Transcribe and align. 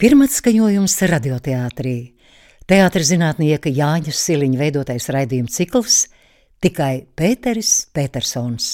Pirmatskaņojums 0.00 0.94
radioteātrī. 1.10 1.90
Teātris 2.64 3.10
zinātnieka 3.10 3.68
Jāņa 3.68 4.14
Siliņa 4.16 4.56
veidotais 4.56 5.10
raidījuma 5.12 5.52
cikls 5.52 6.06
tikai 6.64 7.02
Pēteris 7.12 7.72
Petersons. 7.92 8.70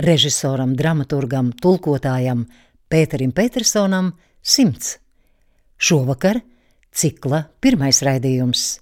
Režisoram, 0.00 0.72
dramaturgam, 0.72 1.50
tulkotājam 1.52 2.46
Pēterim 2.88 3.34
Petersonam 3.36 4.14
simts. 4.40 4.94
Šovakar 5.76 6.40
cikla 6.96 7.42
pirmais 7.60 8.00
raidījums. 8.08 8.78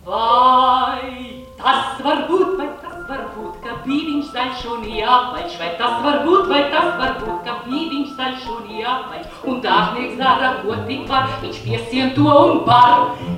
Vai 0.06 1.44
tas 1.60 2.00
var 2.02 2.24
būt, 2.30 2.56
vai 2.58 2.70
tas 2.82 3.04
var 3.10 3.26
būt, 3.36 3.60
ka 3.64 3.76
bija 3.86 4.08
viņš 4.08 4.32
zaļš 4.34 4.66
un 4.74 4.88
jāpaļš, 4.90 5.60
vai 5.60 5.72
tas 5.78 6.02
var 6.04 6.24
būt, 6.26 6.48
vai 6.50 6.64
tas 6.72 6.90
var 6.98 7.16
būt, 7.20 7.38
ka 7.46 7.58
bija 7.68 7.90
viņš 7.94 8.16
zaļš 8.18 8.50
un 8.56 8.74
jāpaļš, 8.80 9.40
un 9.46 9.62
dārznieks 9.66 10.18
dara, 10.18 10.54
ko 10.64 10.80
tik 10.88 11.08
var, 11.10 11.30
viņš 11.44 11.64
piesien 11.68 12.16
to 12.16 12.30
un 12.30 12.64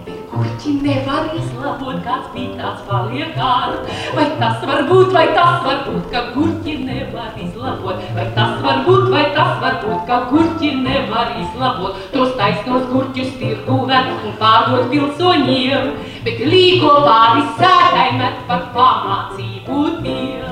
bet 0.05 0.20
kurķi 0.41 0.71
nevar 0.81 1.27
izlabot, 1.37 1.99
kāds 2.05 2.29
bija 2.33 2.55
tāds 2.57 2.85
paliek 2.87 3.37
ār. 3.37 3.75
Vai 4.15 4.25
tas 4.39 4.63
var 4.65 4.83
būt, 4.89 5.11
vai 5.13 5.25
tas 5.35 5.59
var 5.65 5.83
būt, 5.85 6.07
ka 6.13 6.23
kurķi 6.33 6.77
nevar 6.87 7.35
izlabot, 7.37 8.01
vai 8.15 8.25
tas 8.37 8.57
var 8.65 8.81
būt, 8.87 9.05
vai 9.13 9.25
tas 9.35 9.59
var 9.61 9.77
būt, 9.83 10.01
ka 10.09 10.19
kurķi 10.31 10.71
nevar 10.81 11.35
izlabot, 11.43 11.99
tos 12.13 12.33
taisnos 12.39 12.87
kurķus 12.89 13.35
tirgu 13.41 13.77
ved 13.91 14.09
un 14.15 14.37
pārdot 14.41 14.89
pilsoņiem, 14.93 15.93
bet 16.25 16.41
līko 16.53 16.95
pāri 17.05 17.45
sēdai 17.61 18.09
met 18.17 18.41
par 18.49 18.65
pamācību 18.75 19.85
tiem. 20.01 20.49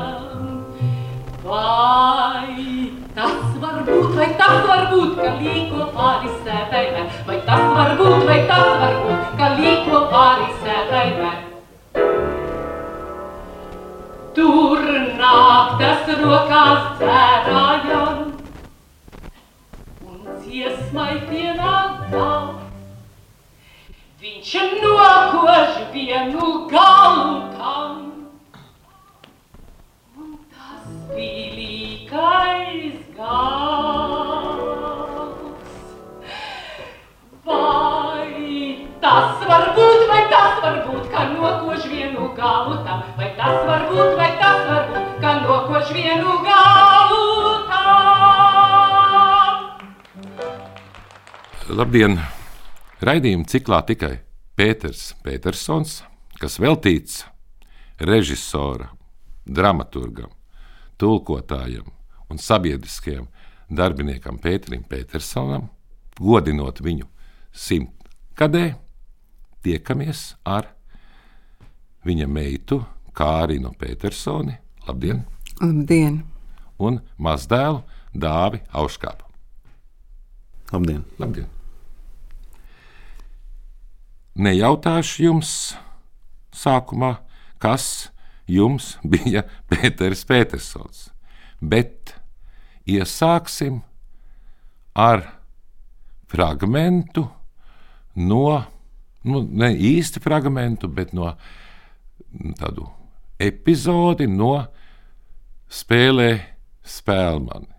Vai 1.50 2.92
tas 3.18 3.58
var 3.58 3.82
būt, 3.88 3.99
vai 4.20 4.30
tas 4.40 4.66
var 4.68 4.88
būt, 4.92 5.12
ka 5.20 5.30
līko 5.40 5.86
pāri 5.96 6.32
sēdai 6.44 6.86
met, 6.96 7.20
vai 7.28 7.38
tas 7.48 7.62
var 7.76 7.94
būt, 8.00 8.26
vai 8.28 8.40
tas 8.50 8.66
var 8.82 8.98
būt, 9.04 9.30
ka 9.40 9.52
līko 9.60 10.02
pāri 10.12 10.50
sēdai 10.64 11.06
met. 11.20 11.46
Tur 14.36 14.84
nāk 15.22 15.78
tas 15.80 16.12
rokās 16.20 16.90
dzērājam, 17.00 18.20
un 20.10 20.20
dziesmai 20.44 21.16
pienāk 21.32 22.04
gals. 22.12 22.66
Viņš 24.20 24.54
nokož 24.84 25.80
vienu 25.96 26.54
galu 26.68 27.36
tam, 27.56 28.00
un 30.20 30.34
tas 30.52 30.92
bija 31.16 31.79
Labdien! 51.70 52.18
Raidījuma 53.06 53.46
ciklā 53.48 53.84
tikai 53.86 54.16
Pēters 54.58 55.14
Petersons, 55.22 56.02
kas 56.42 56.58
veltīts 56.60 57.22
režisoram, 58.02 58.98
dramaturgam, 59.46 60.34
tulkotājam 60.98 61.99
un 62.30 62.42
sabiedriskajam 62.42 63.28
darbiniekam 63.70 64.40
Pēterim 64.42 64.84
Petersonam, 64.90 65.70
godinot 66.20 66.82
viņu 66.82 67.08
simtgadē, 67.54 68.74
tiekamies 69.66 70.34
ar 70.46 70.70
viņa 72.08 72.28
meitu 72.32 72.82
Kārinu 73.16 73.74
Petersoni, 73.78 74.56
labdien, 74.88 75.24
Labdien! 75.60 76.22
un 76.80 77.02
mazdēlu 77.20 77.84
Dāvi 78.16 78.62
Auškāpu. 78.74 79.26
Labdien! 80.72 81.04
Labdien! 81.20 81.50
Nejautāšu 84.40 85.26
jums 85.26 85.52
sākumā, 86.56 87.18
kas 87.60 88.10
jums 88.48 88.94
bija 89.04 89.44
Pēters 89.70 90.24
Petersons, 90.30 91.10
bet 91.60 91.99
iesāksim 92.90 93.82
ar 94.98 95.24
fragmentu 96.30 97.26
no, 98.20 98.64
nu, 99.24 99.42
ne 99.44 99.72
īsti 99.74 100.22
fragmentu, 100.24 100.88
bet 100.92 101.14
no 101.18 101.34
tādu 102.60 102.90
epizodi 103.40 104.28
no 104.30 104.68
spēlē 105.70 106.32
Spēlmani. 106.90 107.70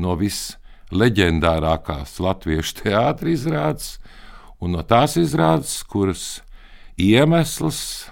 No 0.00 0.14
visleģendārākās 0.18 2.16
latviešu 2.22 2.74
teātris 2.80 3.42
izrādes, 3.42 3.98
un 4.58 4.72
no 4.74 4.82
tās 4.88 5.16
izrādes, 5.20 5.82
kuras 5.86 6.42
iemesls 6.96 8.08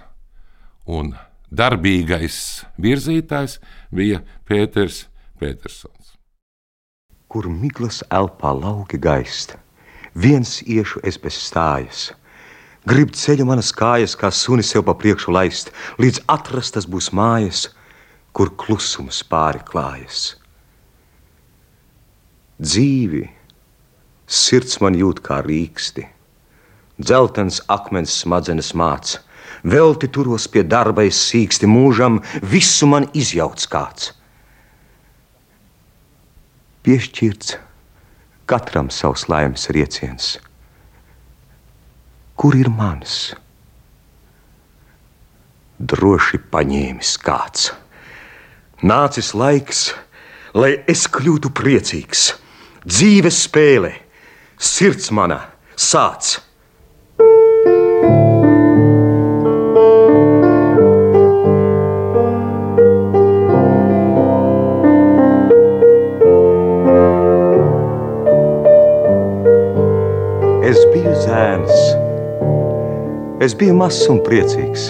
un 0.85 1.15
darbīgais 1.53 2.67
virzītājs 2.81 3.59
bija 3.95 4.21
Pēters 4.49 5.07
Petersons. 5.43 6.15
kur 7.27 7.49
miglas 7.51 8.03
elpā 8.15 8.51
lauki 8.55 8.99
gaist. 9.01 9.57
Viens 10.15 10.61
iešu 10.63 11.01
es 11.09 11.17
bez 11.19 11.39
stājas. 11.41 12.03
Grib 12.87 13.11
ceļu 13.17 13.47
manas 13.49 13.73
kājas, 13.75 14.15
kā 14.21 14.31
sunis 14.31 14.71
sev 14.71 14.85
pa 14.87 14.95
priekšu 15.01 15.35
laist, 15.35 15.73
līdz 15.99 16.21
atrastas 16.37 16.87
būs 16.87 17.09
mājas, 17.19 17.65
kur 18.37 18.53
klusums 18.63 19.23
pāri 19.33 19.65
klājas. 19.73 20.37
Dzīvi, 22.63 23.25
sirds 24.29 24.79
man 24.85 24.95
jūt 25.03 25.25
kā 25.27 25.41
rīksti, 25.43 26.07
dzeltens 27.03 27.63
akmens 27.81 28.15
smadzenes 28.23 28.75
māc, 28.79 29.19
velti 29.65 30.07
turos 30.07 30.47
pie 30.47 30.63
darba 30.63 31.09
es 31.09 31.19
sīksti 31.33 31.67
mūžam, 31.67 32.23
visu 32.55 32.93
man 32.95 33.11
izjauts 33.11 33.67
kāds 33.67 34.13
piešķirts 36.83 37.57
katram 38.51 38.91
savs 38.91 39.29
laimes 39.31 39.69
rieciens. 39.75 40.37
Kur 42.37 42.57
ir 42.59 42.71
mans? 42.73 43.33
Droši 45.79 46.41
paņēmis 46.53 47.17
kāds. 47.23 47.71
Nācis 48.83 49.31
laiks, 49.39 49.93
lai 50.59 50.75
es 50.91 51.07
kļūtu 51.07 51.53
priecīgs, 51.55 52.33
dzīves 52.83 53.45
spēle, 53.47 53.95
sirds 54.59 55.11
mana 55.15 55.39
sāc! 55.79 56.41
Es 73.63 73.69
biju 73.69 73.79
mazs 73.79 74.09
un 74.11 74.19
priecīgs. 74.27 74.89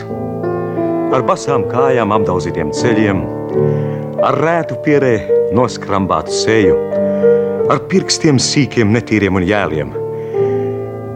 Ar 1.13 1.21
basām 1.29 1.67
kājām 1.69 2.13
apdauzītiem 2.15 2.71
ceļiem, 2.73 3.19
ar 4.25 4.39
rētu 4.41 4.79
pierē 4.81 5.11
noskrambātu 5.53 6.33
seju, 6.33 6.79
ar 7.69 7.83
pirkstiem 7.91 8.39
sīkiem, 8.41 8.89
netīriem 8.95 9.37
un 9.37 9.45
jēliem. 9.45 9.91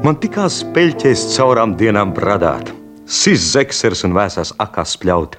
Man 0.05 0.19
tikās 0.21 0.59
peļķēs 0.75 1.23
caurām 1.33 1.73
dienām 1.81 2.13
bradāt, 2.13 2.75
sis 3.09 3.47
zeksers 3.55 4.05
un 4.05 4.13
vēsās 4.19 4.53
akās 4.61 4.93
spļaut. 4.99 5.39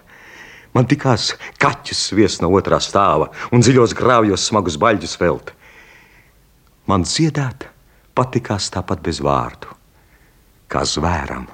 Man 0.74 0.90
tikās 0.90 1.36
kaķus 1.62 2.02
sviest 2.10 2.42
no 2.42 2.50
otrā 2.50 2.80
stāva 2.82 3.30
un 3.52 3.62
dziļos 3.62 3.94
grāvjos 3.94 4.48
smagus 4.50 4.80
baļģus 4.82 5.14
velt. 5.22 5.54
Man 6.90 7.06
dziedāt 7.06 7.70
patikās 8.18 8.72
tāpat 8.74 9.06
bez 9.06 9.22
vārdu, 9.22 9.70
kā 10.66 10.82
zvēram, 10.82 11.46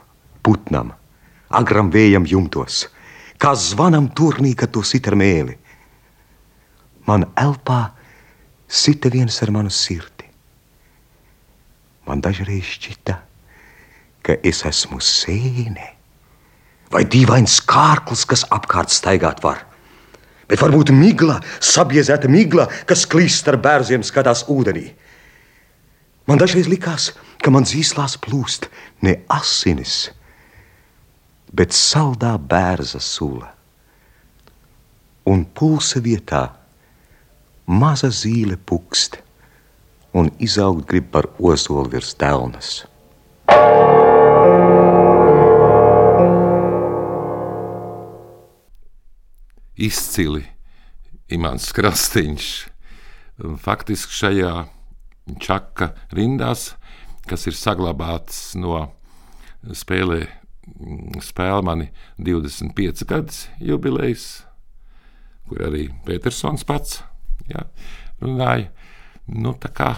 putnam, 0.43 0.93
agram 1.49 1.91
vējam 1.93 2.27
jumtos, 2.29 2.87
kā 3.41 3.53
zvanam 3.55 4.09
turnī, 4.15 4.53
kad 4.55 4.71
to 4.73 4.83
sit 4.85 5.07
ar 5.09 5.17
mēli. 5.19 5.57
Man 7.07 7.27
elpā 7.39 7.81
sita 8.67 9.11
viens 9.11 9.41
ar 9.43 9.51
manu 9.51 9.71
sirdi. 9.73 10.29
Man 12.07 12.23
dažreiz 12.23 12.67
šķita, 12.75 13.17
ka 14.23 14.39
es 14.43 14.63
esmu 14.67 14.99
sēne 15.03 15.93
vai 16.93 17.03
dīvains 17.09 17.57
kārklis, 17.65 18.25
kas 18.29 18.45
apkārt 18.53 18.93
staigāt 18.93 19.41
var. 19.43 19.63
Bet 20.49 20.61
varbūt 20.61 20.91
migla, 20.93 21.39
sabiezēta 21.63 22.29
migla, 22.29 22.67
kas 22.89 23.07
klīst 23.09 23.47
ar 23.49 23.57
bērziem, 23.63 24.03
skatās 24.05 24.43
ūdenī. 24.51 24.91
Man 26.29 26.39
dažreiz 26.39 26.69
likās, 26.71 27.11
ka 27.43 27.51
man 27.51 27.65
dzīslās 27.67 28.19
plūst 28.21 28.69
ne 29.03 29.17
asinis, 29.33 30.11
bet 31.53 31.75
saldā 31.77 32.33
bērza 32.37 32.99
sula. 32.99 33.51
Un 35.29 35.45
pulsa 35.45 36.01
vietā 36.03 36.47
maza 37.69 38.09
zīle 38.11 38.57
pukst 38.57 39.19
un 40.17 40.31
izaugt 40.43 40.89
grib 40.89 41.11
par 41.13 41.29
ozolu 41.39 41.85
virs 41.93 42.11
telnas. 42.17 42.83
Izcili 49.73 50.43
imants 51.33 51.71
krastīņš. 51.73 52.51
Faktiski 53.63 54.13
šajā 54.13 54.53
čaka 55.41 55.93
rindās, 56.13 56.73
kas 57.25 57.47
ir 57.49 57.57
saglabāts 57.57 58.53
no 58.59 58.91
spēlē, 59.73 60.27
spēle 61.23 61.63
mani 61.65 61.89
25 62.21 63.05
gadus 63.09 63.47
jubilejas, 63.59 64.27
kur 65.47 65.65
arī 65.67 65.87
Petersons 66.07 66.65
pats 66.67 67.01
jā, 67.49 67.65
runāja. 68.21 68.69
Nu, 69.27 69.53
tā 69.55 69.71
kā 69.71 69.89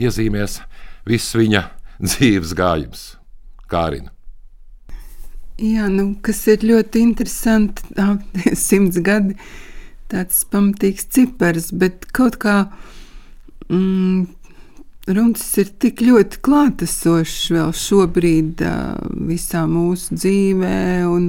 iezīmēs 0.00 0.60
viss 1.08 1.36
viņa 1.36 1.66
dzīves 2.06 2.54
gājums, 2.58 3.06
Kārina. 3.68 4.12
Jā, 5.62 5.86
nu, 5.92 6.14
kas 6.24 6.40
ir 6.50 6.64
ļoti 6.66 7.02
interesanti, 7.04 7.84
tā 7.94 8.16
simts 8.58 8.98
gadi, 9.04 9.36
tāds 10.12 10.42
pamatīgs 10.48 11.06
cipars, 11.12 11.70
bet 11.76 12.08
kaut 12.16 12.38
kā 12.42 12.56
mm, 13.68 14.24
Runcis 15.10 15.56
ir 15.58 15.70
tik 15.82 15.98
ļoti 16.04 16.38
klātesošs 16.46 17.48
vēl 17.50 17.72
šobrīd 17.74 18.60
visā 19.26 19.64
mūsu 19.66 20.14
dzīvē, 20.14 20.76
un, 21.10 21.24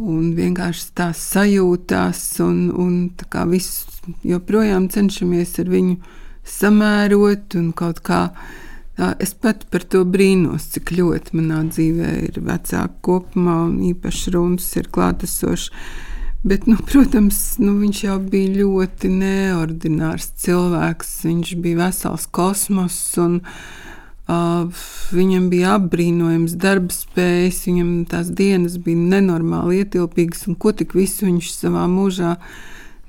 un 0.00 0.30
vienkārši 0.32 0.86
tās 0.96 1.20
sajūtās, 1.34 2.22
un, 2.40 2.70
un 2.72 2.94
tā 3.20 3.28
kā 3.28 3.44
viss 3.50 3.84
joprojām 4.24 4.88
cenšamies 4.88 5.58
ar 5.60 5.68
viņu 5.68 5.98
samērot 6.56 7.58
un 7.60 7.68
kaut 7.76 8.00
kā. 8.06 8.22
Tā, 8.96 9.12
es 9.20 9.36
pat 9.36 9.66
par 9.72 9.84
to 9.84 10.06
brīnos, 10.08 10.70
cik 10.72 10.94
ļoti 10.96 11.36
manā 11.36 11.60
dzīvē 11.68 12.14
ir 12.30 12.40
vecāki 12.44 12.96
kopumā, 13.04 13.58
un 13.68 13.76
īpaši 13.92 14.32
runas 14.38 14.72
ir 14.80 14.88
klātesošs. 14.92 15.68
Bet, 16.42 16.64
nu, 16.64 16.78
protams, 16.88 17.58
nu, 17.60 17.74
viņš 17.82 17.98
jau 18.06 18.16
bija 18.32 18.62
ļoti 18.62 19.10
neordinārs 19.12 20.30
cilvēks. 20.40 21.10
Viņš 21.28 21.50
bija 21.60 21.82
vesels 21.82 22.24
kosmos, 22.32 22.96
un 23.20 23.42
uh, 23.44 24.86
viņam 25.12 25.50
bija 25.52 25.74
apbrīnojams 25.76 26.54
darba 26.62 26.96
spējas. 26.96 27.60
Viņam 27.68 27.90
tās 28.08 28.32
dienas 28.32 28.78
bija 28.80 29.02
nenormāli 29.12 29.82
ietilpīgas, 29.82 30.46
un 30.48 30.56
ko 30.56 30.72
tik 30.72 30.96
visu 30.96 31.28
viņš 31.28 31.52
savā 31.58 31.84
mūžā 31.92 32.38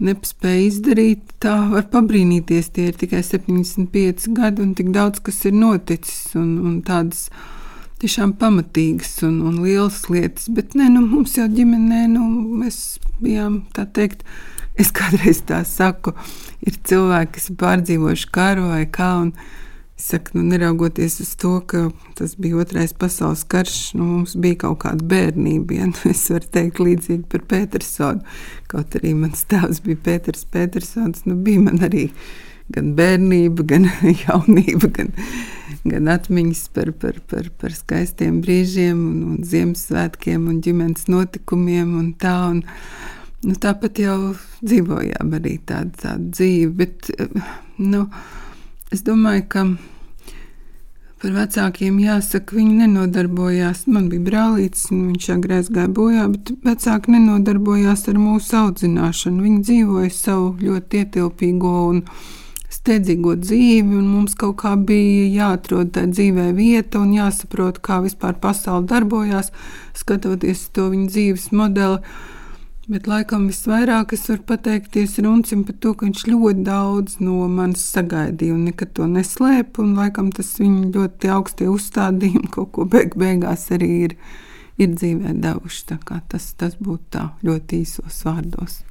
nespēja 0.04 0.68
izdarīt. 0.68 1.24
Tā 1.40 1.56
var 1.72 1.88
pabrīnīties. 1.94 2.74
Tie 2.76 2.90
ir 2.92 3.00
tikai 3.00 3.24
75 3.24 4.28
gadi, 4.36 4.68
un 4.68 4.76
tik 4.76 4.92
daudz 4.92 5.24
kas 5.24 5.40
ir 5.48 5.56
noticis. 5.56 6.36
Un, 6.36 6.58
un 6.68 6.78
tādas, 6.84 7.30
uh, 7.32 7.61
tiešām 8.02 8.36
pamatīgas 8.42 9.20
un, 9.28 9.40
un 9.48 9.62
lielas 9.64 10.04
lietas. 10.10 10.50
Bet 10.54 10.76
nē, 10.78 10.90
nu, 10.96 11.06
mums 11.08 11.38
jau 11.38 11.48
ģimenē 11.52 12.06
nu, 12.12 12.26
mēs 12.62 13.00
bijām 13.22 13.64
tā 13.76 13.86
teikt. 13.86 14.26
Es 14.80 14.90
kādreiz 14.96 15.42
tā 15.46 15.62
saku, 15.68 16.14
ir 16.64 16.78
cilvēki, 16.88 17.36
kas 17.36 17.50
ir 17.52 17.58
pārdzīvojuši 17.62 18.30
karu 18.34 18.70
vai 18.72 18.86
kā. 18.90 19.12
Es 20.00 20.08
saku, 20.10 20.40
nu, 20.40 20.46
neraugoties 20.50 21.20
uz 21.22 21.36
to, 21.38 21.58
ka 21.70 21.84
tas 22.18 22.34
bija 22.42 22.62
otrais 22.64 22.96
pasaules 22.98 23.44
karš, 23.52 23.92
nu, 24.00 24.08
mums 24.16 24.34
bija 24.40 24.64
kaut 24.64 24.80
kāda 24.86 25.06
bērnība. 25.06 25.78
Ja? 25.78 25.90
Nu, 25.92 26.14
es 26.14 26.24
varu 26.34 26.50
teikt, 26.56 26.82
līdzīgi 26.82 27.28
par 27.30 27.44
Petersonu. 27.52 28.24
Kaut 28.72 28.96
arī 28.98 29.14
mans 29.18 29.44
tēvs 29.52 29.84
bija 29.86 30.00
Pēters 30.08 30.48
Petersons, 30.50 31.28
nu, 31.28 31.38
bija 31.46 31.68
man 31.68 31.84
arī 31.86 32.08
gan 32.76 32.94
bērnība, 32.98 33.66
gan 33.68 33.88
jaunība, 34.26 34.90
gan, 34.98 35.14
gan 35.84 36.12
atmiņas 36.14 36.66
par, 36.76 36.94
par, 37.02 37.22
par, 37.32 37.50
par 37.62 37.76
skaistiem 37.78 38.42
brīžiem, 38.44 38.98
un, 38.98 39.24
un 39.32 39.48
Ziemassvētkiem 39.48 40.50
un 40.52 40.60
ģimenes 40.66 41.08
notikumiem. 41.12 41.96
Un 42.00 42.12
tā, 42.22 42.36
un, 42.56 42.64
nu, 43.46 43.56
tāpat 43.56 44.04
jau 44.04 44.18
dzīvojām 44.62 45.38
arī 45.40 45.58
tādu, 45.68 45.96
tādu 46.04 46.36
dzīvi. 46.36 46.70
Bet, 46.84 47.12
nu, 47.82 48.06
es 48.92 49.06
domāju, 49.08 49.48
ka 49.52 49.66
par 51.22 51.34
vecākiem 51.36 52.00
jāsaka, 52.02 52.56
viņi 52.58 52.82
nenodarbojās. 52.82 53.86
Man 53.92 54.10
bija 54.10 54.26
brālītis, 54.26 54.88
un 54.94 55.12
viņš 55.12 55.28
agrāk 55.36 55.70
gāja 55.76 55.92
bojā, 55.94 56.28
bet 56.34 56.54
vecāki 56.66 57.14
nenodarbojās 57.16 58.08
ar 58.10 58.20
mūsu 58.22 58.58
audzināšanu. 58.64 59.44
Viņi 59.46 59.66
dzīvoja 59.68 60.14
savu 60.16 60.56
ļoti 60.62 61.04
ietilpīgo 61.04 61.76
un 61.92 62.02
steidzīgo 62.82 63.36
dzīvi, 63.38 63.94
un 63.94 64.10
mums 64.10 64.34
kaut 64.38 64.58
kā 64.64 64.74
bija 64.76 65.30
jāatrod 65.30 65.94
tā 65.94 66.08
dzīvē 66.10 66.50
vieta 66.58 67.02
un 67.02 67.14
jāsaprot, 67.14 67.78
kā 67.86 68.00
vispār 68.02 68.40
pasaule 68.42 68.88
darbojās, 68.90 69.52
skatoties 69.98 70.70
to 70.74 70.90
viņa 70.90 71.10
dzīves 71.14 71.50
modeli. 71.54 72.02
Bet 72.92 73.06
laikam 73.08 73.46
visvairāk 73.48 74.16
es 74.18 74.26
varu 74.28 74.42
pateikties 74.50 75.20
Runcim 75.22 75.62
par 75.64 75.76
to, 75.80 75.94
ka 75.96 76.08
viņš 76.08 76.24
ļoti 76.28 76.64
daudz 76.66 77.20
no 77.22 77.46
manis 77.48 77.84
sagaidīja 77.94 78.56
un 78.56 78.66
nekad 78.68 78.96
to 78.98 79.06
neslēpa. 79.08 79.86
Laikam 79.86 80.32
tas 80.36 80.50
viņa 80.60 80.90
ļoti 80.96 81.30
augstie 81.32 81.70
uzstādījumi 81.72 82.50
kaut 82.52 82.74
ko 82.76 82.88
beig 82.90 83.14
beigās 83.16 83.68
arī 83.72 83.92
ir, 84.08 84.16
ir 84.82 84.96
dzīvē 84.98 85.38
devuši. 85.46 86.00
Tas, 86.34 86.50
tas 86.58 86.74
būtu 86.82 87.06
tā 87.14 87.28
ļoti 87.46 87.84
īsos 87.86 88.24
vārdos. 88.28 88.82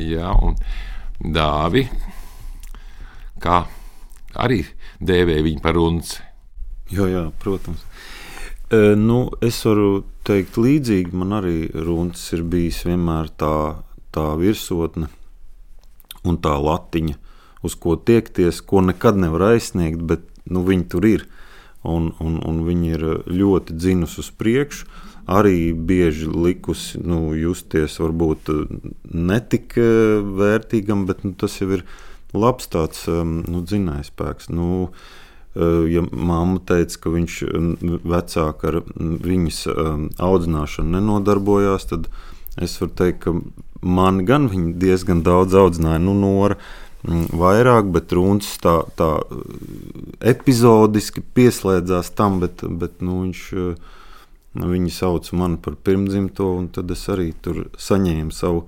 Jā, 0.00 0.32
un 0.32 0.56
dāvi 1.20 1.84
kā 3.42 3.62
arī 4.38 4.64
dēvēja 5.00 5.46
viņu 5.46 5.62
par 5.64 5.78
unci. 5.80 6.20
Jā, 6.90 7.06
jā, 7.10 7.24
protams. 7.42 7.84
E, 8.70 8.94
nu, 8.98 9.24
es 9.42 9.58
varu 9.66 10.04
teikt, 10.26 10.58
līdzīgi 10.58 11.14
man 11.16 11.38
arī 11.40 11.56
runas 11.74 12.22
ir 12.34 12.44
bijis 12.46 12.82
vienmēr 12.86 13.30
tā, 13.38 13.54
tā 14.14 14.26
virsotne 14.38 15.10
un 16.26 16.38
tā 16.42 16.56
latiņa, 16.60 17.16
uz 17.66 17.76
ko 17.78 17.96
tiekties, 17.96 18.60
ko 18.62 18.82
nekad 18.84 19.18
nevar 19.20 19.50
aizsniegt, 19.52 20.02
bet 20.06 20.26
nu, 20.50 20.64
viņi 20.66 20.88
tur 20.92 21.06
ir. 21.08 21.26
Un, 21.80 22.10
un, 22.20 22.34
un 22.44 22.58
viņi 22.66 22.90
ir 22.92 23.04
ļoti 23.24 23.78
dziļus 23.78 24.18
uz 24.20 24.28
priekšu. 24.36 24.88
Arī 25.30 25.70
bieži 25.72 26.26
likusi 26.28 26.98
nu, 27.00 27.30
justies 27.38 27.94
varbūt 28.02 28.50
netik 29.14 29.76
vērtīgam, 29.78 31.06
bet 31.08 31.22
nu, 31.24 31.32
tas 31.38 31.54
jau 31.60 31.70
ir 31.78 31.84
labs 32.34 32.70
tāds 32.70 33.06
um, 33.10 33.40
nu, 33.48 33.62
dzinējspēks. 33.66 34.50
Nu, 34.54 34.90
uh, 34.90 35.86
ja 35.90 36.04
mamma 36.10 36.60
teica, 36.66 36.98
ka 37.04 37.14
viņš 37.14 37.40
vecāk 38.06 38.66
ar 38.70 38.82
viņas 38.96 39.64
um, 39.72 40.06
audzināšanu 40.18 40.98
nenodarbojās, 40.98 41.88
tad 41.90 42.10
es 42.60 42.76
varu 42.80 42.94
teikt, 42.98 43.24
ka 43.24 43.34
man 43.80 44.24
gan 44.28 44.50
viņa 44.52 44.76
diezgan 44.80 45.24
daudz 45.26 45.56
audzināja. 45.58 46.02
Nu, 46.04 46.14
Nora, 46.18 46.58
vairāk, 47.04 47.88
bet 47.94 48.12
Runčs 48.12 48.58
tā, 48.60 48.82
tā 48.96 49.08
epizodiski 50.20 51.22
pieslēdzās 51.34 52.12
tam, 52.16 52.40
bet, 52.42 52.62
bet 52.62 53.00
nu, 53.00 53.22
viņš, 53.24 53.42
viņi 54.60 54.92
sauc 54.92 55.32
mani 55.32 55.56
par 55.62 55.78
pirmdzimto, 55.80 56.52
un 56.58 56.68
tad 56.68 56.90
es 56.92 57.06
arī 57.08 57.32
tur 57.42 57.68
saņēmu 57.78 58.34
savu 58.34 58.66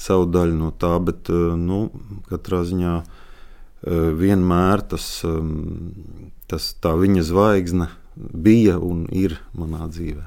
savu 0.00 0.28
daļu 0.32 0.56
no 0.58 0.72
tā, 0.72 0.94
bet 1.04 1.30
eh, 1.32 1.54
nu, 1.58 1.86
katrā 2.30 2.62
ziņā 2.68 2.94
eh, 3.00 4.10
vienmēr 4.16 4.84
tas, 4.92 5.08
ehm, 5.28 6.30
tas 6.50 6.72
tā 6.82 6.94
viņa 6.98 7.26
zvaigzne 7.28 7.90
bija 8.16 8.78
un 8.82 9.06
ir 9.12 9.38
manā 9.56 9.88
dzīvē. 9.90 10.26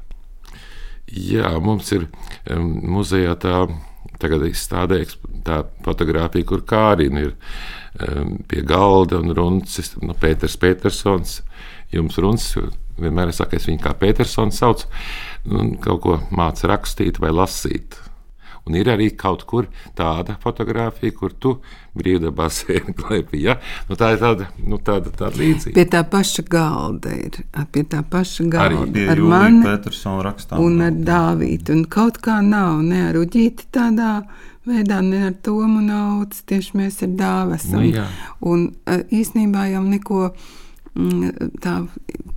Jā, 1.14 1.52
mums 1.62 1.92
ir 1.94 2.08
um, 2.50 2.70
muzejā 2.96 3.36
tā 3.38 3.66
tagad 4.22 4.46
izstādē 4.48 5.02
tā 5.46 5.60
fotografija, 5.84 6.48
kur 6.48 6.64
Kārina 6.66 7.26
ir 7.26 7.34
um, 7.36 8.38
pie 8.50 8.64
galda 8.66 9.20
un 9.20 9.34
runcis, 9.36 9.94
nu, 10.02 10.16
Pēters 10.18 10.56
Petersons. 10.58 11.42
Jums 11.94 12.18
runas 12.18 12.48
vienmēr 12.98 13.30
ir 13.30 13.38
sakājis, 13.38 13.68
viņu 13.70 13.84
kā 13.84 13.94
Petersons 14.00 14.58
sauc, 14.62 14.86
un 15.50 15.76
kaut 15.82 16.02
ko 16.06 16.18
māca 16.34 16.72
rakstīt 16.72 17.20
vai 17.22 17.34
lasīt. 17.36 18.00
Un 18.64 18.78
ir 18.80 18.88
arī 18.88 19.10
kaut 19.20 19.42
kur 19.44 19.66
tāda 19.98 20.38
fotografija, 20.40 21.12
kur 21.18 21.34
tu 21.36 21.58
brīvdabā 22.00 22.48
sēdi 22.54 22.96
klēpī. 23.00 23.42
Ja? 23.44 23.58
Nu, 23.90 23.98
tā 24.00 24.14
ir 24.16 24.22
tāda, 24.22 24.48
nu, 24.64 24.80
tāda, 24.80 25.12
tāda 25.12 25.36
līdzīga. 25.42 25.76
Pie 25.76 25.86
tā 25.92 26.04
paša 26.08 26.46
galda 26.48 27.12
ir. 27.18 27.42
Pie 27.76 27.84
tā 27.92 28.00
paša 28.08 28.48
galda. 28.48 28.80
Arī 28.88 29.06
ar 29.12 29.24
mani 29.34 29.62
Petersona 29.68 30.24
rakstām. 30.30 30.64
Un 30.64 30.88
ar 30.88 30.96
Dāvītu. 31.12 31.76
Un 31.76 31.86
kaut 31.92 32.22
kā 32.24 32.40
nav 32.46 32.80
ne 32.88 33.04
ar 33.10 33.20
Uģīti 33.20 33.68
tādā 33.76 34.16
veidā, 34.70 35.02
ne 35.04 35.26
ar 35.28 35.38
Tomu 35.44 35.84
naudas. 35.84 36.46
Tieši 36.48 36.80
mēs 36.80 37.04
ar 37.04 37.16
Dāvu 37.20 37.60
esam. 37.60 37.84
Nu, 37.84 37.92
jā. 38.00 38.08
un 38.48 38.70
īsnībā 39.12 39.68
jau 39.74 39.84
neko 39.84 40.28
tā 40.94 41.74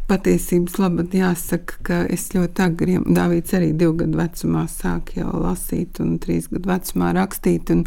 patiesības 0.08 0.78
labad 0.80 1.14
jāsaka, 1.14 1.80
ka 1.84 1.96
es 2.12 2.28
ļoti 2.32 2.62
agri, 2.64 2.94
Dāvids 3.04 3.52
arī 3.56 3.72
divu 3.76 3.96
gadu 4.00 4.16
vecumā 4.16 4.62
sāk 4.70 5.12
jau 5.18 5.32
lasīt 5.42 6.00
un 6.00 6.14
trīs 6.22 6.46
gadu 6.48 6.70
vecumā 6.70 7.10
rakstīt, 7.16 7.72
un 7.74 7.82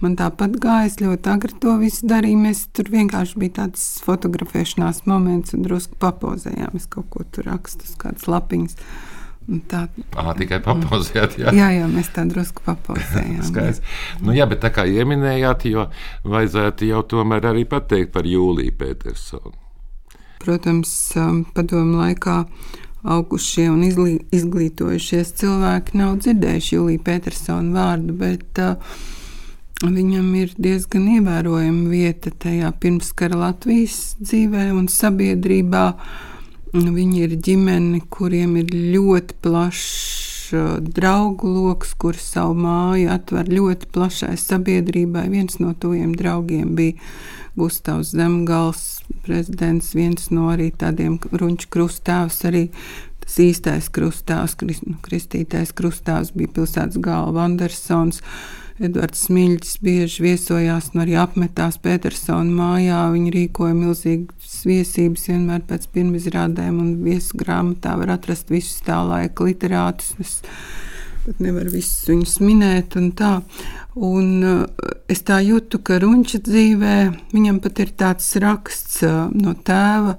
man 0.00 0.14
tāpat 0.16 0.56
gājas 0.62 1.00
ļoti 1.02 1.32
agri 1.32 1.58
to 1.60 1.74
visu 1.82 2.08
darīju, 2.08 2.38
mēs 2.46 2.62
tur 2.76 2.88
vienkārši 2.94 3.42
bija 3.42 3.58
tāds 3.60 3.84
fotografēšanās 4.06 5.04
moments 5.10 5.52
un 5.56 5.66
drusku 5.66 5.98
papozējām, 6.00 6.78
es 6.80 6.88
kaut 6.88 7.10
ko 7.12 7.26
tur 7.28 7.50
rakstu 7.50 7.84
uz 7.84 7.98
kādas 8.00 8.30
lapiņas. 8.30 8.80
Tā 9.70 9.84
à, 10.18 10.32
tikai 10.34 10.58
papauzējāt. 10.64 11.36
Jā. 11.38 11.52
jā, 11.54 11.68
jā, 11.76 11.84
mēs 11.90 12.08
tā 12.14 12.24
drusku 12.26 12.64
papauzējām. 12.66 13.44
Skaidrs. 13.46 13.84
Nu, 14.24 14.32
jā, 14.34 14.48
bet 14.50 14.64
tā 14.64 14.72
kā 14.74 14.88
ieminējāt, 14.90 15.68
jo 15.70 15.86
vajadzētu 16.26 16.88
jau 16.88 17.04
tomēr 17.14 17.52
arī 17.52 17.62
pateikt 17.68 18.10
par 18.16 18.26
Jūliju 18.26 18.74
Petersonu. 18.80 19.65
Protams, 20.42 20.90
um, 21.16 21.44
padomu 21.56 22.00
laikā 22.02 22.42
augušie 23.06 23.68
un 23.70 23.84
izglītojušies 23.86 25.32
cilvēki 25.40 25.98
nav 26.00 26.16
dzirdējuši 26.22 26.74
Juliju 26.74 27.02
Petersonu 27.06 27.76
vārdu, 27.76 28.16
bet 28.18 28.60
uh, 28.62 28.98
viņam 29.84 30.28
ir 30.40 30.54
diezgan 30.58 31.06
ievērojama 31.16 31.90
vieta 31.92 32.32
tajā 32.44 32.72
pirmskara 32.82 33.38
Latvijas 33.46 34.16
dzīvē 34.22 34.70
un 34.74 34.90
sabiedrībā. 34.92 35.86
Viņi 36.76 37.22
ir 37.24 37.36
ģimene, 37.40 38.02
kuriem 38.12 38.56
ir 38.60 38.74
ļoti 38.96 39.38
plašs 39.44 40.52
uh, 40.52 40.76
draugu 40.82 41.48
lokus, 41.52 41.94
kur 41.96 42.18
savu 42.20 42.58
māju 42.66 43.08
atver 43.14 43.48
ļoti 43.52 43.88
plašai 43.94 44.34
sabiedrībai. 44.40 45.28
Viens 45.32 45.60
no 45.62 45.72
tuviem 45.78 46.12
draugiem 46.18 46.74
bija 46.76 46.98
Gustavs 47.56 48.12
Zemgals, 48.12 48.84
prezidents, 49.24 49.94
viens 49.96 50.28
no 50.34 50.50
arī 50.52 50.70
tādiem 50.76 51.16
runču 51.32 51.70
krustāvs, 51.72 52.42
arī 52.48 52.66
tas 53.24 53.38
īstais 53.42 53.88
krustāvs, 53.92 54.58
nu, 54.62 54.98
kristītais 55.04 55.72
krustāvs 55.76 56.34
bija 56.36 56.52
pilsētas 56.60 57.00
galva 57.02 57.46
Andersons. 57.48 58.22
Edvards 58.76 59.22
Smilģis 59.24 59.78
bieži 59.80 60.20
viesojās 60.20 60.90
un 60.92 61.00
arī 61.06 61.14
apmetās 61.16 61.78
Petersona 61.80 62.52
mājā. 62.52 62.98
Viņi 63.14 63.32
rīkoja 63.32 63.72
milzīgas 63.72 64.58
viesības 64.68 65.24
vienmēr 65.30 65.62
pēc 65.70 65.86
pirmizrādēm, 65.94 66.76
un 66.82 66.90
viesu 67.06 67.40
grāmatā 67.40 67.94
var 67.96 68.12
atrast 68.18 68.52
visus 68.52 68.84
tā 68.84 68.98
laika 69.00 69.48
literātus. 69.48 70.12
Es 70.20 70.34
pat 71.24 71.40
nevaru 71.40 71.72
visus 71.78 72.04
viņus 72.10 72.36
minēt. 72.44 73.00
Un 73.00 73.14
tā. 73.16 73.38
Un 73.96 74.44
uh, 74.44 74.64
es 75.08 75.22
tā 75.24 75.38
jūtu, 75.40 75.80
ka 75.80 75.96
Runča 76.02 76.42
dzīvē 76.44 76.96
viņam 77.32 77.62
pat 77.64 77.78
ir 77.80 77.94
tāds 77.96 78.28
raksts 78.42 79.00
uh, 79.06 79.30
no 79.32 79.54
tēva, 79.56 80.18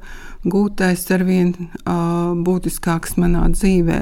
gūtais 0.49 1.03
ar 1.13 1.21
vien 1.27 1.51
uh, 1.53 2.33
būtiskāks 2.33 3.19
manā 3.21 3.45
dzīvē. 3.53 3.99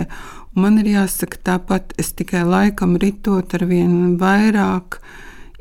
Un 0.56 0.64
man 0.64 0.80
ir 0.80 0.94
jāsaka, 0.94 1.42
tāpat 1.52 1.92
es 2.00 2.14
tikai 2.16 2.46
laikam 2.48 2.96
ritot 3.02 3.52
ar 3.58 3.68
vien 3.68 4.16
vairāk 4.22 5.02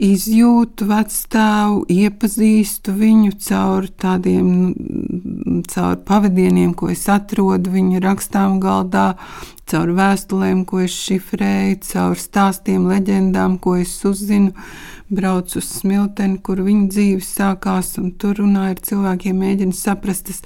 izjūtu 0.01 0.89
vecstāvu, 0.89 1.85
iepazīstu 1.91 2.95
viņu 2.99 3.35
caur 3.47 3.87
tādiem, 4.01 4.49
nu, 4.51 5.61
caur 5.71 5.99
pavadieniem, 6.07 6.75
ko 6.75 6.91
es 6.93 7.05
atrodu 7.11 7.73
viņa 7.75 8.03
rakstām 8.05 8.59
galdā, 8.63 9.15
caur 9.71 9.95
vēstulēm, 9.97 10.65
ko 10.69 10.83
es 10.85 10.97
šifrēju, 11.07 11.81
caur 11.93 12.19
stāstiem, 12.21 12.89
leģendām, 12.91 13.59
ko 13.63 13.79
es 13.81 13.95
uzzinu 14.05 14.53
braucu 15.17 15.59
uz 15.61 15.69
smilteni, 15.81 16.39
kur 16.45 16.61
viņa 16.65 16.89
dzīve 16.93 17.25
sākās, 17.25 17.95
un 18.01 18.13
tur 18.21 18.39
runāja 18.41 18.75
ar 18.75 18.83
cilvēkiem, 18.89 19.39
mēģina 19.41 19.77
saprast 19.77 20.29
tas 20.29 20.43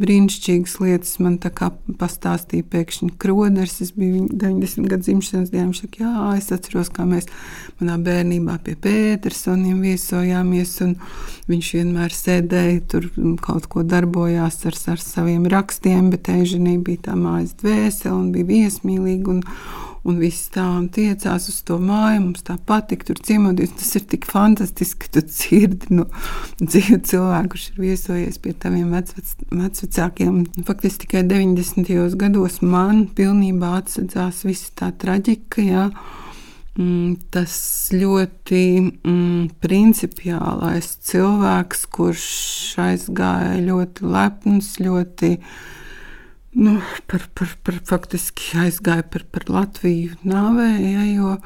brīnišķīgas 0.00 0.76
lietas. 0.80 1.16
Man 1.22 1.38
tā 1.42 1.50
kā 1.54 1.70
pastāstīja 2.00 2.66
pēkšņi 2.72 3.10
kroders, 3.20 3.80
es 3.84 3.92
biju 3.96 4.28
90 4.30 4.88
gadu 4.90 5.06
dzimšanas 5.06 5.52
dienā, 5.52 5.66
viņš 5.70 5.82
saka, 5.84 6.04
jā, 6.04 6.14
es 6.38 6.50
atceros, 6.56 6.92
kā 6.94 7.06
mēs 7.08 7.28
manā 7.80 7.98
bērnībā 8.06 8.56
pie 8.64 8.76
Pētersoniem 8.80 9.82
viesojāmies, 9.84 10.76
un 10.86 10.96
viņš 11.50 11.74
vienmēr 11.80 12.16
sēdēja 12.16 12.80
tur 12.94 13.10
kaut 13.44 13.68
ko 13.72 13.84
darbojās 13.84 14.62
ar, 14.70 14.80
ar 14.94 15.04
saviem 15.04 15.46
rakstiem, 15.50 16.10
bet 16.14 16.32
Eiženī 16.32 16.78
bija 16.84 17.10
tā 17.10 17.18
mājas 17.18 17.56
dvēsele 17.60 18.16
un 18.16 18.34
bija 18.34 18.52
viesmīlīga. 18.54 19.36
Un, 19.36 19.88
un 20.08 20.20
viss 20.20 20.48
tā 20.54 20.64
tiecās 20.94 21.48
uz 21.50 21.58
to 21.66 21.76
māju. 21.82 22.22
Mums 22.24 22.44
tā 22.46 22.56
patīk 22.66 23.04
tur 23.08 23.20
ciemoties. 23.20 23.74
Tas 23.78 23.92
ir 23.98 24.06
tik 24.10 24.28
fantastiski, 24.30 25.04
ka 25.04 25.12
tu 25.18 25.24
dzirdi 25.28 25.98
no 25.98 26.06
dzīvu 26.62 27.00
cilvēku, 27.10 27.52
kurš 27.54 27.66
ir 27.72 27.82
viesojies 27.84 28.40
pie 28.42 28.54
taviem 28.62 28.94
vecvec, 28.94 29.34
vecvecākiem. 29.50 30.40
Faktiski 30.68 31.06
tikai 31.06 31.24
90. 31.28 32.16
gados 32.20 32.60
man 32.64 33.06
pilnībā 33.16 33.76
atsadzās 33.82 34.44
visa 34.48 34.72
tā 34.80 34.92
traģika. 35.02 35.66
Jā. 35.66 35.88
Mm, 36.78 37.16
tas 37.34 37.54
ļoti 37.92 38.62
mm, 39.02 39.50
principiālais 39.60 40.94
cilvēks, 41.10 41.82
kurš 41.92 42.30
aizgāja 42.80 43.58
ļoti 43.66 44.06
lepns, 44.06 44.76
ļoti 44.80 45.34
uh, 45.34 45.52
nu, 46.52 46.78
par, 47.06 47.26
par, 47.34 47.52
par 47.62 47.76
faktiski 47.86 48.58
aizgāja 48.64 49.04
par, 49.06 49.26
par 49.30 49.46
Latviju 49.48 50.16
nāvē, 50.26 50.70
ja, 50.82 51.04
jo 51.06 51.36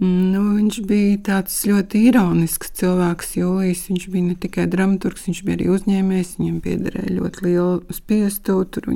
nu, 0.00 0.42
viņš 0.56 0.80
bija 0.88 1.18
tāds 1.26 1.56
ļoti 1.66 2.06
ironisks 2.08 2.72
cilvēks. 2.80 3.36
Jūlijas, 3.40 3.84
viņš 3.90 4.08
bija 4.12 4.28
ne 4.30 4.36
tikai 4.40 4.66
dramaturgs, 4.70 5.26
viņš 5.28 5.44
bija 5.46 5.58
arī 5.58 5.68
uzņēmējs, 5.74 6.34
viņam 6.38 6.58
piederēja 6.64 7.16
ļoti 7.18 7.46
liela 7.46 7.96
spiestu. 7.96 8.60
Tur 8.70 8.90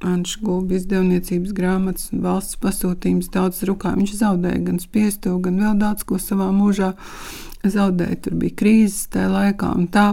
Anša 0.00 0.40
Gulba 0.44 0.78
izdevniecības 0.78 1.52
grāmatas 1.56 2.08
un 2.14 2.22
valsts 2.24 2.60
pasūtījums 2.62 3.32
daudz 3.34 3.64
rukā. 3.68 3.92
Viņš 3.98 4.16
zaudēja 4.22 4.62
gan 4.70 4.80
spiestu, 4.80 5.34
gan 5.44 5.60
vēl 5.60 5.76
daudz 5.80 6.06
ko 6.08 6.20
savā 6.20 6.48
mūžā. 6.56 6.94
Zaudēja, 7.60 8.16
tur 8.24 8.38
bija 8.40 8.56
krīzes 8.56 9.10
tajā 9.12 9.28
laikā 9.28 9.74
un 9.76 9.88
tā 9.92 10.06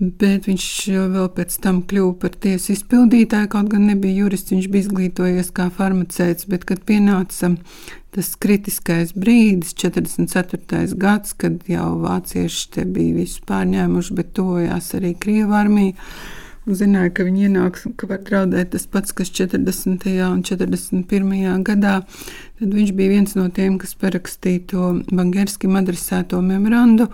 bet 0.00 0.48
viņš 0.48 0.66
vēl 1.12 1.28
pēc 1.36 1.56
tam 1.60 1.82
kļuva 1.84 2.14
par 2.22 2.36
tiesu 2.40 2.72
izpildītāju. 2.72 3.50
Kaut 3.52 3.68
gan 3.72 3.84
nebija 3.90 4.24
jurists, 4.24 4.52
viņš 4.54 4.68
bija 4.72 4.86
izglītojies 4.86 5.52
kā 5.56 5.68
farmaceits, 5.76 6.48
bet 6.48 6.64
kad 6.68 6.80
pienāca 6.88 7.52
tas 8.10 8.32
kritiskais 8.40 9.12
brīdis, 9.14 9.76
44. 9.78 10.96
gads, 10.98 11.36
kad 11.38 11.60
jau 11.70 11.92
vācieši 12.02 12.68
te 12.74 12.84
bija 12.88 13.20
visu 13.20 13.44
pārņēmuši, 13.46 14.16
bet 14.18 14.32
tojās 14.38 14.94
arī 14.98 15.14
Krievu 15.20 15.54
armija. 15.54 16.10
Zināja, 16.70 17.10
ka 17.16 17.24
viņi 17.24 17.46
ienāks 17.48 17.86
un 17.88 17.94
ka 17.98 18.06
var 18.06 18.20
draudēt 18.22 18.74
tas 18.74 18.84
pats, 18.90 19.14
kas 19.16 19.30
40. 19.32 20.04
un 20.26 20.42
41. 20.46 21.62
gadā. 21.66 21.94
Tad 22.60 22.74
viņš 22.76 22.92
bija 22.98 23.14
viens 23.14 23.32
no 23.38 23.46
tiem, 23.48 23.78
kas 23.80 23.96
parakstīja 23.98 24.66
to 24.70 24.90
Bangerskim 25.08 25.78
adresēto 25.80 26.42
memorandu 26.44 27.08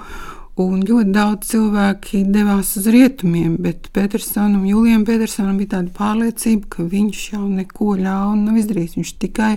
Un 0.56 0.80
ļoti 0.88 1.12
daudz 1.12 1.50
cilvēki 1.50 2.22
devās 2.32 2.70
uz 2.80 2.86
rietumiem, 2.88 3.58
bet 3.60 3.90
Petersonam, 3.92 4.62
Julijam 4.64 5.02
Petersonam 5.04 5.58
bija 5.60 5.74
tāda 5.74 5.92
pārliecība, 5.98 6.70
ka 6.72 6.86
viņš 6.88 7.24
jau 7.34 7.42
neko 7.44 7.90
ļaunu 8.00 8.46
nav 8.46 8.56
izdarījis. 8.62 8.94
Viņš 8.96 9.10
tikai 9.20 9.50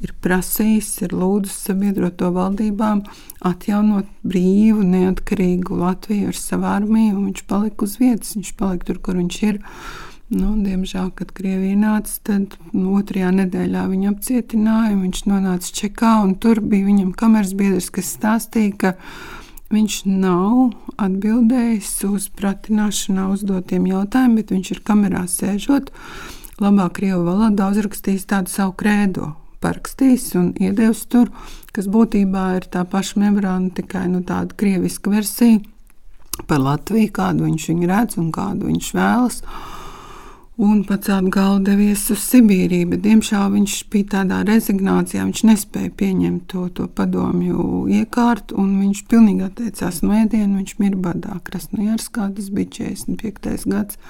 ir 0.00 0.14
prasījis, 0.24 0.88
ir 1.04 1.12
lūdzis 1.12 1.68
sabiedroto 1.68 2.30
valdībām 2.32 3.04
atjaunot 3.44 4.08
brīvu, 4.24 4.88
neatkarīgu 4.88 5.76
Latviju 5.82 6.32
ar 6.32 6.40
savu 6.40 6.70
armiju, 6.72 7.18
un 7.18 7.26
viņš 7.28 7.44
palika 7.50 7.84
uz 7.84 8.00
vietas, 8.00 8.32
viņš 8.38 8.56
palika 8.56 8.88
tur, 8.88 9.04
kur 9.04 9.20
viņš 9.20 9.40
ir. 9.50 9.60
Nu, 10.32 10.54
diemžēl, 10.60 11.10
kad 11.16 11.30
Krievija 11.36 11.76
nāca, 11.76 12.14
tad 12.24 12.56
nu, 12.72 12.94
otrajā 12.96 13.34
nedēļā 13.36 13.84
viņu 13.92 14.14
apcietināja. 14.14 14.96
Viņš 14.96 15.26
nonāca 15.28 15.76
Čekā, 15.76 16.18
un 16.24 16.34
tur 16.40 16.60
bija 16.64 16.88
viņam 16.88 17.12
kameras 17.16 17.52
biedrs, 17.56 17.88
kas 17.92 18.16
stāstīja, 18.16 18.74
ka 18.80 18.94
Viņš 19.68 19.96
nav 20.08 20.70
atbildējis 20.96 21.90
uz 22.08 22.30
pratināšanā 22.38 23.26
uzdotiem 23.34 23.84
jautājumiem, 23.90 24.38
bet 24.40 24.52
viņš 24.54 24.70
ir 24.72 24.80
kamerā 24.86 25.26
sēžot, 25.28 25.90
labā 26.64 26.86
krievu 26.96 27.26
valodā 27.26 27.68
uzrakstījis 27.74 28.24
tādu 28.30 28.48
savu 28.48 28.72
krēdo, 28.80 29.34
parakstījis 29.60 30.30
un 30.40 30.46
iedevis 30.56 31.04
tur, 31.12 31.28
kas 31.76 31.90
būtībā 31.92 32.46
ir 32.56 32.68
tā 32.72 32.86
paša 32.88 33.20
membrāna, 33.20 33.68
tikai 33.76 34.06
nu, 34.08 34.22
tāda 34.24 34.56
krieviska 34.56 35.12
versija 35.12 35.60
par 36.48 36.64
Latviju, 36.64 37.12
kādu 37.12 37.44
viņš 37.44 37.68
redz 37.90 38.16
un 38.16 38.32
kādu 38.32 38.70
viņš 38.70 38.94
vēlas 38.96 39.42
un 40.58 40.80
pacelt 40.84 41.30
galvu 41.30 41.62
devies 41.68 42.02
uz 42.10 42.22
Sibīriju. 42.26 42.88
Bet, 42.92 43.04
diemžēl 43.06 43.52
viņš 43.54 43.74
bija 43.92 44.08
tādā 44.16 44.40
rezignācijā, 44.48 45.22
viņš 45.28 45.44
nespēja 45.46 45.92
pieņemt 46.00 46.48
to, 46.50 46.64
to 46.74 46.88
padomju 46.98 47.86
iekārtu, 48.00 48.58
un 48.58 48.74
viņš 48.82 49.04
pilnīgi 49.10 49.46
atteicās 49.46 50.02
no 50.02 50.16
ēdiena. 50.18 50.58
Viņš 50.58 50.74
mirst 50.82 51.00
badā 51.04 51.38
Krasnojarskā, 51.46 52.32
tas 52.34 52.50
bija 52.54 52.74
45. 52.80 53.68
gads. 53.70 54.02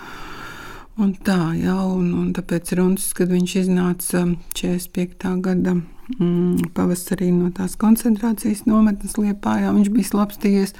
Un 0.98 1.12
tā 1.22 1.52
jau, 1.54 1.92
un, 1.94 2.08
un 2.18 2.30
tāpēc 2.34 2.72
runas, 2.74 3.12
kad 3.14 3.30
viņš 3.30 3.52
iznāca 3.60 4.24
45. 4.58 5.28
gada 5.44 5.76
mm, 5.76 6.72
pavasarī 6.74 7.28
no 7.30 7.52
tās 7.54 7.76
koncentrācijas 7.78 8.64
nometnes 8.66 9.14
Liepājā, 9.14 9.70
viņš 9.76 9.92
bija 9.94 10.08
slapstījies 10.08 10.74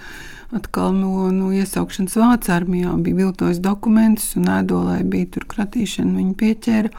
atkal 0.58 0.90
no, 0.96 1.28
no 1.30 1.52
iesaukšanas 1.54 2.18
Vācijas 2.18 2.50
armijā. 2.56 2.96
Bija 3.04 3.20
viltojis 3.20 3.62
dokumentus, 3.62 4.32
un 4.40 4.50
ēdolē 4.56 5.04
bija 5.06 5.30
tur 5.36 5.46
kratīšana, 5.54 6.16
viņu 6.18 6.34
pieķēra. 6.42 6.92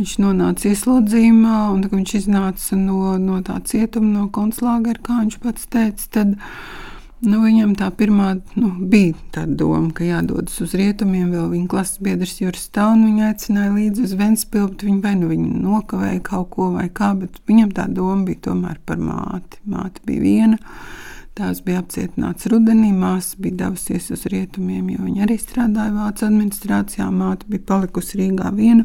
Viņš 0.00 0.18
nonāca 0.22 0.70
ieslodzījumā, 0.72 1.56
un 1.70 1.86
kad 1.86 1.94
viņš 2.00 2.18
iznāca 2.18 2.82
no, 2.82 3.14
no 3.22 3.38
tā 3.46 3.60
cietuma, 3.62 4.10
no 4.10 4.26
koncentrācijas, 4.34 4.98
kā 5.06 5.22
viņš 5.22 5.38
pats 5.42 5.70
teica, 5.70 6.10
tad 6.18 6.34
nu, 7.26 7.40
viņam 7.44 7.74
tā 7.78 7.90
pirmā 7.94 8.30
nu, 8.56 8.70
bija 8.92 9.14
tā 9.34 9.44
doma, 9.46 9.90
ka 9.96 10.06
jādodas 10.06 10.56
uz 10.64 10.74
rietumiem. 10.78 11.28
Vēl 11.34 11.50
viņa 11.52 11.68
klases 11.70 12.00
biedrs 12.04 12.38
Juris 12.40 12.64
Stānu 12.70 13.10
viņa 13.10 13.28
aicināja 13.30 13.74
līdzi 13.76 14.06
uz 14.08 14.16
Ventspilsnu, 14.20 14.74
bet 14.74 14.86
viņa 14.88 15.04
vai 15.04 15.14
nu 15.20 15.30
viņa 15.30 15.60
nokavēja 15.66 16.24
kaut 16.30 16.50
ko 16.56 16.70
vai 16.78 16.88
kā, 16.88 17.12
bet 17.20 17.38
viņam 17.50 17.76
tā 17.76 17.86
doma 17.92 18.24
bija 18.28 18.46
tomēr 18.48 18.80
par 18.86 19.00
māti. 19.02 19.60
Māte 19.68 20.04
bija 20.08 20.24
viena. 20.24 20.60
Tās 21.38 21.60
bija 21.64 21.80
apcietināts 21.80 22.48
rudenī, 22.50 22.90
māsa 22.92 23.38
bija 23.40 23.62
devusies 23.62 24.10
uz 24.12 24.26
rietumiem, 24.28 24.90
jo 24.92 25.04
viņa 25.06 25.22
arī 25.24 25.36
strādāja 25.40 25.94
Vācijas 25.94 26.26
administrācijā. 26.26 27.06
Māte 27.14 27.46
bija 27.48 27.64
palikusi 27.68 28.18
Rīgā 28.18 28.50
viena, 28.56 28.84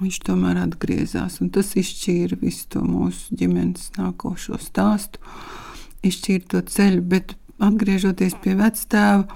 viņš 0.00 0.20
tomēr 0.28 0.62
atgriezās. 0.62 1.40
Tas 1.52 1.74
izšķīra 1.76 2.38
visu 2.40 2.68
to 2.72 2.84
mūsu 2.86 3.36
ģimenes 3.36 3.90
nākošo 3.98 4.60
stāstu, 4.62 5.20
izšķīra 6.06 6.48
to 6.54 6.62
ceļu. 6.72 7.04
Bet 7.10 7.34
atgriežoties 7.60 8.36
pie 8.42 8.56
vectēva, 8.58 9.26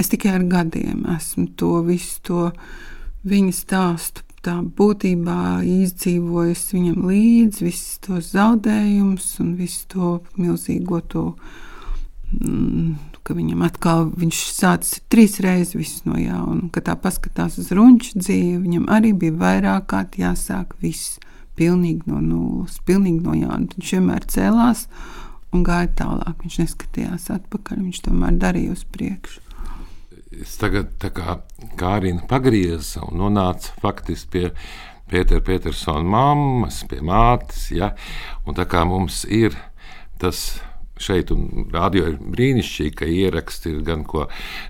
es 0.00 0.10
tikai 0.12 0.34
ar 0.38 0.46
gadiem 0.50 1.06
esmu 1.16 1.50
to 1.60 1.78
visu 1.86 2.20
to 2.26 2.44
viņa 3.28 3.56
stāstu 3.56 4.26
tā 4.40 4.56
būtībā 4.64 5.60
izdzīvojis 5.68 6.68
viņam 6.72 7.02
līdzi 7.10 7.66
visus 7.66 7.98
tos 8.06 8.30
zaudējumus 8.32 9.34
un 9.44 9.50
visu 9.58 9.90
to 9.92 10.14
milzīgo 10.40 11.02
to 11.12 11.26
Mm, 12.30 12.94
ka 13.26 13.34
viņam 13.34 13.64
atkal 13.66 14.04
viņš 14.14 14.40
sācis 14.54 15.00
trīs 15.10 15.40
reizes 15.42 15.74
visu 15.74 16.06
no 16.06 16.18
jauna. 16.18 16.68
Kad 16.70 16.86
tā 16.86 16.94
paskatās 16.94 17.58
uz 17.58 17.72
runču 17.74 18.20
dzīvi, 18.20 18.60
viņam 18.62 18.86
arī 18.94 19.10
bija 19.18 19.34
vairāk 19.40 19.88
kārt 19.90 20.18
jāsāk 20.20 20.76
viss 20.82 21.18
pilnīgi 21.58 22.06
no 22.06 22.20
nulles, 22.22 22.78
pilnīgi 22.86 23.24
no 23.24 23.34
jauna. 23.34 23.66
Viņš 23.74 23.94
vienmēr 23.96 24.28
cēlās 24.30 24.86
un 25.54 25.64
gāja 25.66 25.90
tālāk. 26.02 26.44
Viņš 26.44 26.58
neskatījās 26.62 27.30
atpakaļ, 27.36 27.82
viņš 27.86 28.02
tomēr 28.06 28.38
darīja 28.40 28.76
uz 28.76 28.84
priekšu. 28.94 29.42
Es 30.40 30.54
tagad 30.60 30.94
kā 31.14 31.40
Kārina 31.78 32.22
pagrieza 32.30 33.02
un 33.08 33.18
nonāca 33.18 33.74
faktiski 33.82 34.30
pie 34.30 34.44
Pētera 35.10 35.42
Petersona 35.42 36.06
mammas, 36.06 36.84
pie 36.86 37.00
mātes. 37.02 37.66
Ja? 37.74 37.90
Un 38.46 38.54
tā 38.54 38.68
kā 38.70 38.84
mums 38.86 39.24
ir 39.26 39.56
tas 40.22 40.60
šeit, 41.00 41.32
un 41.34 41.66
radio 41.72 42.06
ir 42.10 42.18
brīnišķīgi, 42.20 42.94
ka 42.98 43.08
ieraksti 43.08 43.74
ir 43.74 43.82
gan 43.86 44.04
ko 44.08 44.26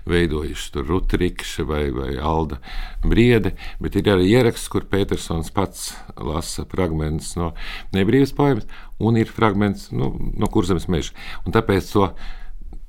veidojuši 0.09 0.83
Rutrikša 0.87 1.65
vai, 1.67 1.83
vai 1.95 2.15
Alda 2.17 2.61
Briede, 3.03 3.53
bet 3.83 3.97
ir 3.99 4.09
arī 4.13 4.29
ieraksts, 4.31 4.69
kur 4.71 4.87
Petersons 4.89 5.51
pats 5.55 5.91
lasa 6.17 6.65
fragmentus 6.71 7.35
no 7.39 7.51
nebrīvas 7.95 8.35
poemas, 8.37 8.67
un 9.01 9.19
ir 9.19 9.31
fragments 9.31 9.89
nu, 9.91 10.13
no 10.37 10.51
kurzemes 10.51 10.87
meža. 10.91 11.15
Un 11.45 11.55
tāpēc 11.55 11.93
to, 11.93 12.11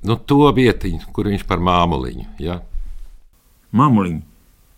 nu, 0.07 0.17
to 0.17 0.43
vietiņu, 0.55 1.09
kur 1.15 1.31
viņš 1.31 1.47
par 1.49 1.63
māmuliņu. 1.63 2.27
Ja? 2.43 2.59
Māmuliņ, 3.73 4.19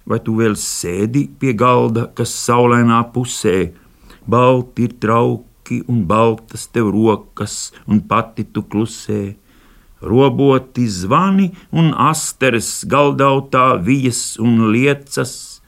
vai 0.09 0.21
tu 0.23 0.37
vēl 0.39 0.55
sēdi 0.59 1.27
pie 1.39 1.55
galda, 1.57 2.09
kas 2.15 2.33
saulainā 2.45 3.01
pusē, 3.13 3.73
balti 4.25 4.89
ir 4.89 4.97
trauki? 5.01 5.54
Jauki 5.65 5.83
un 5.87 6.05
baltas 6.05 6.67
tev 6.67 6.91
rokas, 6.91 7.73
un 7.87 8.01
pati 8.07 8.43
tu 8.43 8.63
klusē. 8.63 9.35
Roboti 10.01 10.87
zvani 10.87 11.51
un 11.71 11.93
asteres 11.93 12.85
galdautā 12.85 13.81
vijas 13.81 14.37
un 14.39 14.71
liecas. 14.71 15.61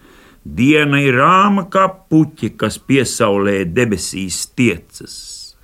Diena 0.44 1.00
ir 1.02 1.16
rāma 1.16 1.68
kā 1.70 1.88
puķi, 2.10 2.56
kas 2.58 2.78
piesaulē 2.78 3.66
debesīs 3.66 4.48
tiecas. 4.56 5.56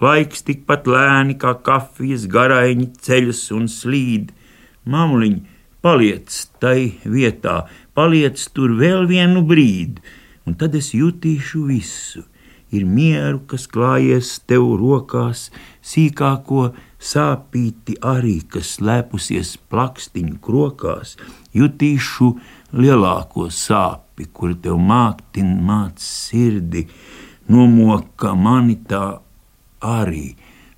Laiks 0.00 0.42
tikpat 0.42 0.86
lēni 0.86 1.38
kā 1.38 1.54
kafijas 1.62 2.26
garaiņi 2.26 2.88
ceļas 3.00 3.50
un 3.52 3.68
slīd. 3.68 4.32
Mamliņ, 4.84 5.38
paliec 5.80 6.28
tai 6.60 6.98
vietā, 7.04 7.66
paliec 7.94 8.36
tur 8.52 8.76
vēl 8.76 9.06
vienu 9.06 9.42
brīdi, 9.42 10.02
un 10.46 10.54
tad 10.54 10.74
es 10.74 10.92
jutīšu 10.94 11.64
visu 11.70 12.26
ir 12.74 12.86
mieru, 12.86 13.40
kas 13.50 13.66
klājies 13.70 14.36
tev 14.48 14.66
rokās, 14.80 15.50
sīkāko 15.86 16.70
sāpīti 16.98 17.98
arī, 18.02 18.40
kas 18.50 18.76
slēpusies 18.78 19.56
plakstiņu 19.70 20.38
krokās, 20.42 21.14
jutīšu 21.56 22.32
lielāko 22.76 23.48
sāpi, 23.52 24.26
kur 24.32 24.56
tev 24.62 24.80
māktin 24.82 25.54
māc 25.66 26.02
sirdi, 26.02 26.86
nomoka 27.52 28.34
mani 28.34 28.80
tā 28.88 29.06
arī. 29.84 30.34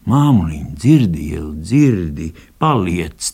Māmuliņ, 0.08 0.68
dzirdi, 0.72 1.24
jau 1.34 1.50
dzirdi, 1.52 2.30
paliec 2.56 3.26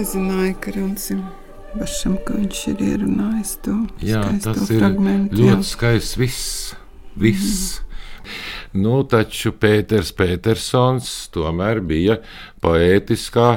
nezināju, 0.00 0.54
ka 0.60 0.72
Runsim 0.74 1.20
pašam, 1.74 2.16
ka 2.26 2.34
viņš 2.36 2.60
ir 2.72 2.82
ierunājis 2.86 3.52
to. 3.64 3.76
Jā, 4.04 4.22
tas 4.44 4.70
ir 4.72 4.82
ļoti 4.84 5.44
jā. 5.46 5.58
skaists 5.66 6.18
viss. 6.20 6.48
viss. 7.20 7.78
Mm. 7.80 8.82
Nu, 8.84 9.00
taču 9.08 9.52
Pēters 9.56 10.12
Petersons 10.16 11.10
tomēr 11.34 11.80
bija 11.82 12.18
poētiskā 12.62 13.48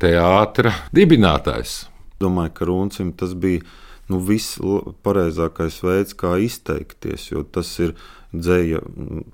teātra 0.00 0.72
dibinātājs. 0.94 1.84
Domāju, 2.22 2.54
ka 2.56 2.68
Runsim 2.70 3.12
tas 3.12 3.34
bija 3.34 3.64
nu, 4.12 4.20
vispareizākais 4.24 5.80
veids, 5.84 6.16
kā 6.16 6.36
izteikties, 6.44 7.30
jo 7.32 7.42
tas 7.42 7.72
ir 7.82 7.96
dzēja, 8.34 8.84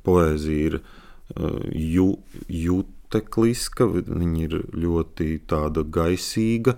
poēzija, 0.07 0.71
ir 0.71 0.81
uh, 0.81 1.61
ju, 1.71 2.15
jūt 2.49 2.97
tekliska, 3.13 3.89
viņa 3.91 4.47
ir 4.47 4.57
ļoti 4.75 5.41
tāda 5.51 5.85
gaisīga. 5.85 6.77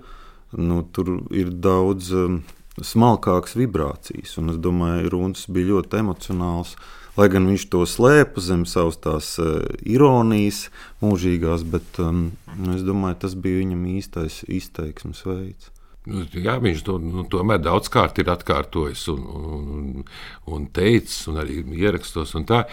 Nu, 0.53 0.83
tur 0.93 1.15
ir 1.33 1.53
daudz 1.65 2.11
um, 2.17 2.43
smalkākas 2.81 3.57
vibrācijas. 3.57 4.37
Un 4.41 4.53
es 4.53 4.59
domāju, 4.61 5.13
Runis 5.13 5.47
bija 5.49 5.73
ļoti 5.75 6.03
emocionāls. 6.03 6.77
Lai 7.17 7.29
gan 7.29 7.45
viņš 7.49 7.67
to 7.73 7.83
slēpa 7.89 8.41
zem 8.41 8.65
savas 8.69 8.97
tās 9.05 9.35
uh, 9.41 9.67
ironijas, 9.85 10.67
mūžīgās, 11.05 11.65
bet 11.69 12.01
um, 12.01 12.31
es 12.73 12.85
domāju, 12.87 13.21
tas 13.27 13.37
bija 13.37 13.61
viņam 13.61 13.85
īstais 13.99 14.41
izteiksmes 14.49 15.25
veids. 15.29 15.69
Nu, 16.09 16.25
jā, 16.35 16.57
viņš 16.59 16.81
to 16.83 16.97
nu, 16.99 17.23
tomēr 17.31 17.61
daudzkārt 17.63 18.17
ir 18.19 18.33
atkārtojis 18.33 19.05
un, 19.13 19.21
un, 19.23 20.07
un 20.51 20.65
teicis, 20.75 21.29
un 21.31 21.39
arī 21.45 21.61
ierakstos, 21.79 22.33
un 22.39 22.47
tā, 22.49 22.65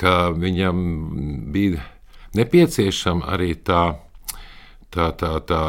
ka 0.00 0.34
viņam 0.36 0.82
bija 1.54 1.80
nepieciešama 2.38 3.28
arī 3.34 3.54
tā, 3.66 3.82
tā, 4.94 5.10
tā, 5.18 5.34
tā 5.48 5.64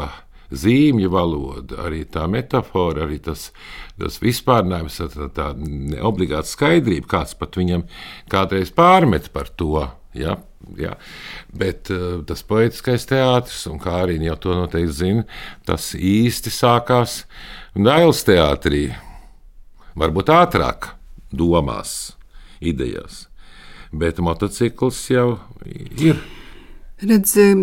zīmju 0.50 1.10
valoda, 1.10 1.80
arī 1.86 2.04
tā 2.10 2.26
metāfora, 2.30 3.06
arī 3.06 3.18
tas, 3.22 3.50
tas 3.98 4.18
vispārnājums, 4.22 5.00
tā, 5.14 5.28
tā 5.34 5.50
neobligāta 5.58 6.48
skaidrība, 6.50 7.08
kāds 7.16 7.34
pat 7.38 7.58
viņam 7.58 7.86
kādreiz 8.32 8.72
pārmet 8.74 9.32
par 9.34 9.50
to. 9.50 9.88
Ja, 10.16 10.38
ja. 10.80 10.94
Bet 11.52 11.90
uh, 11.92 12.22
tas 12.26 12.40
poetiskais 12.46 13.04
teātris, 13.10 13.66
un 13.68 13.80
kā 13.82 13.98
arī 14.06 14.16
jau 14.24 14.38
to 14.40 14.54
noteikti 14.56 14.94
zina, 14.96 15.26
tas 15.68 15.92
īsti 15.92 16.52
sākās 16.54 17.24
Dailas 17.76 18.22
teātrī. 18.24 18.86
Varbūt 19.96 20.32
ātrāk 20.32 20.90
domās, 21.32 22.16
idejās, 22.64 23.26
bet 23.92 24.20
motocikls 24.24 25.02
jau 25.12 25.28
ir. 25.66 26.20
Redziet, 26.96 27.58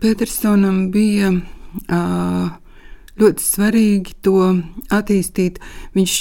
Petersonam 0.00 0.86
bija 0.92 1.34
ļoti 3.16 3.44
svarīgi 3.44 4.14
to 4.24 4.40
attīstīt. 4.92 5.58
Viņš 5.96 6.14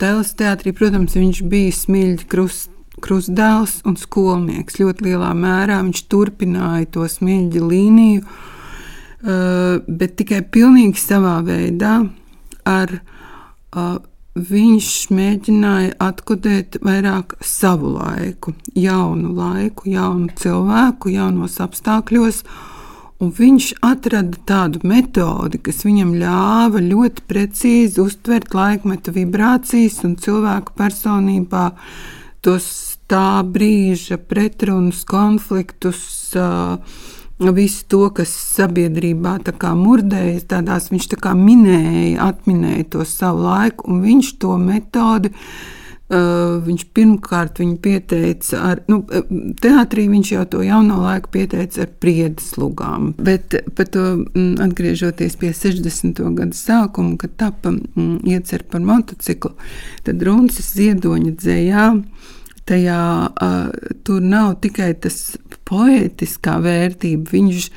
Dēls 0.00 0.32
teātrī, 0.38 0.72
protams, 0.76 1.16
viņš 1.18 1.42
bija 1.52 1.74
smilģi 1.76 2.28
krust, 2.32 2.70
krustdēls 3.04 3.82
un 3.84 3.98
skolnieks. 4.00 4.78
Ļoti 4.80 5.10
lielā 5.10 5.34
mērā 5.36 5.82
viņš 5.84 6.02
turpināja 6.08 6.88
to 6.96 7.04
smilģi 7.12 7.60
līniju, 7.60 8.24
bet 9.24 10.16
tikai 10.20 10.40
pilnīgi 10.48 11.00
savā 11.00 11.38
veidā 11.44 11.98
ar 12.64 12.98
viņš 14.34 14.90
mēģināja 15.14 15.94
atkodēt 16.02 16.80
vairāk 16.82 17.36
savu 17.44 17.94
laiku, 17.94 18.54
jaunu 18.74 19.30
laiku, 19.36 19.86
jaunu 19.90 20.32
cilvēku, 20.38 21.12
jaunos 21.14 21.60
apstākļos. 21.62 22.42
Un 23.22 23.30
viņš 23.30 23.68
atrada 23.86 24.40
tādu 24.44 24.82
metodi, 24.90 25.60
kas 25.62 25.84
viņam 25.86 26.16
ļāva 26.18 26.82
ļoti 26.82 27.24
precīzi 27.30 28.02
uztvert 28.02 28.56
laikmetu 28.56 29.14
vibrācijas 29.14 30.02
un 30.04 30.16
cilvēku 30.20 30.74
personībā 30.76 31.68
tos 32.44 32.66
tā 33.08 33.44
brīža 33.46 34.18
pretrunas, 34.18 35.04
konfliktus. 35.06 36.02
Uh, 36.34 36.82
visu 37.38 37.84
to, 37.90 38.08
kas 38.14 38.30
sabiedrībā 38.54 39.38
murdēja, 39.74 40.40
tādās 40.48 40.90
viņš 40.90 41.08
tā 41.14 41.20
kā 41.20 41.34
minēja, 41.34 42.28
atminēja 42.30 42.90
to 42.90 43.04
savu 43.04 43.42
laiku, 43.48 43.90
un 43.90 44.02
viņš 44.02 44.36
to 44.38 44.58
metodi. 44.58 45.32
Uh, 46.04 46.60
viņš 46.60 46.82
pirmkārt 46.92 47.58
viņu 47.62 47.78
pieteica 47.80 48.58
ar 48.60 48.82
nu, 48.92 48.98
teātrī, 49.56 50.04
viņš 50.12 50.32
jau 50.34 50.42
to 50.52 50.60
jauno 50.62 50.98
laiku 51.00 51.30
pieteica 51.32 51.86
ar 51.86 51.94
priedes 51.98 52.50
lugām. 52.60 53.14
Bet 53.16 53.56
par 53.74 53.88
to 53.88 54.04
mm, 54.20 54.60
atgriežoties 54.66 55.38
pie 55.40 55.54
60. 55.56 56.20
gada 56.36 56.52
sākuma, 56.52 57.16
kad 57.16 57.32
tapa 57.40 57.72
mm, 57.72 58.20
iecer 58.28 58.66
par 58.68 58.84
motociklu, 58.84 59.54
tad 60.04 60.22
Runcis 60.28 60.74
ziedoņa 60.76 61.34
dzējā 61.40 61.88
tajā 62.68 63.04
uh, 63.28 63.68
tur 64.06 64.24
nav 64.24 64.56
tikai 64.64 64.92
tas 64.96 65.36
poetiskā 65.68 66.58
vērtība. 66.64 67.30
Viņš 67.34 67.70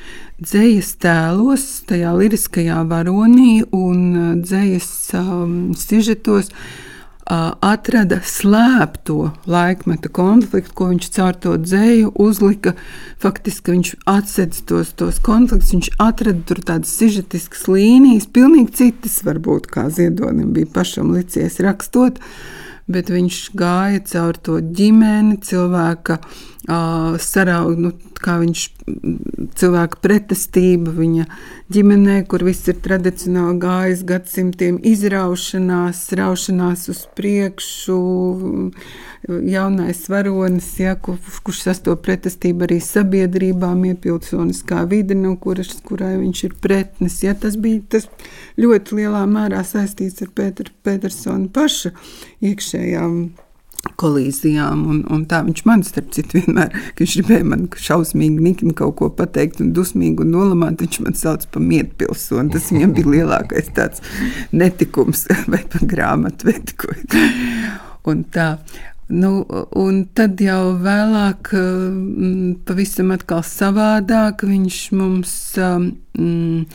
dzējas 0.44 0.92
tēlos, 1.02 1.64
tajā 1.88 2.12
liriskajā 2.16 2.82
varonī 2.88 3.62
un 3.74 4.42
dzējas 4.42 4.90
um, 5.18 5.56
sižetos 5.78 6.52
uh, 6.52 7.56
atrada 7.64 8.20
slēpto 8.24 9.32
laikmeta 9.50 10.12
konfliktu, 10.14 10.74
ko 10.76 10.90
viņš 10.92 11.10
caur 11.16 11.40
to 11.42 11.56
dzēju 11.64 12.12
uzlika. 12.28 12.76
Faktiski 13.22 13.74
viņš 13.74 13.94
atsedz 14.08 14.62
tos, 14.68 14.94
tos 14.96 15.18
konfliktus, 15.24 15.74
viņš 15.74 15.90
atrada 15.98 16.44
tur 16.48 16.62
tādas 16.62 16.94
sižetiskas 17.00 17.66
līnijas, 17.72 18.30
pilnīgi 18.30 18.78
citas 18.84 19.20
varbūt, 19.26 19.68
kā 19.72 19.88
Ziedonim 19.92 20.54
bija 20.56 20.70
pašam 20.78 21.12
licies 21.16 21.60
rakstot. 21.64 22.22
Uh, 22.22 22.64
bet 22.88 23.10
viņš 23.12 23.40
gāja 23.58 24.02
cauri 24.08 24.44
to 24.44 24.58
ģimeni, 24.80 25.38
cilvēka 25.44 26.18
saraugu, 26.68 27.80
nu, 27.80 27.90
kā 28.20 28.34
viņš 28.42 28.62
cilvēka 29.56 30.00
pretestība 30.04 30.92
viņa 30.92 31.24
ģimenē, 31.72 32.18
kur 32.28 32.44
viss 32.44 32.68
ir 32.68 32.76
tradicionāli 32.84 33.56
gājis 33.62 34.02
gadsimtiem, 34.08 34.76
izraušanās, 34.90 36.02
raušanās 36.18 36.88
uz 36.92 37.00
priekšu, 37.16 37.98
jaunais 39.48 40.04
varonis, 40.12 40.68
ja, 40.80 40.94
kur, 41.00 41.16
kurš 41.46 41.64
sastopas 41.70 42.04
pretestību 42.04 42.68
arī 42.68 42.80
sabiedrībām, 42.84 43.86
iepilsoniskā 43.92 44.84
vide, 44.92 45.16
no 45.16 45.34
kuras, 45.40 45.72
kurai 45.88 46.16
viņš 46.20 46.44
ir 46.50 46.56
pretnis. 46.60 47.20
Ja, 47.24 47.36
tas 47.38 47.56
bija 47.60 47.80
tas 47.96 48.08
ļoti 48.60 49.00
lielā 49.00 49.24
mērā 49.30 49.64
saistīts 49.64 50.24
ar 50.24 50.32
Pēter, 50.36 50.72
Petersona 50.84 51.48
paša 51.52 51.96
iekšējām 52.44 53.20
kolīzijām. 53.98 54.84
Un, 54.90 55.00
un 55.12 55.24
tā 55.30 55.40
viņš 55.46 55.64
man, 55.68 55.84
starp 55.86 56.10
citu, 56.16 56.40
vienmēr, 56.40 56.72
kad 56.72 57.02
viņš 57.04 57.16
gribēja 57.20 57.48
man 57.48 57.64
šausmīgi 57.88 58.44
nikni 58.44 58.74
kaut 58.78 58.98
ko 59.00 59.10
pateikt 59.14 59.62
un 59.64 59.72
dusmīgi 59.76 60.24
un 60.24 60.34
nolamāt, 60.34 60.82
viņš 60.82 61.00
man 61.04 61.18
sauc 61.18 61.46
par 61.52 61.64
mietpilsoni. 61.64 62.52
Tas 62.54 62.70
viņam 62.74 62.94
bija 62.98 63.14
lielākais 63.16 63.72
tāds 63.76 64.04
netikums 64.52 65.26
vai 65.52 65.64
pat 65.64 65.86
grāmatvedi. 65.88 66.78
Un 68.08 68.24
tā. 68.32 68.54
Nu, 69.08 69.46
un 69.72 70.02
tad 70.12 70.36
jau 70.44 70.74
vēlāk, 70.84 71.54
mm, 71.56 72.58
pavisam 72.68 73.14
savādāk, 73.40 74.44
viņš 74.44 74.80
mums 74.92 75.32
mm, 75.56 76.66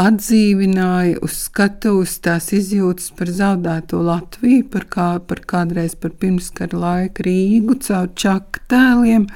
atdzīvināja 0.00 1.18
uz 1.20 1.34
skatuves 1.44 2.14
tās 2.24 2.48
izjūtas 2.56 3.10
par 3.18 3.28
zaudēto 3.36 4.00
Latviju, 4.00 4.64
par, 4.72 4.88
kā, 4.88 5.10
par 5.20 5.44
kādreiz 5.44 5.92
par 6.00 6.16
pirmskara 6.16 6.80
laika 6.80 7.28
Rīgu, 7.28 7.76
caur 7.84 8.08
čaku 8.16 8.64
tēliem. 8.72 9.28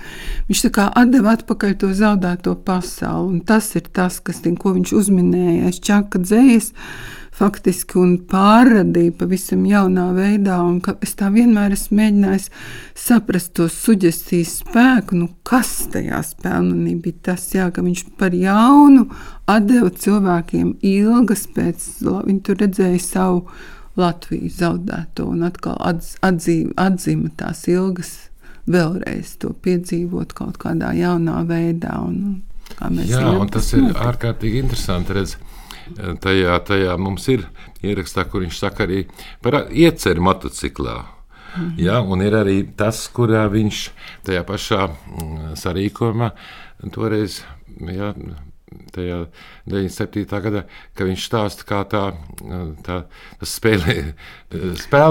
Viņš 0.49 0.67
atdeva 0.89 1.37
atpakaļ 1.37 1.77
to 1.85 1.93
zaudēto 2.01 2.57
pasauli, 2.65 3.43
tas 3.45 3.75
ir 3.77 3.93
tas, 3.93 4.23
kas, 4.25 4.41
ko 4.57 4.73
viņš 4.79 4.97
uzminēja 5.03 5.69
aiz 5.69 5.85
čaka 5.85 6.25
dzējas 6.25 6.73
faktiski 7.41 7.99
un 8.01 8.13
pārradīja 8.29 9.15
pavisam 9.21 9.65
jaunā 9.69 10.11
veidā. 10.17 10.59
Es 11.05 11.15
tā 11.19 11.31
vienmēr 11.33 11.75
esmu 11.77 11.99
mēģinājis 12.01 12.49
saprast 12.99 13.55
to 13.57 13.69
suģestijas 13.73 14.59
spēku, 14.61 15.17
nu, 15.23 15.31
kas 15.47 15.73
tajā 15.95 16.21
spēlmenī 16.27 16.97
bija 17.01 17.31
tas, 17.31 17.47
jā, 17.57 17.71
ka 17.73 17.85
viņš 17.87 18.05
par 18.21 18.37
jaunu 18.37 19.07
atdeva 19.51 19.91
cilvēkiem 20.05 20.75
ilgas 20.87 21.47
pēc, 21.55 21.91
viņi 22.05 22.41
tur 22.47 22.61
redzēja 22.65 23.05
savu 23.05 23.45
Latviju 23.99 24.49
zaudēto 24.55 25.27
un 25.33 25.43
atkal 25.49 25.75
atz, 25.83 26.15
atzīva, 26.25 26.77
atzīma 26.79 27.33
tās 27.41 27.65
ilgas 27.69 28.13
vēlreiz 28.71 29.35
to 29.43 29.51
piedzīvot 29.65 30.31
kaut 30.39 30.61
kādā 30.63 30.93
jaunā 30.97 31.43
veidā. 31.49 31.99
Un, 32.07 32.39
Jā, 33.03 33.25
un 33.35 33.49
tas 33.51 33.67
ir 33.75 33.89
ārkārtīgi 33.99 34.61
interesanti 34.63 35.17
redzēt 35.17 35.50
tajā, 36.21 36.59
tajā 36.67 36.97
mums 36.99 37.29
ir 37.29 37.47
ierakstā, 37.83 38.25
kur 38.31 38.45
viņš 38.45 38.59
saka 38.59 38.87
arī 38.87 39.05
par 39.43 39.67
ieceru 39.71 40.23
motociklā. 40.23 40.99
-hmm. 41.55 41.75
ja, 41.79 42.01
un 42.01 42.23
ir 42.23 42.37
arī 42.37 42.63
tas, 42.77 43.09
kurā 43.15 43.47
viņš 43.51 43.81
tajā 44.27 44.45
pašā 44.47 44.87
mm, 44.89 45.57
sarīkojumā 45.57 46.31
toreiz 46.95 47.43
ja, 47.81 48.15
tajā 48.95 49.19
97. 49.71 50.41
gadā, 50.45 50.63
ka 50.97 51.07
viņš 51.07 51.25
stāsta, 51.27 51.67
kā 51.67 51.81
tā, 51.91 52.03
tā 52.87 53.01
spēle, 53.47 54.15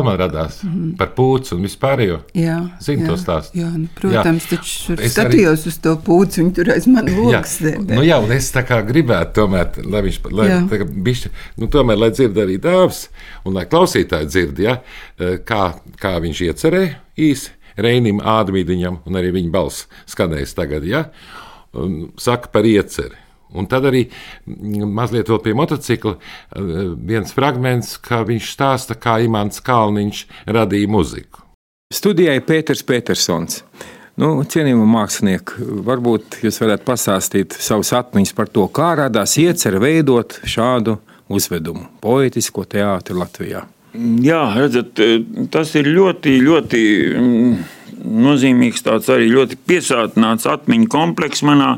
man 0.06 0.18
radās 0.20 0.62
mm 0.64 0.96
par 1.00 1.12
pūci 1.16 1.54
un 1.56 1.64
vispārējo. 1.64 2.18
Jā, 2.38 2.58
Zinu 2.84 3.06
jā, 3.06 3.10
to 3.12 3.18
stāstu. 3.20 3.60
Jā, 3.60 3.70
nu, 3.72 3.88
protams, 3.96 4.48
jā. 4.48 4.58
taču 4.58 4.96
es 4.96 5.14
skatījos 5.14 5.64
arī... 5.64 5.72
uz 5.72 5.78
to 5.84 5.94
pūci, 6.06 6.42
viņi 6.42 6.54
tur 6.58 6.72
aiz 6.74 6.88
mani 6.92 7.14
lokas. 7.16 7.56
Jā, 7.64 7.76
nu, 7.84 8.02
jā, 8.06 8.18
un 8.24 8.34
es 8.36 8.50
tā 8.56 8.64
kā 8.68 8.80
gribētu 8.86 9.36
tomēr, 9.42 9.80
lai 9.86 10.02
viņš, 10.08 10.20
lai, 10.36 10.50
tā, 10.72 10.82
bišķi, 11.08 11.32
nu, 11.62 11.70
tomēr, 11.72 12.02
lai 12.02 12.12
dzird 12.16 12.42
arī 12.44 12.58
dāvs, 12.64 13.06
un 13.48 13.56
lai 13.60 13.68
klausītāji 13.70 14.32
dzird, 14.32 14.60
ja, 14.66 14.80
kā, 15.48 15.64
kā 16.02 16.18
viņš 16.26 16.44
iecerēja 16.50 16.98
īsi 17.30 17.56
Reinim 17.80 18.20
Ādmīdiņam, 18.20 19.02
un 19.08 19.20
arī 19.20 19.32
viņa 19.38 19.54
balss 19.54 19.88
skanēs 20.10 20.56
tagad, 20.58 20.88
ja, 20.90 21.06
saka 22.20 22.52
par 22.52 22.68
ieceri 22.68 23.29
Un 23.58 23.66
tad 23.70 23.88
arī 23.90 24.06
mm, 24.10 24.90
mazliet 24.94 25.30
vēl 25.32 25.42
pie 25.46 25.56
motocikla 25.58 26.16
eh, 26.16 26.82
viens 27.10 27.34
fragments, 27.36 27.96
kā 28.04 28.22
viņš 28.28 28.52
stāsta, 28.54 28.98
kā 29.00 29.20
Imants 29.26 29.64
Kalniņš 29.66 30.26
radīja 30.50 30.92
muziku. 30.92 31.46
Studijai 31.94 32.38
Pēters 32.46 32.84
Petersons. 32.86 33.64
Nu, 34.20 34.34
cienījamie 34.44 34.86
mākslinieki, 34.92 35.64
varbūt 35.88 36.42
jūs 36.44 36.60
varētu 36.60 36.86
pastāstīt 36.86 37.56
savus 37.56 37.94
atmiņas 37.96 38.36
par 38.36 38.50
to, 38.52 38.66
kā 38.68 38.92
radās 39.00 39.38
iecerē 39.40 39.80
veidot 39.80 40.36
šādu 40.44 40.98
uzvedumu, 41.32 41.86
poetisko 42.04 42.66
teātri 42.68 43.16
Latvijā. 43.16 43.64
Jā, 44.22 44.42
redzat, 44.54 45.00
tas 45.54 45.72
ir 45.80 45.90
ļoti, 45.90 46.36
ļoti 46.46 46.82
mm, 47.16 47.56
nozīmīgs, 48.28 48.84
tāds 48.86 49.10
arī 49.14 49.32
ļoti 49.32 49.58
piesātināts 49.70 50.46
atmiņu 50.52 50.92
komplekss 50.92 51.46
manā 51.48 51.78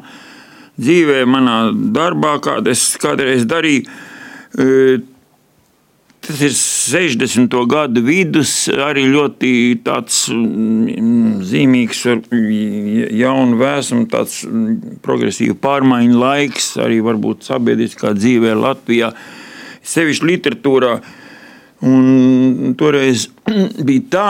dzīvē, 0.82 1.24
manā 1.30 1.58
darbā, 1.94 2.38
kādu 2.44 2.74
es 2.74 2.84
kādreiz 3.02 3.46
darīju. 3.50 3.86
E, 4.58 5.00
tas 6.22 6.42
ir 6.46 6.54
60. 6.54 7.56
gadu 7.70 8.04
vidus, 8.06 8.54
arī 8.70 9.08
ļoti 9.10 9.54
tāds 9.86 10.24
mm, 10.34 11.42
zīmīgs, 11.50 12.04
jaunu 13.22 13.58
vēsumu, 13.62 14.10
tāds 14.12 14.44
mm, 14.46 15.00
progresīvu 15.06 15.58
pārmaiņu 15.62 16.22
laiks, 16.22 16.76
arī 16.82 17.02
varbūt 17.06 17.50
sabiedriskā 17.50 18.14
dzīvē 18.18 18.54
Latvijā, 18.60 19.14
sevišķi 19.96 20.32
literatūrā. 20.34 21.00
Un 21.82 22.76
toreiz 22.78 23.26
bija 23.88 24.06
tā, 24.14 24.28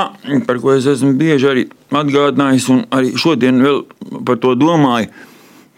par 0.48 0.62
ko 0.64 0.72
es 0.78 0.88
esmu 0.88 1.18
bieži 1.20 1.50
arī 1.50 1.66
atgādinājis, 1.92 2.70
un 2.72 2.86
arī 2.96 3.12
šodien 3.20 3.60
vēl 3.60 3.84
par 4.24 4.40
to 4.40 4.56
domāju, 4.56 5.12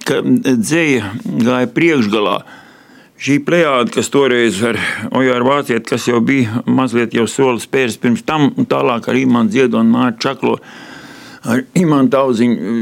ka 0.08 0.22
dzēja 0.24 1.14
gāja 1.24 1.72
priekšgalā. 1.74 2.38
Šī 3.24 3.38
plējāde, 3.46 3.94
kas 3.96 4.10
toreiz 4.12 4.58
ar 4.68 4.80
Ojāru 5.16 5.48
Vācieti, 5.48 5.86
kas 5.88 6.10
jau 6.10 6.20
bija 6.26 6.64
mazliet 6.68 7.14
jau 7.16 7.28
solis 7.30 7.70
pērs 7.72 7.96
pirms 8.02 8.26
tam, 8.28 8.50
un 8.58 8.68
tālāk 8.68 9.08
ar 9.08 9.20
Imantu 9.20 9.56
Ziedu 9.60 9.80
un 9.80 9.94
Mārtu 9.94 10.26
Čaklo, 10.26 10.58
ar 11.48 11.62
Imantu 11.80 12.20
Auziņu, 12.20 12.74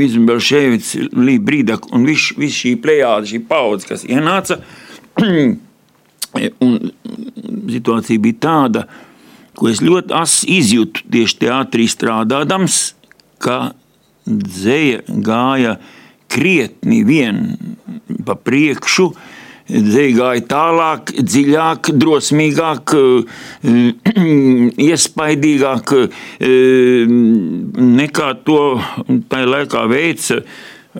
Vizu 0.00 0.22
Belševicu, 0.28 1.10
Lī 1.18 1.36
Brīdaku, 1.44 1.92
un 1.96 2.06
viss 2.08 2.32
vis 2.40 2.56
šī 2.56 2.78
plējāde, 2.80 3.34
šī 3.34 3.42
paudze, 3.50 3.90
kas 3.90 4.06
ienāca, 4.08 4.62
Un 6.62 6.76
situācija 7.70 8.22
bija 8.22 8.38
tāda, 8.44 8.84
ko 9.58 9.68
es 9.70 9.80
ļoti 9.82 10.14
asi 10.14 10.58
izjūtu 10.60 11.08
tieši 11.10 11.38
teātrī 11.42 11.88
strādājot, 11.90 12.76
ka 13.42 13.56
dzēja 14.26 15.02
gāja 15.26 15.74
krietni 16.30 17.02
vien 17.06 17.44
pa 18.26 18.38
priekšu. 18.38 19.10
Gāja 19.70 20.42
tālāk, 20.50 21.12
dziļāk, 21.14 21.92
drosmīgāk, 21.94 22.94
iespaidīgāk 24.90 25.92
nekā 28.00 28.32
to 28.48 28.58
tajā 29.30 29.50
laikā 29.54 29.84
veica 29.92 30.40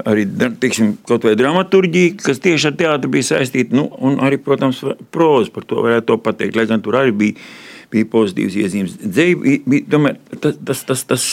arī 0.07 0.27
tiksim, 0.61 0.93
kaut 1.07 1.25
vai 1.27 1.35
dramaturģija, 1.39 2.15
kas 2.23 2.39
tieši 2.43 2.71
ar 2.71 2.77
teātru 2.79 3.11
bija 3.11 3.33
saistīta, 3.33 3.75
nu, 3.77 3.89
un 3.99 4.21
arī, 4.23 4.39
protams, 4.43 4.83
proza 5.15 5.51
par 5.55 5.67
to 5.67 5.83
varētu 5.83 6.13
to 6.13 6.19
pateikt, 6.23 6.59
lai 6.59 6.67
gan 6.71 6.85
tur 6.85 6.99
arī 7.01 7.15
bija, 7.25 7.49
bija 7.91 8.09
pozitīvas 8.13 8.59
iezīmes. 8.61 8.97
Dzēja 9.03 9.41
bija, 9.43 9.83
tomēr, 9.91 10.21
tas, 10.39 10.61
tas, 10.63 10.85
tas, 10.87 11.05
tas, 11.11 11.27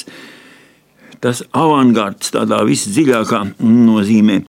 tas 1.24 1.44
avangards 1.56 2.34
tādā 2.36 2.62
visdziļākā 2.68 3.44
nozīmē. 3.64 4.44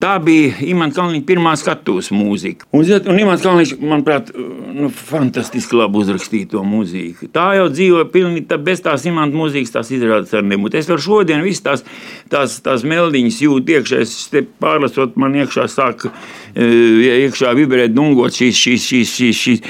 Tā 0.00 0.14
bija 0.24 0.54
Imants 0.64 0.96
Kalniņa 0.96 1.26
pirmā 1.28 1.50
skatuves 1.60 2.06
mūzika. 2.16 2.64
Un, 2.72 2.86
un 2.88 3.18
Imants 3.20 3.42
Kalniņš, 3.44 3.74
manuprāt, 3.84 4.30
nu, 4.32 4.88
fantastiski 4.96 5.76
labi 5.76 6.00
uzrakstīja 6.00 6.48
to 6.54 6.62
mūziku. 6.64 7.28
Tā 7.34 7.50
jau 7.58 7.66
dzīvo 7.68 8.06
pilnīgi 8.14 8.46
tā, 8.48 8.56
bez 8.64 8.80
tās 8.80 9.04
Imants 9.10 9.36
mūzikas, 9.36 9.74
tās 9.74 9.90
izrādes 9.92 10.32
ar 10.32 10.46
nebūtu. 10.48 10.78
Es 10.80 10.88
vēl 10.88 11.02
šodien 11.04 11.44
visas 11.44 11.66
tās, 11.66 11.84
tās, 12.32 12.56
tās 12.64 12.86
meldiņas 12.88 13.42
jūtu 13.44 13.76
iekšā, 13.76 14.00
es 14.00 14.16
pārlasot 14.64 15.20
man 15.20 15.36
iekšā 15.36 15.68
sāk 15.68 16.08
iekšā 16.54 17.52
vibrēt, 17.58 17.94
dungot 17.94 18.34
šīs, 18.34 18.58
šīs, 18.58 18.86
šīs, 18.90 19.14
šīs, 19.16 19.40
šīs. 19.44 19.62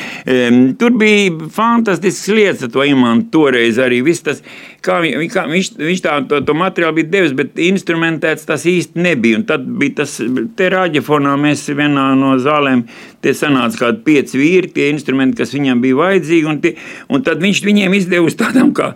Tur 0.80 0.96
bija 1.00 1.48
fantastisks 1.52 2.30
lietas 2.32 2.66
ar 2.66 2.72
to 2.74 2.84
Imantu 2.86 3.30
toreiz 3.36 3.78
arī. 3.82 4.00
Viss 4.06 4.24
tas, 4.26 4.42
kā, 4.84 5.00
kā 5.32 5.46
viņš, 5.50 5.72
viņš 5.80 6.04
tā, 6.04 6.16
to, 6.30 6.40
to 6.46 6.56
materiālu 6.56 7.00
bija 7.00 7.12
devis, 7.16 7.36
bet 7.36 7.60
instrumentēts 7.60 8.48
tas 8.48 8.66
īsti 8.68 9.00
nebija. 9.00 9.40
Un 9.40 9.46
tad 9.48 9.66
bija 9.80 10.00
tas 10.02 10.18
te 10.56 10.70
rāģefonā 10.72 11.36
mēs 11.40 11.66
vienā 11.68 12.10
no 12.18 12.36
zālēm, 12.40 12.86
tie 13.24 13.34
sanāca 13.36 13.86
kādi 13.86 14.04
pieci 14.06 14.40
vīri, 14.40 14.74
tie 14.74 14.90
instrumenti, 14.94 15.40
kas 15.42 15.56
viņam 15.56 15.82
bija 15.84 15.98
vajadzīgi, 16.00 16.46
un, 16.50 16.62
tie, 16.64 16.76
un 17.10 17.26
tad 17.26 17.42
viņš 17.44 17.64
viņiem 17.66 17.98
izdeva 18.00 18.30
uz 18.30 18.38
tādām 18.40 18.72
kā 18.76 18.94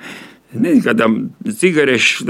nezinu, 0.55 0.83
kādām 0.85 1.17
cigarešu 1.61 2.27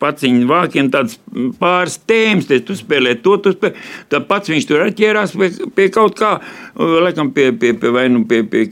paciņu 0.00 0.48
vākiem, 0.50 0.90
tādas 0.92 1.18
pāris 1.60 1.98
tēmas, 2.08 2.50
tu 2.66 2.76
spēlē 2.78 3.14
to, 3.24 3.38
tu 3.42 3.54
spēlē. 3.54 3.74
Tad 4.12 4.28
pats 4.30 4.52
viņš 4.52 4.68
tur 4.68 4.84
atķērās 4.86 5.34
pie, 5.38 5.50
pie 5.76 5.88
kaut 5.94 6.16
kā, 6.18 6.34
laikam 6.76 7.32
pie, 7.34 7.50
pie, 7.56 7.72
pie 7.78 7.92
vai 7.94 8.06
nu 8.12 8.24
pie, 8.28 8.42
pie, 8.48 8.66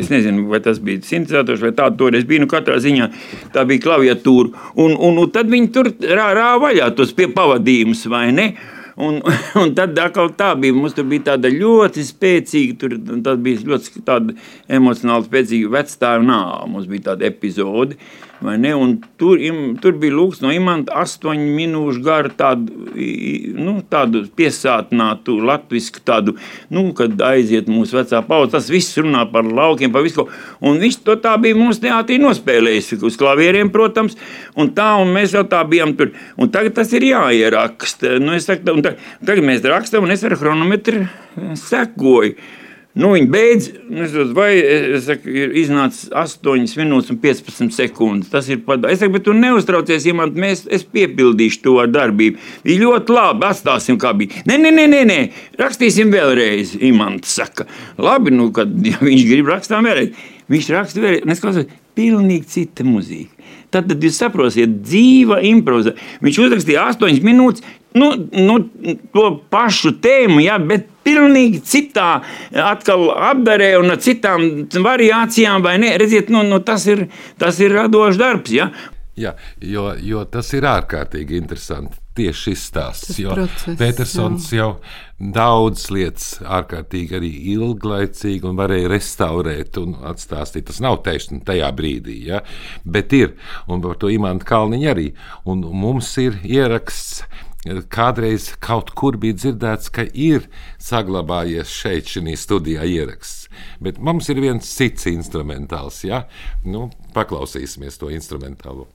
es 0.00 0.10
nezinu, 0.12 0.48
vai 0.50 0.62
tas 0.64 0.82
bija 0.82 1.02
sintetizators 1.06 1.64
vai 1.66 1.74
tāda 1.76 1.98
toreiz 2.00 2.26
bija, 2.28 2.44
nu 2.44 2.50
katrā 2.50 2.80
ziņā 2.82 3.10
tā 3.54 3.66
bija 3.68 3.86
klaviatūra. 3.86 4.68
Un, 4.80 4.96
un, 4.96 5.20
un 5.20 5.32
tad 5.34 5.50
viņi 5.52 5.72
tur 5.74 5.92
rā, 6.00 6.30
rā 6.36 6.52
vaļā 6.62 6.92
tos 6.98 7.14
pie 7.16 7.30
pavadījumus, 7.34 8.06
vai 8.10 8.28
ne? 8.36 8.52
Un, 9.00 9.20
un 9.62 9.74
tad 9.76 9.98
atkal 9.98 10.32
tā 10.36 10.52
bija. 10.60 10.76
Mums 10.76 10.96
tur 10.96 11.08
bija 11.10 11.30
tāda 11.32 11.50
ļoti 11.52 12.04
spēcīga, 12.06 12.78
tur 12.80 12.96
bija 13.44 13.62
ļoti 13.72 14.02
emocionāli 14.78 15.28
spēcīga 15.28 15.76
vecāka 15.76 16.16
nāve. 16.24 16.66
Mums 16.74 16.90
bija 16.90 17.10
tāda 17.12 17.28
epizode. 17.30 17.98
Tur, 18.40 19.36
im, 19.36 19.76
tur 19.76 19.98
bija 20.00 20.14
lūgts 20.16 20.40
no 20.40 20.48
imanta 20.54 20.94
astoņu 21.02 21.44
minūšu 21.58 22.00
garu 22.04 22.30
tādu, 22.32 22.72
nu, 23.56 23.74
tādu 23.84 24.22
piesātinātu 24.36 25.36
latviešu 25.44 26.00
tādu, 26.08 26.36
nu, 26.72 26.86
kad 26.96 27.20
aiziet 27.20 27.68
mūsu 27.68 27.98
vecā 27.98 28.22
paudze. 28.24 28.54
Tas 28.54 28.70
viss 28.72 28.96
runā 28.96 29.26
par 29.32 29.44
laukiem, 29.44 29.92
par 29.92 30.06
visu. 30.06 30.24
Un 30.64 30.80
viņš 30.80 31.02
to 31.04 31.18
tā 31.20 31.34
bija 31.42 31.58
mūsu 31.58 31.84
teātrī 31.84 32.16
nospēlējis 32.22 32.94
uz 33.04 33.18
klavieriem, 33.20 33.72
protams. 33.74 34.16
Un 34.56 34.72
tā, 34.76 34.94
un 35.02 35.12
mēs 35.12 35.36
jau 35.36 35.44
tā 35.44 35.60
bijām 35.68 35.92
tur. 35.98 36.14
Un 36.40 36.48
tagad 36.54 36.78
tas 36.80 36.94
ir 36.96 37.04
jāieraksta. 37.10 38.16
Nu, 38.24 38.38
saku, 38.40 38.64
tagad, 38.64 39.04
tagad 39.20 39.50
mēs 39.52 39.60
rakstām, 39.68 40.08
un 40.08 40.16
es 40.16 40.24
ar 40.24 40.38
chronometru 40.40 41.04
sekoju. 41.60 42.38
Nu, 43.00 43.14
viņi 43.14 43.28
beidz, 43.32 43.68
vai 44.36 44.50
es 44.60 45.06
saku, 45.08 45.30
ir 45.32 45.54
iznācis 45.56 46.10
8 46.12 46.74
minūtes 46.76 47.12
un 47.14 47.20
15 47.22 47.72
sekundes. 47.72 48.28
Tas 48.32 48.48
ir 48.52 48.60
pat. 48.66 48.84
Es 48.90 49.00
saku, 49.00 49.14
bet 49.16 49.24
tu 49.24 49.32
neuztraucies, 49.36 50.04
ja 50.04 50.16
man 50.16 50.34
mēs, 50.36 50.66
es 50.68 50.84
piepildīšu 50.84 51.62
to 51.64 51.78
ar 51.80 51.88
darbību. 51.92 52.40
Ir 52.68 52.82
ļoti 52.84 53.16
labi, 53.16 53.46
atstāsim, 53.48 53.96
kā 54.00 54.12
bija. 54.18 54.44
Nē, 54.50 54.58
nē, 54.60 54.74
nē, 54.76 54.86
nē, 54.92 55.02
nē. 55.08 55.18
rakstīsim 55.62 56.12
vēlreiz. 56.12 56.76
Imants 56.90 57.32
saka, 57.40 57.64
labi, 57.96 58.34
nu, 58.36 58.50
kad 58.56 58.74
ja 58.84 59.00
viņš 59.00 59.26
grib 59.32 59.48
rakstām 59.48 59.88
vēlreiz. 59.88 60.28
Viņš 60.52 60.72
raksta 60.76 61.00
vēlreiz, 61.00 61.24
un 61.24 61.32
es 61.32 61.40
klausos, 61.40 61.72
pilnīgi 61.96 62.52
cita 62.52 62.84
muzika. 62.84 63.39
Tad, 63.70 63.90
tad 63.90 64.02
jūs 64.02 64.18
saprotat, 64.18 64.78
dzīva 64.84 65.40
improvizācija. 65.50 66.08
Viņš 66.24 66.40
uzrakstīja 66.44 66.86
8 66.90 67.20
minūtes, 67.26 67.62
nu, 67.98 68.10
nu, 68.34 68.56
to 69.14 69.26
pašu 69.50 69.94
tēmu, 70.02 70.40
ja, 70.44 70.58
bet 70.62 70.88
pilnīgi 71.06 71.62
citā 71.66 72.20
apdarē 72.52 73.72
un 73.80 73.94
ar 73.94 74.00
citām 74.02 74.46
variācijām. 74.84 75.66
Redziet, 76.02 76.30
nu, 76.34 76.44
nu, 76.46 76.60
tas, 76.66 76.86
ir, 76.90 77.06
tas 77.40 77.60
ir 77.62 77.74
radošs 77.78 78.20
darbs. 78.20 78.54
Ja. 78.54 78.70
Jā, 79.20 79.34
jo, 79.60 79.90
jo 80.00 80.22
tas 80.32 80.52
ir 80.56 80.64
ārkārtīgi 80.70 81.36
interesanti. 81.36 81.98
Tieši 82.20 82.50
šis 82.50 82.64
stāsts, 82.68 83.18
jo 83.20 83.32
process, 83.32 83.76
Petersons 83.80 84.50
jā. 84.52 84.60
jau 84.60 85.30
daudz 85.36 85.86
lietas 85.92 86.30
ārkārtīgi 86.44 87.16
arī 87.16 87.30
ilglaicīgi 87.54 88.48
un 88.48 88.58
varēja 88.60 88.90
restaurēt 88.92 89.80
un 89.80 89.96
atstāstīt. 90.10 90.68
Tas 90.68 90.80
nav 90.84 91.00
tieši 91.06 91.40
tajā 91.48 91.70
brīdī, 91.76 92.18
ja? 92.28 92.42
bet 92.84 93.14
ir. 93.16 93.36
Un 93.70 93.84
par 93.84 93.96
to 94.00 94.12
Imants 94.12 94.44
Kalniņš 94.48 94.90
arī. 94.92 95.06
Un 95.48 95.64
mums 95.80 96.12
ir 96.20 96.36
ieraksts 96.44 97.22
kādreiz 97.92 98.54
kaut 98.60 98.94
kur 98.96 99.18
bija 99.20 99.36
dzirdēts, 99.36 99.90
ka 99.92 100.06
ir 100.12 100.48
saglabājies 100.80 101.68
šeit, 101.68 102.08
šī 102.08 102.36
studijā 102.36 102.84
ieraksts. 102.84 103.48
Bet 103.80 103.98
mums 103.98 104.28
ir 104.28 104.40
viens 104.40 104.64
cits 104.64 105.06
instrumentāls, 105.06 106.04
ja? 106.04 106.24
nu, 106.64 106.88
paklausīsimies 107.14 108.00
to 108.00 108.08
instrumentālo. 108.08 108.88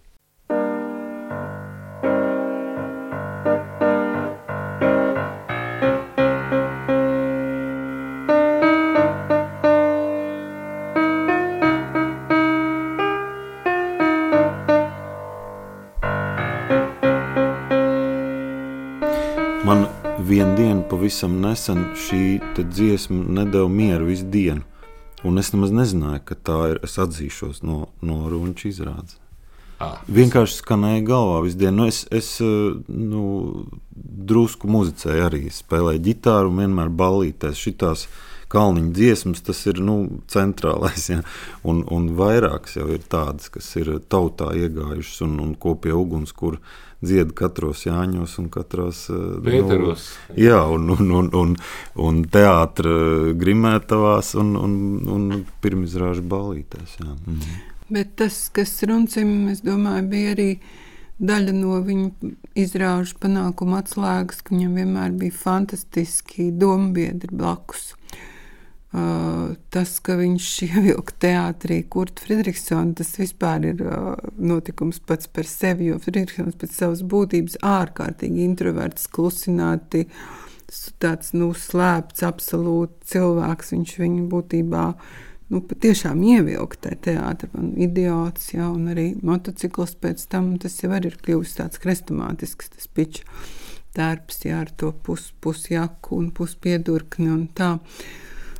Pavisam 20.89 21.39
nesen, 21.41 21.89
šī 21.97 22.23
dziesma 22.57 23.23
nedēļa 23.41 23.71
mieru 23.71 24.09
visu 24.09 24.27
dienu. 24.31 24.63
Un 25.25 25.41
es 25.41 25.49
nemaz 25.53 25.73
nezināju, 25.73 26.21
ka 26.27 26.37
tā 26.37 26.57
ir. 26.73 26.81
Es 26.85 26.99
atzīšos 27.01 27.63
no, 27.65 27.87
no 28.05 28.25
runča 28.29 28.69
izrādes. 28.69 29.17
Ah. 29.81 29.97
Vienkārši 30.07 30.61
skanēja 30.61 31.01
galvā 31.07 31.41
visu 31.43 31.59
dienu. 31.59 31.81
Nu, 31.81 31.87
es 31.89 32.05
es 32.13 32.29
nu, 32.41 33.65
drusku 33.95 34.69
muzicēju, 34.71 35.25
arī 35.25 35.43
spēlēju 35.51 36.03
ģitāru 36.05 36.53
un 36.53 36.61
vienmēr 36.63 36.93
ballīties. 37.01 37.59
Šitās 37.59 38.05
kalniņa 38.53 38.93
dziesmas, 38.95 39.41
tas 39.43 39.63
ir 39.67 39.81
nu, 39.83 39.97
centrālais. 40.31 41.09
Ja? 41.11 41.21
Un, 41.67 41.83
un 41.91 42.11
vairākas 42.19 42.77
jau 42.77 42.87
ir 42.93 43.03
tādas, 43.09 43.49
kas 43.51 43.71
ir 43.81 43.95
tautā 44.11 44.53
iegājušas 44.55 45.25
un, 45.25 45.39
un 45.43 45.55
kopie 45.59 45.95
uguns, 45.95 46.35
kur 46.37 46.61
dzied 47.03 47.33
katros 47.37 47.85
Jāņos 47.87 48.37
un 48.41 48.49
katros 48.53 49.05
Pēteros. 49.45 50.07
Nu, 50.29 50.37
jā, 50.45 50.61
un, 50.71 50.89
un, 50.95 51.11
un, 51.19 51.29
un, 51.41 51.53
un 52.07 52.23
teātris 52.31 53.35
grimētavās 53.41 54.33
un, 54.39 54.55
un, 54.59 54.79
un 55.17 55.43
pirmizrāžu 55.63 56.25
ballītēs. 56.31 56.99
Jā. 57.01 57.11
Mhm. 57.13 57.61
Bet 57.95 58.15
tas, 58.17 58.47
kas 58.49 58.79
Runcim, 58.89 59.45
es 59.51 59.61
domāju, 59.61 60.07
bija 60.09 60.31
arī 60.33 60.49
daļa 61.21 61.51
no 61.55 61.77
viņa 61.85 62.31
izrāžu 62.57 63.19
panākuma 63.21 63.83
atslēgas, 63.83 64.41
ka 64.41 64.55
viņam 64.55 64.79
vienmēr 64.81 65.13
bija 65.19 65.37
fantastiski 65.37 66.49
dombiedri 66.51 67.29
blakus. 67.31 67.91
Uh, 67.93 68.04
tas, 69.73 69.97
ka 70.05 70.15
viņš 70.19 70.47
ievilka 70.69 71.17
teātrī 71.25 71.81
Kurta 71.91 72.23
Friedrichsona, 72.25 72.95
tas 72.99 73.13
vispār 73.19 73.69
ir 73.73 73.83
uh, 73.83 74.15
notikums 74.37 75.01
pats 75.03 75.27
par 75.27 75.49
sevi, 75.49 75.91
jo 75.91 75.99
Friedrichsons 76.03 76.57
pēc 76.61 76.79
savas 76.79 77.03
būtības 77.03 77.59
ārkārtīgi 77.65 78.45
introverts, 78.45 79.09
klusināti, 79.11 80.05
tāds, 81.03 81.35
nu, 81.37 81.51
slēpts, 81.55 82.25
absolūti 82.25 83.13
cilvēks. 83.15 83.71
Viņš 83.75 83.95
viņu 84.01 84.27
būtībā 84.31 84.87
uh, 84.93 85.13
nu, 85.53 85.61
patiešām 85.65 86.23
ievilkt 86.25 86.81
tajā 86.85 86.97
teātrī. 87.09 87.51
Un 87.59 87.71
idiots, 87.85 88.49
jā, 88.55 88.67
un 88.71 88.89
arī 88.93 89.11
motocikls 89.25 89.95
pēc 90.01 90.25
tam 90.31 90.55
tas 90.61 90.77
jau 90.81 90.91
ir 90.97 91.17
kļuvis 91.21 91.57
tāds 91.59 91.81
krestomātisks, 91.83 92.71
tas 92.73 92.89
pičs 92.89 93.25
tērps, 93.95 94.41
jā, 94.43 94.59
ar 94.65 94.71
to 94.75 94.91
pus, 95.05 95.29
pusjaku 95.41 96.19
un 96.19 96.31
puspiedurkni 96.35 97.29
un 97.31 97.45
tā. 97.55 97.75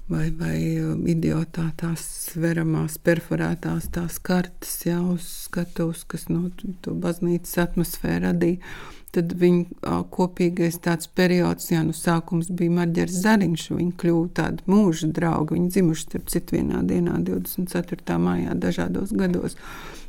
Vai, 0.05 0.27
vai 0.37 0.59
um, 0.77 0.99
idiotā 1.09 1.63
tās 1.79 2.03
sveramās, 2.27 2.99
perforētās 3.01 3.87
tās 3.95 4.19
kartes, 4.21 4.83
jau 4.85 5.15
uz 5.15 5.25
skatuves, 5.47 6.03
kas 6.05 6.27
no 6.29 6.51
to 6.85 6.93
baznīcas 6.93 7.57
atmosfēru 7.63 8.27
radīja. 8.27 8.75
Tad 9.15 9.33
viņa 9.39 9.95
kopīgais 10.13 10.77
tāds 10.83 11.09
periods, 11.09 11.71
jā, 11.71 11.81
nu 11.87 11.95
sākums 11.95 12.51
bija 12.53 12.73
Marģers 12.75 13.17
Zariņš, 13.23 13.63
viņa 13.71 13.95
kļuva 14.01 14.27
tāda 14.37 14.69
mūža 14.69 15.09
drauga. 15.15 15.55
Viņi 15.55 15.71
dzimuši, 15.71 16.05
starp 16.09 16.29
citu, 16.33 16.57
vienā 16.59 16.83
dienā, 16.85 17.15
24. 17.25 18.19
maijā, 18.21 18.53
dažādos 18.59 19.15
gados. 19.15 19.57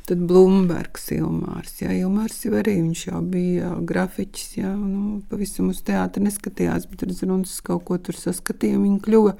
Tad 0.07 0.21
Blūmbergs, 0.27 1.07
Ilmārs. 1.15 1.79
Jā, 1.81 1.95
Ilmārs 2.03 2.37
jau 2.45 2.53
arī 2.59 2.77
viņš 2.83 3.07
jau 3.09 3.23
bija 3.31 3.73
grafiķis, 3.87 4.53
jā, 4.59 4.75
nu, 4.77 5.23
pavisam 5.31 5.71
uz 5.73 5.81
teātri 5.87 6.27
neskatījās, 6.27 6.85
bet 6.91 7.07
ar 7.07 7.15
Zrunas 7.17 7.57
kaut 7.65 7.87
ko 7.89 7.97
tur 7.97 8.15
saskatīja. 8.19 8.77
Viņa 8.83 9.01
kļuva 9.07 9.35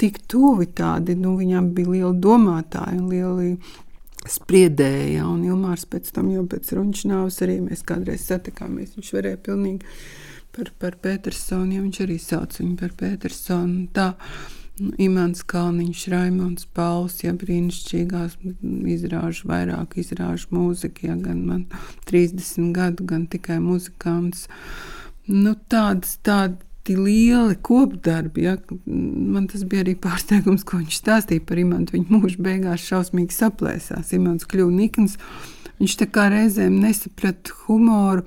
tik 0.00 0.20
tuvi 0.28 0.68
tādi, 0.76 1.16
nu, 1.18 1.36
viņam 1.40 1.72
bija 1.76 1.94
liela 1.94 2.14
domātāja 2.14 2.98
un 3.00 3.08
liela 3.12 3.56
spriedēja. 4.30 5.24
Un 5.28 5.44
Ilmārs 5.46 5.86
pēc 5.90 6.10
tam, 6.14 6.30
jau 6.34 6.44
pēc 6.50 6.74
runčnāvas 6.76 7.40
arī 7.46 7.60
mēs 7.64 7.84
kādreiz 7.86 8.26
satikāmies. 8.28 8.96
Viņš 8.96 9.14
varēja 9.16 9.40
pilnīgi 9.48 9.96
par, 10.56 10.72
par 10.80 11.00
Petersonu, 11.02 11.76
ja 11.76 11.84
viņš 11.84 12.04
arī 12.04 12.18
sauc 12.22 12.60
viņu 12.60 12.76
par 12.80 12.94
Petersonu. 12.98 13.86
Tā. 13.96 14.12
Nu, 14.76 14.90
Imants 15.00 15.40
Kalniņš, 15.48 16.00
Raimons 16.12 16.66
Pauls, 16.76 17.22
ja 17.22 17.30
brīnišķīgās 17.32 18.34
izrāžu, 18.92 19.46
vairāk 19.48 19.96
izrāžu 20.02 20.50
mūzika, 20.52 21.06
ja 21.08 21.14
gan 21.16 21.38
man 21.48 21.62
30 22.10 22.74
gadu, 22.76 23.06
gan 23.08 23.24
tikai 23.32 23.56
muzikants. 23.64 24.44
Nu, 25.32 25.54
tādas, 25.72 26.18
tādas 26.20 26.60
ļoti 26.86 26.96
lieli 27.02 27.56
kopdarbi. 27.62 28.44
Ja? 28.44 28.56
Man 28.86 29.48
tas 29.48 29.64
bija 29.64 29.84
arī 29.84 29.96
pārsteigums, 29.96 30.64
ko 30.64 30.78
viņš 30.78 31.00
stāstīja 31.00 31.44
par 31.46 31.58
Imantu. 31.58 31.96
Viņa 31.96 32.06
mūža 32.10 32.42
beigās 32.42 32.86
šausmīgi 32.86 33.34
saplēsās. 33.34 34.12
Imants 34.14 34.46
kļuva 34.46 34.72
nikns. 34.72 35.18
Viņš 35.80 35.96
tā 35.98 36.06
kā 36.06 36.28
reizēm 36.30 36.78
nesaprata 36.80 37.52
humoru. 37.66 38.26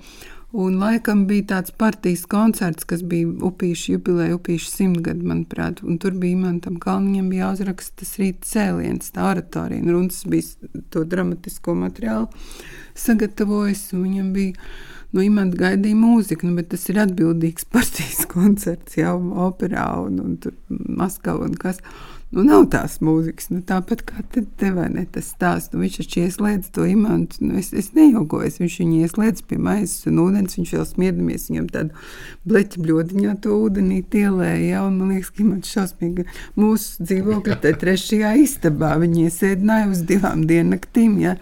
Un 0.50 0.80
laikam 0.82 1.28
bija 1.30 1.46
tāds 1.46 1.70
partijas 1.78 2.24
koncerts, 2.26 2.84
kas 2.84 3.04
bija 3.06 3.28
upīšu 3.46 3.92
jubileja, 3.94 4.34
upīšu 4.34 4.72
simtgadu, 4.72 5.28
manuprāt. 5.30 5.84
Un 5.86 6.00
tur 6.02 6.16
bija 6.18 6.34
Imantam 6.34 6.80
Kalniņam 6.82 7.30
jāuzraksta 7.38 8.02
tas 8.02 8.16
rīta 8.18 8.50
cēliens, 8.50 9.12
tā 9.14 9.28
oratorija. 9.30 9.84
Un 9.84 9.94
Runs 9.94 10.24
bija 10.26 10.82
to 10.90 11.06
dramatisko 11.06 11.78
materiālu 11.78 12.32
sagatavojis, 12.98 13.92
un 13.94 14.08
viņam 14.08 14.34
bija 14.34 14.72
nu, 15.16 15.24
imanta 15.26 15.58
gaidīja 15.60 15.98
mūziku, 15.98 16.50
nu, 16.50 16.60
bet 16.60 16.72
tas 16.74 16.86
ir 16.92 17.02
atbildīgs 17.06 17.68
partijas 17.74 18.26
koncerts 18.30 19.00
jau 19.00 19.18
operā 19.48 19.90
un, 20.06 20.22
un 20.24 20.40
tur 20.44 20.56
Maskavā 20.70 21.50
un 21.50 21.60
kas. 21.60 21.84
Nu, 22.30 22.44
nav 22.46 22.68
tās 22.70 23.00
mūzikas, 23.02 23.48
nu, 23.50 23.64
tāpat 23.66 24.04
kā 24.06 24.22
te, 24.30 24.44
te 24.62 24.70
vai 24.76 24.86
ne 24.94 25.02
tas 25.10 25.32
stāsts. 25.34 25.72
Nu, 25.74 25.80
viņš 25.82 25.96
taču 25.98 26.20
ieslēdz 26.22 26.68
to 26.76 26.86
imantu. 26.86 27.40
Nu, 27.42 27.56
es, 27.58 27.72
es 27.74 27.90
nejogojos, 27.96 28.60
viņš 28.62 28.76
viņu 28.84 29.00
ieslēdz 29.08 29.48
pie 29.50 29.58
maizes 29.66 30.06
un 30.12 30.22
ūdens. 30.22 30.60
Viņš 30.60 30.76
vēl 30.76 30.86
smiedamies 30.92 31.48
viņam 31.50 31.72
tādu 31.74 32.06
bleķu 32.46 32.86
bļodiņā 32.86 33.34
to 33.42 33.58
ūdenī 33.64 34.04
tielēja. 34.14 34.62
Ja, 34.62 34.86
un, 34.86 35.02
man 35.02 35.16
liekas, 35.16 35.34
ka 35.34 35.42
imants 35.42 35.74
šausmīgi 35.74 36.28
mūsu 36.62 37.10
dzīvokļa 37.10 37.60
te 37.66 37.74
trešajā 37.82 38.38
istabā. 38.46 38.94
Viņi 39.02 39.26
iesēdināja 39.26 39.90
uz 39.90 40.06
divām 40.14 40.46
diennaktīm. 40.54 41.18
Ja. 41.26 41.34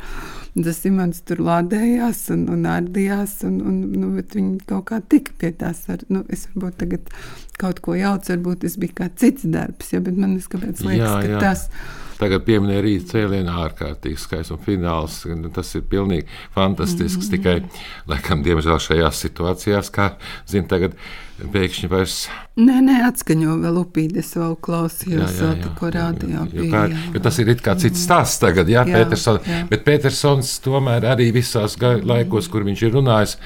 Tas 0.65 0.79
imants 0.89 1.19
tur 1.27 1.43
lādējās 1.45 2.23
un, 2.33 2.47
un 2.53 2.63
ārdījās, 2.71 3.35
un, 3.45 3.59
un 3.61 3.75
nu, 3.93 4.09
viņi 4.17 4.63
kaut 4.69 4.87
kā 4.89 5.01
tika 5.05 5.35
pie 5.37 5.51
tās. 5.59 5.83
Ar, 5.93 6.01
nu, 6.09 6.23
es 6.33 6.47
varbūt 6.53 6.79
tagad 6.81 7.13
kaut 7.61 7.83
ko 7.85 7.93
jaucu, 7.97 8.33
varbūt 8.33 8.65
tas 8.65 8.79
bija 8.81 8.99
kāds 9.03 9.21
cits 9.21 9.45
darbs, 9.53 9.93
ja, 9.93 10.01
bet 10.01 10.17
man 10.17 10.37
liekas, 10.37 10.49
ka 10.49 10.93
jā, 10.97 11.13
jā. 11.29 11.41
tas 11.43 11.67
ir 11.67 12.06
Tagad 12.17 12.47
pieminēja 12.47 12.81
rīta 12.81 13.11
cēlienu 13.13 13.53
ārkārtīgi 13.65 14.17
skaists 14.21 14.55
un 14.55 14.63
fināls. 14.65 15.19
Tas 15.53 15.75
ir 15.77 15.85
pilnīgi 15.89 16.25
fantastisks. 16.55 17.29
Mm 17.29 17.37
-hmm. 17.37 17.37
Tikai, 17.37 17.85
laikam, 18.07 18.43
diemžēl 18.43 18.81
šajās 18.81 19.23
situācijās, 19.25 19.91
kā 19.93 20.11
zina, 20.49 20.67
tagad 20.67 20.97
pēkšņi 21.37 21.89
vairs. 21.91 22.17
Nē, 22.57 22.79
nē, 22.81 22.97
atskaņo 23.11 23.57
vēl 23.61 23.79
upīdes, 23.83 24.31
vēl 24.39 24.55
klausījos, 24.63 25.37
jā, 25.37 25.49
jā, 25.51 25.57
jā, 25.61 25.73
ko 25.77 25.89
rādījā. 25.93 26.45
Jo, 26.53 26.69
tā, 26.71 26.83
jo 27.13 27.21
tas 27.27 27.39
ir 27.43 27.51
it 27.53 27.61
kā 27.65 27.75
cits 27.77 28.05
stāsts 28.07 28.41
tagad, 28.41 28.69
jā, 28.71 28.81
jā, 28.87 28.97
Petersons. 28.97 29.49
Bet 29.69 29.85
Petersons 29.85 30.55
tomēr 30.65 31.05
arī 31.13 31.29
visās 31.35 31.77
laikos, 31.81 32.49
kur 32.49 32.65
viņš 32.65 32.85
ir 32.87 32.95
runājis, 32.97 33.37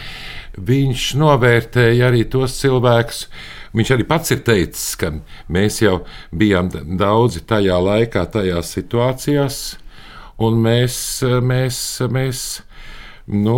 viņš 0.72 1.08
novērtēja 1.20 2.08
arī 2.08 2.24
tos 2.32 2.56
cilvēkus, 2.62 3.26
Viņš 3.78 3.94
arī 3.96 4.06
pats 4.08 4.34
ir 4.36 4.42
teicis, 4.44 4.96
ka 5.00 5.14
mēs 5.52 5.80
jau 5.84 6.02
bijām 6.36 6.72
daudzi 7.00 7.44
tajā 7.48 7.78
laikā, 7.80 8.26
tajās 8.34 8.74
situācijās, 8.76 9.62
un 10.44 10.60
mēs, 10.66 10.98
mēs, 11.46 11.80
mēs 12.12 12.44
nu, 13.32 13.58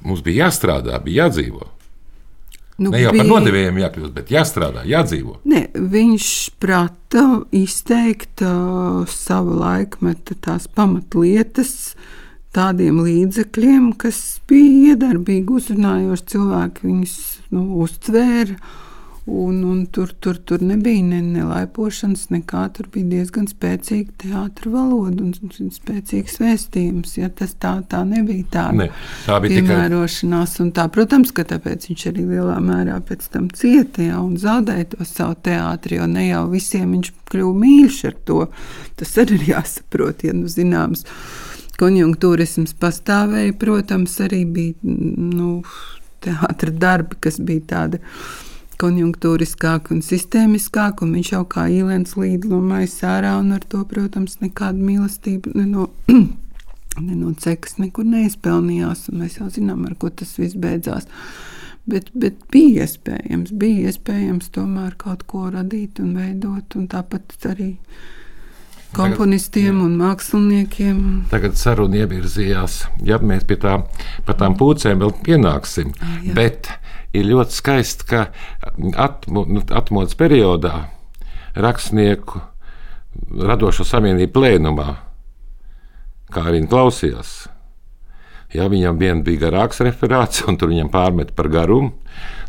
mums 0.00 0.24
bija 0.24 0.46
jāstrādā, 0.46 0.96
bija 1.04 1.26
jādzīvo. 1.26 1.68
Nu, 2.82 2.90
ne 2.90 3.02
jau 3.02 3.12
bija... 3.12 3.20
par 3.22 3.28
nodevējiem 3.28 3.80
jākļūst, 3.82 4.14
bet 4.16 4.32
jāstrādā, 4.32 4.86
jādzīvo. 4.88 5.36
Ne, 5.52 5.66
viņš 5.76 6.28
prata 6.62 7.26
izteikt 7.54 8.42
uh, 8.46 9.02
savu 9.10 9.58
laikmetu 9.60 10.38
tās 10.42 10.64
pamatlietas 10.72 11.92
tādiem 12.56 13.02
līdzekļiem, 13.04 13.92
kas 14.00 14.40
bija 14.48 14.94
iedarbīgi, 14.94 15.52
uzrunājoši 15.60 16.26
cilvēki 16.32 16.88
viņus 16.88 17.18
nu, 17.52 17.66
uztvēra 17.84 18.56
Un, 19.24 19.62
un 19.62 19.86
tur, 19.86 20.10
tur, 20.18 20.36
tur 20.36 20.62
nebija 20.66 21.02
ne, 21.06 21.20
ne 21.22 21.44
laipošanas, 21.46 22.24
nekā. 22.34 22.64
Tur 22.74 22.88
bija 22.90 23.06
diezgan 23.12 23.46
spēcīga 23.46 24.16
teātris 24.24 24.72
valoda 24.72 25.22
un 25.22 25.70
spēcīgs 25.70 26.40
vēstījums. 26.42 27.14
Ja, 27.20 27.28
tas 27.30 27.54
tā, 27.62 27.76
tā 27.86 28.00
nebija 28.08 28.48
tāda 28.56 28.80
ne, 28.80 28.88
tā 29.28 29.38
bija 29.44 29.60
piemērošanās. 29.60 30.56
Tikai... 30.58 30.74
Tā, 30.80 30.88
protams, 30.98 31.30
ka 31.36 31.46
tāpēc 31.54 31.86
viņš 31.92 32.04
arī 32.10 32.26
lielā 32.32 32.58
mērā 32.66 32.98
pēc 33.06 33.30
tam 33.30 33.46
cieta 33.54 34.08
ja, 34.08 34.18
un 34.18 34.34
zaudēja 34.42 34.90
to 34.96 35.06
savu 35.06 35.38
teātri, 35.46 36.00
jo 36.02 36.10
ne 36.10 36.26
jau 36.26 36.42
visiem 36.50 36.90
viņš 36.98 37.14
kļuva 37.30 37.56
mīļš 37.62 38.02
ar 38.10 38.20
to. 38.26 38.42
Tas 38.98 39.16
arī 39.22 39.38
ir 39.38 39.48
jāsaprot, 39.54 40.26
ja 40.26 40.34
nu 40.34 40.50
zināms. 40.50 41.06
Konjunktūrisms 41.78 42.74
pastāvēja, 42.74 43.54
protams, 43.58 44.18
arī 44.26 44.42
bija 44.50 44.74
nu, 44.82 45.60
teātris 46.22 46.74
darbi, 46.82 47.22
kas 47.22 47.38
bija 47.38 47.70
tādi 47.78 48.02
konjunktūriskāk 48.82 49.92
un 49.94 50.02
sistēmiskāk, 50.04 51.04
un 51.04 51.14
viņš 51.16 51.32
jau 51.34 51.42
kā 51.54 51.68
īlens 51.70 52.16
līd 52.18 52.48
maisa 52.50 53.16
ārā, 53.16 53.36
un 53.40 53.54
ar 53.56 53.64
to, 53.64 53.84
protams, 53.88 54.40
nekāda 54.42 54.78
mīlestība 54.78 55.54
no, 55.68 55.88
ne 57.06 57.16
no 57.16 57.32
cekas 57.38 57.78
nekur 57.78 58.08
neizpelnījās, 58.08 59.08
un 59.10 59.22
mēs 59.22 59.38
jau 59.40 59.50
zinām, 59.52 59.86
ar 59.88 59.96
ko 59.98 60.10
tas 60.10 60.34
viss 60.40 60.58
beidzās. 60.58 61.08
Bet, 61.88 62.12
bet 62.14 62.38
bija 62.54 62.84
iespējams, 62.86 63.54
bija 63.58 63.90
iespējams 63.90 64.52
tomēr 64.54 64.94
kaut 64.98 65.24
ko 65.26 65.48
radīt 65.50 65.98
un 66.02 66.12
veidot, 66.14 66.76
un 66.78 66.86
tāpat 66.90 67.34
arī 67.50 67.72
komponistiem 68.94 69.72
Tagad, 69.72 69.86
un 69.86 69.96
māksliniekiem. 69.98 71.00
Tagad 71.32 71.58
saruna 71.58 72.02
ievirzījās, 72.04 72.78
ja 73.08 73.18
mēs 73.22 73.46
pie 73.48 73.58
tām, 73.62 73.86
tām 74.28 74.56
pūcēm 74.60 75.02
vēl 75.02 75.14
pienāksim. 75.26 75.90
Ah, 75.98 76.18
jā. 76.22 76.36
bet 76.38 76.70
ir 77.12 77.28
ļoti 77.28 77.58
skaisti, 77.58 78.08
ka 78.08 78.26
atmo, 78.96 79.44
nu, 79.48 79.64
atmodas 79.70 80.16
periodā 80.18 80.88
rakstnieku 81.54 82.40
radošo 83.44 83.84
savienību 83.84 84.32
plēnumā, 84.32 84.90
kā 86.32 86.46
arī 86.48 86.62
klausījās 86.68 87.34
Ja 88.52 88.66
viņam 88.68 88.98
vien 89.00 89.22
bija 89.24 89.46
garāks 89.46 89.80
referāts, 89.84 90.42
un 90.48 90.58
tur 90.60 90.72
viņam 90.72 90.90
pārmet 90.92 91.32
par 91.36 91.48
garumu, 91.52 91.94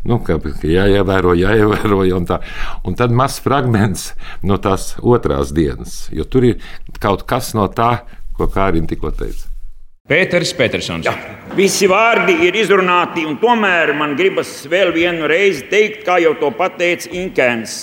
nu, 0.04 0.18
ka 0.24 0.36
jāievēro, 0.68 1.32
jāievēro. 1.38 2.02
Un, 2.18 2.26
tā. 2.28 2.38
un 2.84 2.94
tad 2.98 3.14
mazs 3.16 3.40
fragments 3.42 4.10
no 4.44 4.58
tās 4.62 4.92
otrās 5.00 5.54
dienas, 5.56 6.04
jo 6.12 6.26
tur 6.28 6.44
ir 6.50 6.60
kaut 7.00 7.24
kas 7.26 7.54
no 7.56 7.66
tā, 7.72 8.04
ko 8.36 8.46
Kārina 8.52 8.90
tikko 8.90 9.14
teica. 9.16 9.53
Pēters 10.04 10.50
Petersons. 10.52 11.06
Jā. 11.08 11.14
Visi 11.56 11.86
vārdi 11.88 12.34
ir 12.44 12.58
izrunāti, 12.60 13.22
un 13.24 13.38
tomēr 13.40 13.94
man 13.96 14.10
gribas 14.18 14.50
vēl 14.68 14.90
vienu 14.92 15.24
reizi 15.30 15.62
teikt, 15.70 16.02
kā 16.04 16.18
jau 16.20 16.34
to 16.36 16.50
pateica 16.52 17.08
Inkēns. 17.08 17.76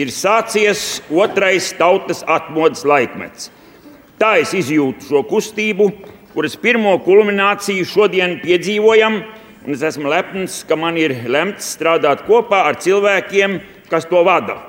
Ir 0.00 0.08
sācies 0.08 1.02
otrais 1.12 1.68
tautas 1.76 2.24
atmodas 2.24 2.86
laikmets. 2.88 3.50
Tā 4.16 4.38
es 4.40 4.54
izjūtu 4.56 5.10
šo 5.10 5.22
kustību, 5.28 5.90
kuras 6.32 6.56
pirmo 6.56 6.96
kulmināciju 7.04 7.84
šodien 7.92 8.38
piedzīvojam. 8.40 9.20
Es 9.68 9.84
esmu 9.84 10.08
lepns, 10.16 10.62
ka 10.64 10.80
man 10.80 10.96
ir 10.96 11.18
lemts 11.28 11.74
strādāt 11.76 12.24
kopā 12.24 12.64
ar 12.72 12.80
cilvēkiem, 12.80 13.60
kas 13.92 14.08
to 14.08 14.24
vada. 14.24 14.62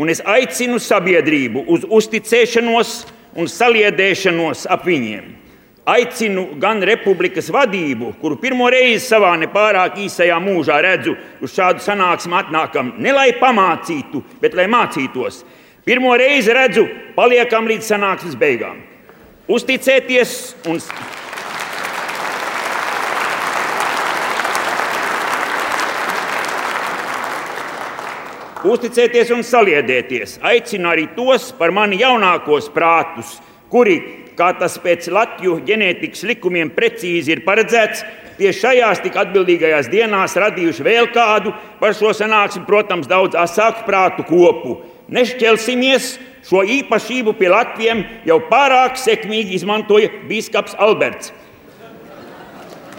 Un 0.00 0.08
es 0.08 0.24
aicinu 0.24 0.80
sabiedrību 0.80 1.68
uz 1.68 1.84
uzticēšanos 1.84 2.98
un 3.36 3.56
saliedēšanos 3.60 4.64
ap 4.72 4.88
viņiem. 4.88 5.43
Aicinu 5.84 6.46
gan 6.56 6.80
republikas 6.80 7.50
vadību, 7.52 8.14
kuru 8.20 8.38
pirmo 8.40 8.70
reizi 8.72 9.04
savā 9.04 9.34
nepārāk 9.36 9.98
īsajā 10.06 10.38
mūžā 10.40 10.78
redzu, 10.80 11.12
uz 11.44 11.52
šādu 11.52 11.84
sanāksmu 11.84 12.38
atnākam 12.40 12.94
ne 13.04 13.12
lai 13.12 13.28
pamācītu, 13.36 14.22
bet 14.40 14.56
lai 14.56 14.64
mācītos. 14.72 15.42
Pirmo 15.84 16.16
reizi 16.16 16.56
redzu, 16.56 16.86
paliekam 17.18 17.68
līdz 17.68 17.92
sanāksmes 17.92 18.40
beigām 18.40 18.80
uzticēties 19.48 20.54
un 20.70 20.80
Uzticēties 28.64 29.28
un 29.34 29.42
saliedēties. 29.44 30.38
Aicinu 30.40 30.88
arī 30.88 31.02
tos 31.12 31.50
par 31.52 31.68
mani 31.68 31.98
jaunākos 32.00 32.70
prātus, 32.72 33.34
kuri, 33.68 33.98
kā 34.38 34.52
tas 34.58 34.76
pēc 34.82 35.08
Latvijas 35.14 35.64
ģenētikas 35.68 36.26
likumiem 36.28 36.72
precīzi 36.74 37.34
ir 37.34 37.44
paredzēts, 37.46 38.04
tieši 38.38 38.60
šajās 38.60 39.02
tik 39.04 39.16
atbildīgajās 39.22 39.88
dienās 39.92 40.36
radījuši 40.40 40.86
vēl 40.86 41.10
kādu 41.14 41.54
par 41.80 41.94
šo 41.94 42.12
sanāksmi, 42.16 42.66
protams, 42.66 43.10
daudz 43.10 43.38
asāku 43.38 43.86
prātu 43.86 44.26
kopu. 44.28 44.78
Nešķelsimies 45.14 46.14
Šo 46.44 46.60
īpašību 46.60 47.32
pie 47.38 47.48
Latvijiem 47.48 48.02
jau 48.28 48.36
pārāk 48.50 48.98
sekmīgi 49.00 49.56
izmantoja 49.56 50.10
Bīskaps 50.28 50.76
Alberts. 50.76 51.32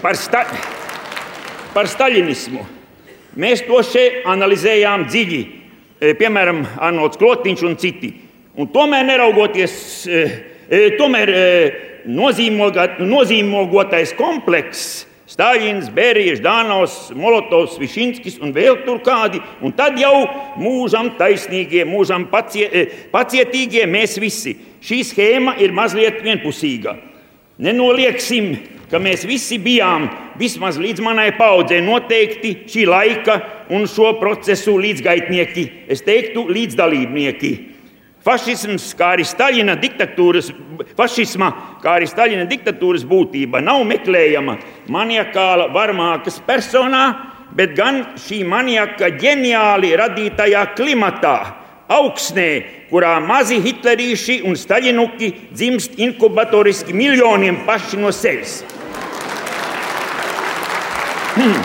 Par, 0.02 0.18
sta 0.18 0.42
par 1.74 1.90
staļinismu 1.90 2.64
mēs 3.42 3.62
to 3.68 3.82
šeit 3.86 4.26
analizējām 4.32 5.06
dziļi, 5.12 5.40
e, 6.00 6.14
piemēram, 6.18 6.64
Arnolds 6.82 7.20
Klotiņš 7.22 7.64
un 7.68 7.78
citi. 7.82 8.12
Un 8.58 8.70
tomēr, 8.74 9.06
neraugoties, 9.12 9.76
e, 10.08 10.26
tomēr 10.70 11.34
nozīmogotais 12.06 14.14
komplekss 14.18 15.06
Stāļins, 15.26 15.88
Bērijas, 15.90 16.38
Dānaus, 16.40 17.10
Molotovs, 17.18 17.80
Višinskis 17.82 18.38
un 18.46 18.52
vēl 18.54 18.84
tur 18.86 19.00
kādi. 19.04 19.40
Un 19.66 19.74
tad 19.74 19.98
jau 19.98 20.28
mūžam 20.62 21.16
taisnīgie, 21.18 21.82
mūžam 21.90 22.28
pacie, 22.30 22.70
eh, 22.70 22.86
pacietīgie 23.12 23.88
mēs 23.90 24.20
visi. 24.22 24.56
Šī 24.80 25.02
schēma 25.02 25.60
ir 25.60 25.72
mazliet 25.72 26.22
vienpusīga. 26.22 26.96
Nenolieksim, 27.58 28.58
ka 28.92 29.00
mēs 29.00 29.26
visi 29.26 29.58
bijām 29.58 30.10
vismaz 30.38 30.78
līdz 30.78 31.02
manai 31.02 31.36
paudzei 31.36 31.82
noteikti 31.82 32.68
šī 32.68 32.86
laika 32.86 33.42
un 33.70 33.88
šo 33.88 34.20
procesu 34.20 34.78
līdzgaitnieki, 34.78 35.90
es 35.90 36.02
teiktu, 36.02 36.46
līdzdalībnieki. 36.48 37.75
Fašisms, 38.26 38.88
kā 38.98 39.12
arī 39.14 39.26
Staļina 39.28 39.76
diktatūras, 39.78 40.48
fašisma, 40.98 41.52
kā 41.84 42.00
arī 42.00 42.08
Staļina 42.10 42.48
diktatūras 42.50 43.04
būtība 43.06 43.60
nav 43.62 43.84
meklējama 43.86 44.56
maniakāla 44.90 45.68
varmākas 45.74 46.40
personā, 46.48 47.04
bet 47.54 47.76
gan 47.78 48.02
šī 48.18 48.40
maniaka 48.50 49.12
ģeniāli 49.22 49.92
radītajā 50.02 50.64
klimatā, 50.74 51.36
augsnē, 51.94 52.50
kurā 52.90 53.20
mazi 53.22 53.60
hitlerīši 53.62 54.40
un 54.50 54.58
staļinuki 54.58 55.30
dzimst 55.52 56.00
inkubatoriski 56.02 56.96
miljoniem 56.98 57.62
paši 57.68 58.00
no 58.02 58.10
sevis. 58.10 58.64
Hmm. 61.36 61.62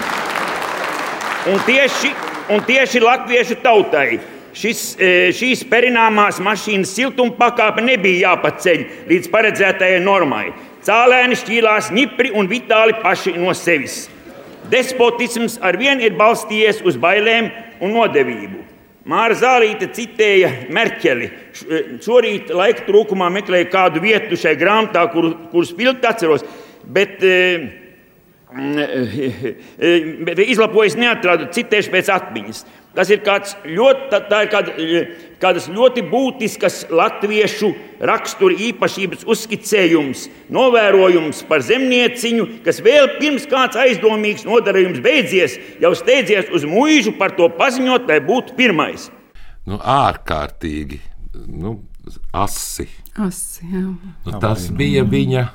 Un 1.54 1.64
tieši, 1.64 2.12
un 2.52 2.60
tieši 2.68 3.00
latviešu 3.00 3.56
tautai 3.64 4.20
šis, 4.60 4.80
e, 5.00 5.10
šīs 5.36 5.64
perināmās 5.70 6.40
mašīnas 6.44 6.92
siltuma 6.96 7.36
pakāpe 7.38 7.84
nebija 7.84 8.30
jāpaceļ 8.30 8.84
līdz 9.10 9.30
paredzētajai 9.32 10.00
normai. 10.04 10.50
Cēlēni 10.86 11.38
šķīlās 11.40 11.90
ņipri 11.96 12.32
un 12.36 12.48
vitāli 12.50 12.96
paši 13.02 13.36
no 13.40 13.54
sevis. 13.56 14.06
Despotisms 14.70 15.58
arvien 15.66 16.00
ir 16.04 16.16
balstījies 16.18 16.82
uz 16.86 16.98
bailēm 17.00 17.50
un 17.80 17.96
nodevību. 17.96 18.66
Māra 19.10 19.34
Zālīte 19.34 19.88
citēja 19.96 20.50
Merķeli. 20.72 21.26
E, 21.26 21.82
šorīt 22.04 22.52
laika 22.54 22.84
trūkumā 22.86 23.30
meklēju 23.40 23.70
kādu 23.72 24.02
vietu 24.04 24.38
šai 24.38 24.54
grāmatā, 24.60 25.06
kur, 25.12 25.32
kuras 25.52 25.72
pilti 25.76 26.06
atceros. 26.06 26.44
Bet, 26.84 27.16
e, 27.24 27.70
bet 30.26 30.44
izlapojis 30.44 30.98
neatradu, 31.00 31.48
citēšu 31.56 31.92
pēc 31.94 32.12
atmiņas. 32.12 32.62
Tas 32.90 33.10
ir, 33.12 33.20
ļoti, 33.22 34.18
tā 34.26 34.38
ir 34.42 34.48
kāda, 34.50 34.72
kādas 35.38 35.68
ļoti 35.70 36.02
būtiskas 36.10 36.80
latviešu 36.90 37.70
rakstura 38.10 38.56
īpašības 38.66 39.22
uzskicējums, 39.30 40.24
novērojums 40.50 41.44
par 41.46 41.62
zemnieciņu, 41.62 42.48
kas 42.66 42.82
vēl 42.82 43.12
pirms 43.20 43.46
kāds 43.50 43.78
aizdomīgs 43.78 44.42
nodarījums 44.48 44.98
beidzies, 45.04 45.54
jau 45.82 45.94
steidzies 45.94 46.50
uz 46.50 46.66
mūžu 46.66 47.14
par 47.20 47.36
to 47.38 47.46
paziņot, 47.60 48.10
lai 48.10 48.18
būtu 48.26 48.58
pirmais. 48.58 49.06
Nu, 49.70 49.78
ārkārtīgi 49.78 50.98
nu, 51.46 51.76
asi. 52.34 52.88
asi 53.14 53.70
jā. 53.70 53.86
nu, 53.86 54.36
tas 54.42 54.66
bija 54.74 55.06
viņa 55.06 55.46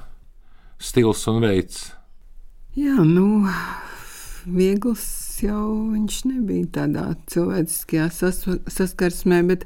stils 0.80 1.28
un 1.28 1.44
veids. 1.44 1.90
Jā, 2.80 2.96
nu, 3.04 3.44
viegls 4.48 5.25
jau 5.44 5.92
viņš 5.92 6.20
nebija 6.30 6.72
tādā 6.80 7.06
cilvēciskajā 7.32 8.10
sas, 8.14 8.44
saskarsmē, 8.72 9.42
bet 9.50 9.66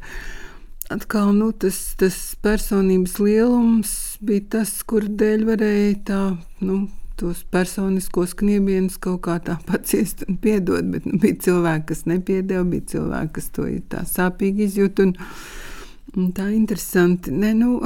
atkal 0.93 1.33
nu, 1.37 1.51
tas, 1.51 1.77
tas 1.99 2.17
personības 2.43 3.19
lielums 3.21 3.91
bija 4.25 4.47
tas, 4.57 4.79
kur 4.83 5.05
dēļ 5.05 5.45
varēja 5.49 5.99
tā. 6.09 6.23
Nu, 6.63 6.87
tos 7.19 7.41
personiskos 7.51 8.31
kniebienus 8.39 8.95
kaut 9.03 9.25
kā 9.25 9.35
tā 9.43 9.57
paciest 9.67 10.23
un 10.29 10.37
piedot, 10.39 10.85
bet 10.93 11.07
nu, 11.07 11.17
bija 11.19 11.35
cilvēki, 11.49 11.89
kas 11.91 12.05
nepiedeva, 12.07 12.63
bija 12.63 12.85
cilvēki, 12.93 13.33
kas 13.35 13.49
to 13.55 13.67
tā 13.91 14.05
sāpīgi 14.07 14.69
izjūt. 14.69 15.03
Un, 15.03 15.13
un 16.15 16.31
tā 16.35 16.47
interesanti. 16.55 17.33
Ne, 17.35 17.51
nu, 17.59 17.81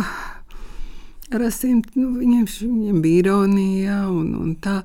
Rasim, 1.34 1.82
nu, 1.98 2.12
viņam, 2.20 2.46
viņam 2.46 3.02
bija 3.02 3.24
ironija 3.24 4.00
un, 4.12 4.34
un 4.38 4.56
tā. 4.62 4.84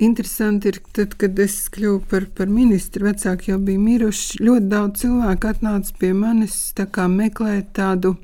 Interesanti 0.00 0.70
ir, 0.72 0.78
tad, 0.96 1.14
kad 1.20 1.38
es 1.42 1.66
kļuvu 1.72 2.00
par, 2.08 2.24
par 2.36 2.48
ministru, 2.48 3.04
vecāki 3.10 3.52
jau 3.52 3.58
bija 3.60 3.78
miruši. 3.78 4.40
Ļoti 4.40 4.68
daudz 4.72 5.02
cilvēku 5.04 5.50
atnāca 5.50 5.96
pie 6.00 6.12
manis 6.16 6.56
tā 6.76 6.86
meklēt 7.12 7.74
tādu 7.76 8.16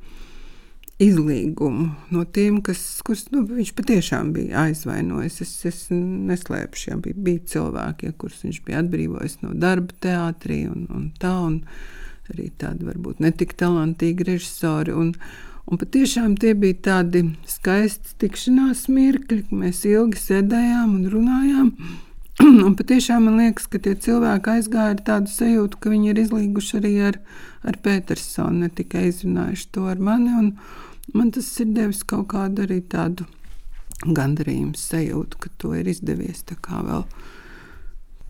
izlīgumu 0.98 1.90
no 2.10 2.24
tiem, 2.24 2.58
kas, 2.64 2.80
kurus 3.06 3.28
nu, 3.30 3.44
viņš 3.46 3.74
patiešām 3.78 4.32
bija 4.34 4.64
aizvainojis. 4.64 5.40
Es, 5.44 5.52
es 5.68 5.84
neslēpšu, 5.92 6.88
ja 6.90 6.98
bija, 7.04 7.20
bija 7.28 7.44
cilvēki, 7.54 8.08
ja, 8.08 8.16
kurus 8.18 8.42
viņš 8.46 8.62
bija 8.66 8.82
atbrīvojis 8.82 9.38
no 9.44 9.52
darba 9.54 9.94
teātrī 10.02 10.64
un, 10.70 10.88
un 10.90 11.06
tā, 11.20 11.36
un 11.46 11.60
arī 12.32 12.48
tādi 12.58 12.88
varbūt 12.88 13.22
netik 13.22 13.54
talantīgi 13.60 14.26
režisori. 14.32 14.96
Un, 14.96 15.12
Un 15.68 15.76
patiešām 15.76 16.38
tie 16.40 16.54
bija 16.56 16.78
tādi 16.86 17.24
skaisti 17.48 18.14
tikšanās 18.22 18.86
mirkļi, 18.88 19.42
kad 19.44 19.56
mēs 19.62 19.82
ilgi 19.88 20.20
sēdējām 20.22 20.94
un 20.96 21.08
runājām. 21.12 21.72
Un 22.66 22.76
patiešām 22.78 23.26
man 23.26 23.36
liekas, 23.42 23.66
ka 23.68 23.80
tie 23.82 23.92
cilvēki 23.98 24.52
aizgāja 24.54 24.94
ar 24.94 25.02
tādu 25.04 25.32
sajūtu, 25.32 25.80
ka 25.82 25.90
viņi 25.92 26.12
ir 26.12 26.20
izlīguši 26.22 26.78
arī 26.78 26.92
ar, 27.10 27.18
ar 27.66 27.76
Petersonu, 27.84 28.62
ne 28.62 28.70
tikai 28.72 29.08
izrunājuši 29.10 29.66
to 29.74 29.88
ar 29.90 30.00
mani. 30.00 30.52
Man 31.12 31.34
tas 31.34 31.50
ir 31.60 31.74
devis 31.74 32.00
kaut 32.06 32.30
kādu 32.32 32.64
arī 32.64 32.78
tādu 32.94 33.26
gandarījumu 34.06 34.78
sajūtu, 34.78 35.42
ka 35.42 35.52
to 35.60 35.74
ir 35.76 35.90
izdevies 35.90 36.46
tā 36.48 36.56
kā 36.62 36.80
vēl. 36.86 37.04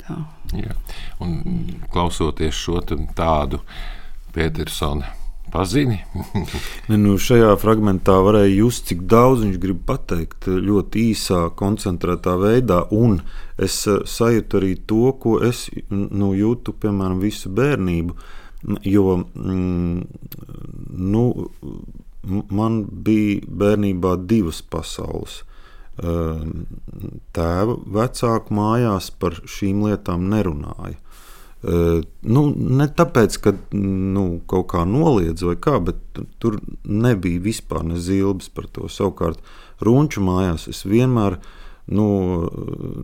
Tā. 0.02 0.18
Jā. 0.56 0.74
Un 1.22 1.38
klausoties 1.92 2.56
šo 2.56 2.80
tādu 3.14 3.62
Petersona 4.34 5.17
pazini. 5.52 5.98
nu, 7.04 7.16
šajā 7.20 7.52
fragmentā 7.60 8.18
varēja 8.24 8.52
just, 8.54 8.86
cik 8.90 9.04
daudz 9.10 9.44
viņš 9.44 9.60
grib 9.62 9.82
pateikt 9.88 10.48
ļoti 10.48 11.08
īsā, 11.12 11.44
koncentrētā 11.58 12.36
veidā. 12.40 12.82
Un 12.94 13.20
es 13.58 13.80
eh, 13.90 14.02
sajūtu 14.04 14.60
arī 14.60 14.74
to, 14.88 15.12
ko 15.22 15.38
es 15.44 15.66
nu, 15.90 16.32
jūtu, 16.38 16.76
piemēram, 16.82 17.20
visu 17.24 17.52
bērnību. 17.54 18.18
Jo 18.82 19.20
mm, 19.22 20.00
nu, 20.98 21.24
man 22.50 22.80
bija 22.90 23.42
bērnībā 23.46 24.16
divas 24.28 24.62
pasaules. 24.62 25.42
Ehm, 25.98 26.66
tēva 27.34 27.74
vecāku 27.98 28.54
mājās 28.54 29.10
par 29.18 29.40
šīm 29.50 29.82
lietām 29.88 30.28
nerunāja. 30.30 30.94
Nu, 31.62 32.42
ne 32.54 32.86
tāpēc, 32.86 33.36
ka 33.42 33.52
nu, 33.74 34.24
kaut 34.46 34.68
kā 34.70 34.84
noliedz 34.86 35.42
vai 35.42 35.56
kā, 35.58 35.78
bet 35.82 36.20
tur 36.38 36.60
nebija 36.86 37.42
vispār 37.42 37.82
ne 37.88 37.98
zilbes 37.98 38.50
par 38.54 38.68
to. 38.70 38.86
Savukārt, 38.92 39.42
runču 39.82 40.22
mājās 40.22 40.68
es 40.70 40.84
vienmēr, 40.86 41.40
nu, 41.90 42.06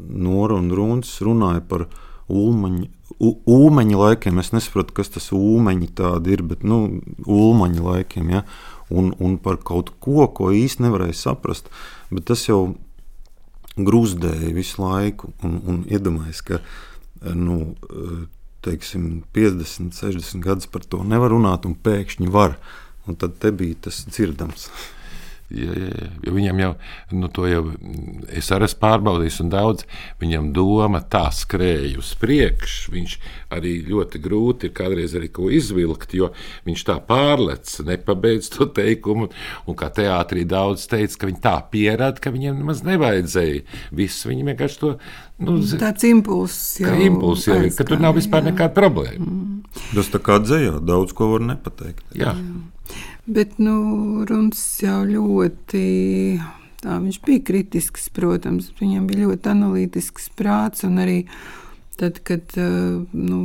Nora 0.07 0.61
un 0.61 0.70
Runčs 0.70 1.16
runāja 1.26 1.64
par 1.66 1.88
ulmaņu, 2.30 2.86
ulmaņa 3.18 3.98
laikiem. 3.98 4.38
Es 4.38 4.52
nesaprotu, 4.55 4.94
kas 5.00 5.11
tas 5.16 5.32
ulmaņi 5.34 5.90
tādi 5.98 6.36
ir, 6.36 6.44
bet 6.46 6.62
nu, 6.62 7.00
ulmaņa 7.26 7.88
laikiem, 7.88 8.30
ja? 8.36 8.44
un, 8.94 9.14
un 9.18 9.36
par 9.42 9.59
kaut 9.66 9.90
ko, 9.98 10.28
ko 10.30 10.52
īsti 10.55 10.86
nevarēja 10.86 11.16
saprast. 11.24 11.70
Bet 12.12 12.28
tas 12.30 12.46
jau 12.46 12.76
grūzdēja 13.74 14.55
visu 14.55 14.84
laiku 14.84 15.32
un, 15.42 15.59
un 15.66 15.82
iedomājās, 15.90 16.44
ka 16.46 16.61
nu, 17.34 17.74
teiksim, 18.64 19.22
50, 19.36 19.94
60 19.94 20.42
gadus 20.44 20.68
par 20.70 20.84
to 20.88 21.02
nevar 21.06 21.32
runāt, 21.34 21.68
un 21.68 21.76
pēkšņi 21.76 22.30
var. 22.32 22.58
Un 23.04 23.18
tad 23.20 23.42
bija 23.58 23.76
tas 23.88 24.04
dzirdams. 24.08 24.68
Ja, 25.53 25.74
ja, 25.76 25.90
ja. 26.24 26.32
Viņam 26.34 26.61
jau, 26.62 26.70
nu, 27.12 27.28
to 27.28 27.45
jau 27.47 27.62
es 28.32 28.49
arī 28.55 28.64
esmu 28.68 28.80
pārbaudījis, 28.80 29.40
un 29.45 29.51
daudz 29.53 29.84
viņam 30.22 30.49
doma 30.57 31.03
tā 31.12 31.26
skrēja 31.34 31.99
uz 32.01 32.14
priekšu. 32.20 32.95
Viņš 32.95 33.16
arī 33.55 33.74
ļoti 33.86 34.20
grūti 34.24 34.70
ir 34.70 34.74
kādreiz 34.76 35.14
arī 35.18 35.28
ko 35.34 35.51
izvilkt, 35.53 36.16
jo 36.16 36.30
viņš 36.66 36.86
tā 36.88 36.97
pārlec, 37.05 37.76
nepabeidz 37.86 38.51
to 38.57 38.68
teikumu. 38.72 39.28
Un 39.68 39.78
kā 39.78 39.90
teātrī 39.95 40.47
daudz 40.49 40.88
teica, 40.90 41.20
ka 41.20 41.30
viņi 41.30 41.42
tā 41.45 41.55
pierāda, 41.70 42.18
ka 42.24 42.32
viņiem 42.34 42.62
nemaz 42.62 42.82
nevajadzēja. 42.86 43.64
Viss 43.95 44.26
viņi 44.28 44.49
vienkārši 44.51 44.80
to. 44.80 44.95
Nu, 45.45 45.59
Tāds 45.78 46.07
impulss 46.09 46.78
jau 46.80 46.92
ir. 46.95 47.09
Impulss 47.11 47.49
jau 47.51 47.61
ir, 47.61 47.72
ka 47.76 47.86
tur 47.86 48.01
nav 48.03 48.16
vispār 48.16 48.45
jā. 48.45 48.53
nekāda 48.53 48.74
problēma. 48.76 49.26
Mm. 49.28 49.82
Tas 49.95 50.09
tā 50.12 50.20
kā 50.22 50.38
dzējā, 50.42 50.78
daudz 50.86 51.14
ko 51.16 51.34
var 51.34 51.45
nepateikt. 51.53 52.07
Jā. 52.14 52.32
jā. 52.32 52.74
Bet 53.27 53.59
nu, 53.59 54.25
Runis 54.29 54.62
jau 54.85 55.01
ļoti. 55.09 55.85
Tā, 56.85 56.99
viņš 57.01 57.20
bija 57.25 57.41
kritisks, 57.49 58.11
protams, 58.12 58.68
viņam 58.77 59.07
bija 59.09 59.31
ļoti 59.31 59.49
analītisks 59.55 60.29
prāts. 60.37 60.85
Arī 60.85 61.22
tad, 61.97 62.20
kad 62.29 62.53
eh, 62.61 63.01
nu, 63.12 63.39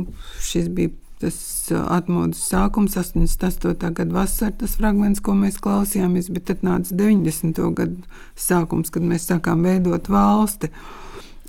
šis 0.44 0.68
bija 0.76 0.92
tas 1.20 1.38
eh, 1.72 1.80
atmodas 1.96 2.42
sākums, 2.50 2.98
88. 3.00 3.72
gada 3.96 4.18
vasarā, 4.18 4.52
tas 4.60 4.76
fragments, 4.76 5.22
ko 5.24 5.32
mēs 5.38 5.56
klausījāmies, 5.64 6.28
bet 6.34 6.50
tad 6.52 6.64
nāca 6.66 6.96
90. 7.00 7.64
gada 7.80 8.20
sākums, 8.36 8.92
kad 8.92 9.06
mēs 9.06 9.30
sākām 9.32 9.64
veidot 9.64 10.12
valsti. 10.12 10.68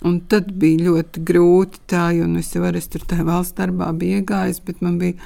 Un 0.07 0.21
tad 0.31 0.53
bija 0.57 0.87
ļoti 0.87 1.21
grūti 1.27 1.83
tā, 1.91 2.07
jo 2.15 2.31
nu, 2.31 2.39
es 2.41 2.55
jau 2.55 2.63
arī 2.65 2.79
tur 2.89 3.03
tajā 3.05 3.27
valsts 3.27 3.59
darbā 3.59 3.91
biju 3.93 4.23
iegājis, 4.23 4.63
bet 4.65 4.79
man 4.81 4.95
bija 5.03 5.19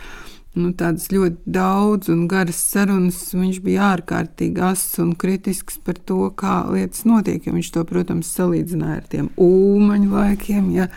nu, 0.60 0.72
tādas 0.78 1.08
ļoti 1.12 1.52
daudz 1.56 2.10
un 2.14 2.26
garas 2.32 2.60
sarunas. 2.72 3.20
Viņš 3.36 3.60
bija 3.66 3.92
ārkārtīgi 3.94 4.64
ass 4.64 5.00
un 5.04 5.14
kritisks 5.20 5.78
par 5.84 6.00
to, 6.08 6.30
kā 6.40 6.62
lietas 6.72 7.04
notiek. 7.08 7.44
Viņš 7.46 7.72
to, 7.76 7.84
protams, 7.88 8.32
salīdzināja 8.38 9.00
ar 9.02 9.10
tiem 9.12 9.30
ūmaņu 9.42 10.12
laikiem, 10.14 10.70
ja, 10.76 10.88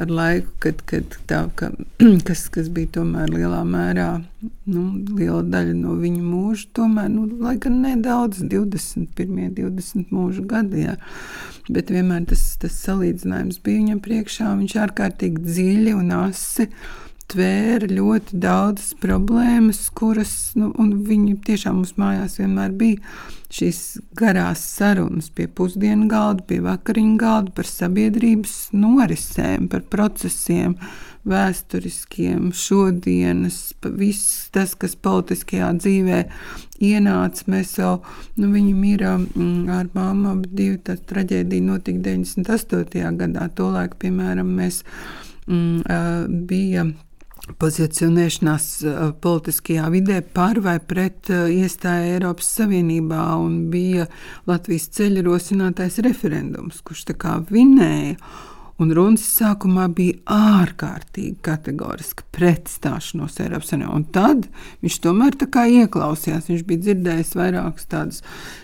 ar 0.00 0.14
laiku, 0.14 0.54
kad, 0.64 0.84
kad 0.90 1.18
tā, 1.30 1.44
ka, 1.58 1.72
kas, 2.28 2.46
kas 2.54 2.70
bija 2.72 2.94
tomēr 3.00 3.32
lielā 3.34 3.62
mērā 3.66 4.10
nu, 4.70 4.84
liela 5.18 5.42
daļa 5.42 5.76
no 5.76 5.96
viņa 6.00 6.22
mūža. 6.24 6.70
Tomēr, 6.78 7.10
nu, 7.12 7.26
lai 7.42 7.56
gan 7.60 7.80
nedaudz, 7.84 8.44
21, 8.46 9.50
20 9.58 10.14
mūža 10.14 10.46
gadi, 10.48 10.86
ja, 10.86 10.96
bet 11.70 11.92
vienmēr 11.92 12.26
tas, 12.30 12.46
tas 12.62 12.78
salīdzinājums 12.86 13.60
bija 13.64 13.84
viņam 13.84 14.02
priekšā. 14.04 14.54
Viņš 14.62 14.80
ārkārtīgi 14.86 15.46
dziļi 15.46 15.94
un 15.98 16.12
asi 16.22 16.70
tvēra 17.30 17.88
ļoti 17.90 18.38
daudzas 18.42 18.94
problēmas, 19.00 19.84
kuras, 19.96 20.32
nu, 20.58 20.72
viņi 20.78 21.36
tiešām 21.46 21.80
mums 21.80 21.94
mājās 22.00 22.38
vienmēr 22.40 22.74
bija 22.76 23.12
šīs 23.50 23.98
garās 24.18 24.62
sarunas 24.76 25.30
pie 25.34 25.48
pusdienu 25.50 26.08
galda, 26.10 26.44
pie 26.46 26.60
vakariņu 26.62 27.16
galda 27.18 27.54
par 27.54 27.66
sabiedrības 27.66 28.56
norisēm, 28.76 29.66
par 29.70 29.82
procesiem, 29.90 30.76
vēsturiskiem, 31.30 32.48
šodienas, 32.56 33.58
viss 33.98 34.48
tas, 34.54 34.72
kas 34.78 34.94
politiskajā 34.96 35.68
dzīvē 35.76 36.20
ienāca. 36.86 37.44
Mēs 37.52 37.74
jau, 37.76 37.98
nu, 38.38 38.48
viņi 38.54 38.72
mira 38.78 39.16
mm, 39.18 39.68
ar 39.74 39.90
māmu, 39.96 40.38
divi 40.46 40.78
tā 40.86 40.96
traģēdija 41.10 41.66
notika 41.66 42.06
98. 42.06 43.12
gadā, 43.20 43.50
tolaik, 43.58 43.98
piemēram, 44.00 44.54
mēs 44.62 44.82
mm, 45.50 46.40
bija 46.48 46.88
pozicionēšanās 47.58 48.66
eh, 48.84 49.00
politiskajā 49.22 49.88
vidē 49.94 50.20
par 50.36 50.60
vai 50.64 50.78
pret 50.80 51.30
eh, 51.32 51.48
iestāju 51.62 52.14
Eiropas 52.14 52.52
Savienībā, 52.58 53.24
un 53.40 53.66
bija 53.72 54.06
Latvijas 54.50 54.90
ceļa 54.96 55.24
rosinātais 55.26 55.98
referendums, 56.06 56.82
kurš 56.86 57.08
tā 57.10 57.18
kā 57.18 57.38
vinēja. 57.50 58.18
Un 58.80 58.94
runas 58.96 59.26
sākumā 59.28 59.90
bija 59.92 60.16
ārkārtīgi 60.32 61.34
kategoriski 61.44 62.24
pret 62.32 62.70
stāšanos 62.72 63.36
Eiropas 63.42 63.74
Savienībā. 63.74 63.92
Un 63.92 64.06
tad 64.08 64.46
viņš 64.80 64.96
tomēr 65.04 65.36
tā 65.36 65.50
kā 65.52 65.66
ieklausījās. 65.68 66.48
Viņš 66.48 66.64
bija 66.68 66.84
dzirdējis 66.86 67.34
vairākus 67.36 67.90
tādus 67.92 68.22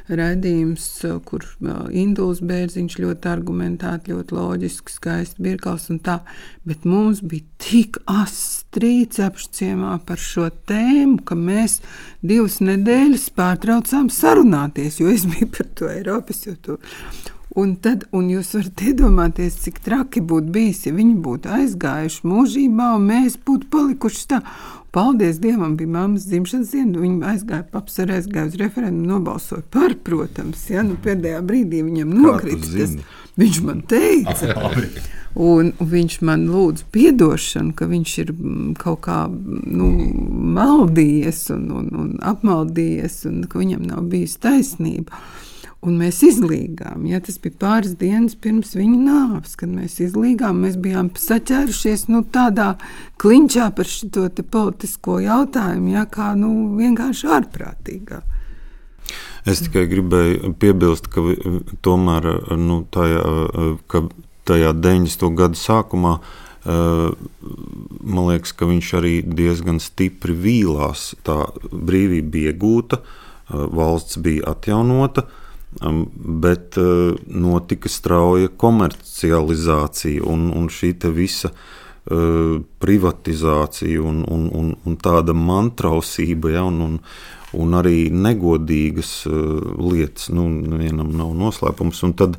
raidījumus, 0.08 0.88
kur 1.28 1.44
Induls 1.92 2.40
Bērziņš 2.48 2.96
ļoti 3.02 3.30
argumentēti, 3.34 4.14
ļoti 4.16 4.38
loģiski, 4.38 4.96
skaisti 4.96 5.46
birkals 5.50 5.90
un 5.92 6.00
tā. 6.08 6.22
Bet 6.64 6.88
mums 6.88 7.20
bija 7.20 7.44
tik 7.60 8.00
astrīts 8.08 9.20
apšciemā 9.20 9.98
par 10.08 10.22
šo 10.22 10.48
tēmu, 10.70 11.20
ka 11.28 11.36
mēs 11.36 11.82
divas 12.24 12.62
nedēļas 12.64 13.28
pārtraucām 13.36 14.08
sarunāties, 14.08 15.02
jo 15.02 15.12
es 15.12 15.28
biju 15.28 15.52
par 15.58 15.74
to 15.76 15.92
Eiropas. 15.92 16.46
Un, 17.56 17.70
tad, 17.80 18.02
un 18.12 18.26
jūs 18.28 18.50
varat 18.52 18.82
iedomāties, 18.84 19.54
cik 19.62 19.78
traki 19.84 20.20
būtu 20.20 20.52
bijis, 20.52 20.82
ja 20.84 20.92
viņi 20.92 21.14
būtu 21.24 21.48
aizgājuši 21.56 22.26
mūžībā, 22.28 22.90
un 22.98 23.06
mēs 23.08 23.38
būtu 23.48 23.70
palikuši 23.72 24.26
tā. 24.28 24.42
Paldies 24.96 25.38
Dievam, 25.40 25.74
bija 25.76 25.88
mammas 25.92 26.24
dzimšanas 26.28 26.70
diena. 26.72 27.00
Viņa 27.00 27.32
aizgāja, 27.32 27.64
paps 27.72 27.98
arī 28.00 28.14
aizgāja 28.16 28.48
uz 28.48 28.58
referendumu, 28.60 29.08
nobalsoja 29.10 29.64
par, 29.72 29.92
protams. 30.04 30.62
Ja, 30.72 30.84
nu, 30.84 30.96
pēdējā 31.04 31.40
brīdī 31.48 31.82
viņam 31.84 32.14
nokrita 32.16 32.70
tas. 32.70 32.94
Viņš 33.36 33.58
man 33.64 33.82
teica, 33.88 34.54
un, 35.48 35.72
viņš 35.80 36.18
man 36.24 36.46
lūdza 36.48 36.88
atdošanu, 37.10 37.74
ka 37.76 37.88
viņš 37.88 38.14
ir 38.22 38.32
mm, 38.32 38.70
kaut 38.80 39.02
kā 39.04 39.18
nu, 39.32 39.90
maldījies 40.56 41.42
un, 41.56 41.66
un, 41.76 41.90
un 42.04 42.14
apmaldījies, 42.32 43.18
un 43.28 43.42
ka 43.48 43.60
viņam 43.60 43.84
nav 43.92 44.08
bijusi 44.12 44.40
taisnība. 44.44 45.24
Un 45.86 45.98
mēs 46.00 46.18
izlīgām. 46.26 47.04
Ja, 47.06 47.20
tas 47.22 47.36
bija 47.42 47.54
pāris 47.60 47.94
dienas 47.98 48.34
pirms 48.34 48.74
viņa 48.74 49.00
nāves, 49.06 49.54
kad 49.58 49.70
mēs 49.70 50.00
izlīgām. 50.02 50.64
Mēs 50.64 50.78
bijām 50.82 51.12
saķērušies 51.14 52.08
nu, 52.10 52.24
tādā 52.34 52.72
kliņķā 53.22 53.68
par 53.76 53.90
šo 53.90 54.26
politisko 54.50 55.20
jautājumu, 55.22 55.92
ja, 55.94 56.06
kā 56.10 56.32
nu, 56.38 56.72
vienkārši 56.80 57.30
ārprātīgā. 57.38 58.22
Es 59.46 59.62
tikai 59.62 59.84
gribēju 59.86 60.56
piebilst, 60.58 61.06
ka 61.06 61.22
tomēr 61.86 62.26
nu, 62.58 62.80
tajā, 62.90 63.22
ka 63.86 64.02
tajā 64.50 64.74
90. 64.74 65.30
gada 65.38 65.58
sākumā 65.60 66.16
man 66.66 68.26
liekas, 68.26 68.52
ka 68.56 68.66
viņš 68.66 68.92
arī 68.98 69.14
diezgan 69.22 69.78
stipri 69.82 70.34
vīlās. 70.34 71.12
Tā 71.26 71.44
brīvība 71.70 72.32
bija 72.34 72.54
iegūta, 72.54 73.00
valsts 73.50 74.18
bija 74.22 74.50
atjaunota. 74.56 75.26
Bet 75.80 76.78
uh, 76.80 77.16
notika 77.28 77.90
strauja 77.92 78.48
komercializācija 78.48 80.24
un, 80.24 80.48
un 80.56 80.70
šī 80.72 80.94
visa 81.12 81.50
uh, 81.52 82.60
privatizācija 82.80 84.00
un, 84.02 84.22
un, 84.24 84.46
un, 84.56 84.70
un 84.84 84.96
tāda 84.96 85.36
mantrausība. 85.36 86.54
Ja, 86.56 86.64
un, 86.64 86.80
un, 86.80 87.00
un 87.56 87.76
arī 87.76 88.08
negodīgas 88.10 89.26
uh, 89.28 89.60
lietas. 89.76 90.30
Nu, 90.32 90.48
vienam 90.80 91.12
nav 91.16 91.34
noslēpums. 91.36 92.02
Un 92.08 92.16
tad 92.16 92.38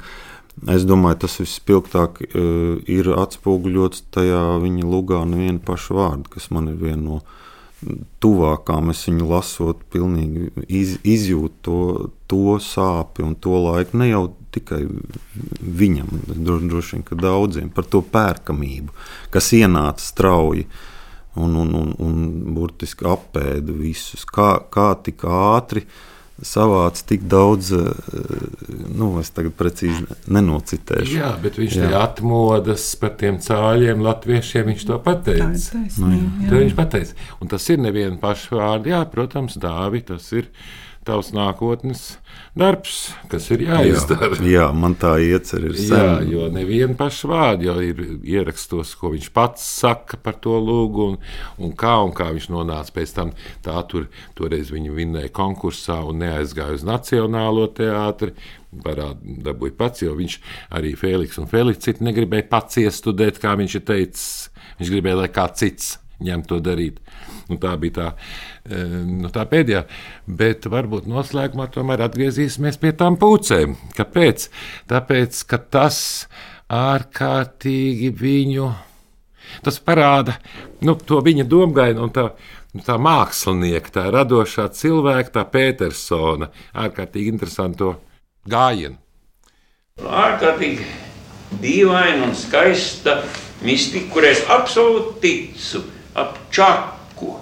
es 0.74 0.88
domāju, 0.90 1.22
tas 1.28 1.38
vispilgtāk 1.44 2.24
uh, 2.26 2.78
ir 2.90 3.12
atspoguļots 3.14 4.08
tajā 4.18 4.44
viņa 4.64 4.88
lugā 4.88 5.22
neviena 5.30 5.62
paša 5.62 6.00
vārda, 6.00 6.32
kas 6.34 6.50
man 6.50 6.74
ir 6.74 6.82
viena 6.82 7.04
no 7.04 7.22
tuvākām. 8.24 8.92
Es 8.94 9.06
viņu 9.08 9.30
lasot, 9.30 9.84
pilnīgi 9.94 10.50
iz, 10.68 10.98
izjūtu 11.06 11.56
to, 11.66 11.80
to 12.30 12.58
sāpi 12.64 13.26
un 13.26 13.36
to 13.40 13.58
laiku. 13.62 14.00
Ne 14.02 14.10
jau 14.10 14.24
tikai 14.56 14.82
viņam, 15.82 16.12
droši 16.34 16.98
vien, 16.98 17.08
daudziem 17.22 17.72
par 17.74 17.88
to 17.90 18.02
pērkamību, 18.02 18.94
kas 19.34 19.52
ienāca 19.58 20.04
strauji 20.04 20.68
un, 21.38 21.54
un, 21.62 21.74
un, 21.78 21.94
un 22.02 22.28
burtiski 22.56 23.06
apēda 23.08 23.76
visus. 23.78 24.26
Kā, 24.26 24.56
kā 24.74 24.92
tik 25.06 25.28
ātri 25.28 25.86
savāca 26.46 27.04
tik 27.10 27.24
daudz, 27.30 27.72
eh, 27.74 27.88
nu, 28.94 29.10
es 29.22 29.32
tagad 29.34 29.56
precīzi 29.58 30.06
nenocitēšu. 30.30 31.18
Jā, 31.18 31.32
bet 31.42 31.58
viņš 31.58 31.78
jā. 31.80 31.92
atmodas 32.02 32.86
par 33.02 33.16
tiem 33.18 33.40
cāļiem, 33.42 34.04
latviešiem, 34.06 34.68
viņš 34.72 34.88
to 34.90 35.00
pateica. 35.04 35.48
Tā 35.48 35.54
ir 35.54 35.88
taisnība. 35.88 36.50
To 36.50 36.62
viņš 36.62 36.76
pateica. 36.78 37.18
Un 37.42 37.54
tas 37.54 37.70
ir 37.74 37.82
neviena 37.82 38.20
paša 38.22 38.60
vārda, 38.60 38.94
jā, 38.94 39.02
protams, 39.10 39.58
Dāvi, 39.58 40.04
tas 40.06 40.30
ir 40.38 40.52
tavs 41.08 41.32
nākotnes 41.36 42.02
darbs, 42.58 42.98
kas 43.32 43.48
ir 43.54 43.64
jāizdara. 43.68 44.30
Jā, 44.42 44.48
jā 44.52 44.66
man 44.76 44.96
tā 45.00 45.14
iecer 45.24 45.66
ir 45.70 45.78
sen. 45.80 45.94
Jā, 45.96 46.14
jo 46.28 46.48
neviena 46.54 46.98
paša 47.00 47.30
vārda 47.32 47.70
jau 47.70 47.76
ir 47.86 48.02
ierakstos, 48.28 48.94
ko 49.00 49.14
viņš 49.14 49.30
pats 49.36 49.66
saka 49.82 50.20
par 50.22 50.40
to 50.44 50.58
lūgu 50.60 51.10
un, 51.14 51.20
un 51.64 51.76
kā 51.78 51.96
un 52.04 52.14
kā 52.18 52.30
viņš 52.36 52.50
nonāca 52.54 52.96
pēc 52.96 53.16
tam. 53.18 53.34
Tā 53.66 53.78
tur 53.90 54.10
toreiz 54.38 54.72
viņa 54.74 54.96
vinnēja 54.96 55.34
konkursā 55.36 56.00
un 56.08 56.24
neaizgāja 56.24 56.80
uz 56.80 56.88
Nacionālo 56.88 57.68
teātri. 57.78 58.34
Parādi 58.84 59.38
dabūja 59.46 59.78
pats, 59.80 60.04
jo 60.04 60.18
viņš 60.18 60.40
arī 60.76 60.92
Feliks 61.00 61.40
un 61.42 61.48
Feliks 61.50 61.86
citu 61.86 62.06
negribēja 62.06 62.50
pats 62.52 62.82
iestudēt, 62.84 63.40
kā 63.42 63.56
viņš 63.58 63.80
ir 63.80 63.88
teicis. 63.88 64.28
Viņš 64.78 64.94
gribēja, 64.94 65.24
lai 65.24 65.32
kāds 65.34 65.64
cits 65.64 65.96
ņem 66.24 66.44
to 66.50 66.60
darīt. 66.64 67.00
Nu, 67.48 67.60
tā 67.62 67.76
bija 67.80 67.96
tā, 67.96 68.08
e, 68.66 68.84
nu, 69.08 69.32
tā 69.34 69.46
pēdējā. 69.50 69.86
Bet 70.28 70.68
varbūt 70.72 71.08
noslēgumā 71.10 71.70
tomēr 71.74 72.04
atgriezīsimies 72.08 72.80
pie 72.82 72.94
tām 72.98 73.20
pūcēm. 73.22 73.78
Kāpēc? 73.98 74.50
Tāpēc, 74.92 75.42
ka 75.48 75.62
tas 75.78 76.00
ārkārtīgi 76.74 78.12
viņu. 78.18 78.68
Tas 79.64 79.80
parāda 79.80 80.36
nu, 80.84 80.98
to 81.00 81.22
viņa 81.24 81.46
domāšanu 81.48 82.04
un 82.04 82.12
tā, 82.12 82.26
tā 82.84 82.98
mākslinieka, 83.00 83.94
tā 83.96 84.08
radošā 84.12 84.68
cilvēka, 84.76 85.38
tā 85.40 85.46
Petersona 85.48 86.50
ārkārtīgi 86.76 87.32
interesanto 87.32 87.94
gājienu. 88.50 88.98
Ārkārtīgi 89.98 90.84
dīvaina 91.64 92.28
un 92.28 92.36
skaista 92.38 93.22
mistika, 93.64 94.12
kurai 94.14 94.34
es 94.36 94.44
absolūti 94.52 95.16
ticu, 95.24 95.86
ap 96.18 96.38
čaku 96.54 97.36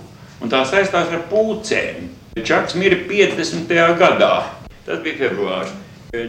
un 0.43 0.51
tā 0.51 0.61
saistās 0.67 1.11
ar 1.13 1.25
pūcēm. 1.31 2.11
Čaks 2.35 2.75
mirra 2.75 2.99
50. 3.07 3.71
gadā, 3.99 4.33
tas 4.85 4.99
bija 5.03 5.21
februārs. 5.23 5.71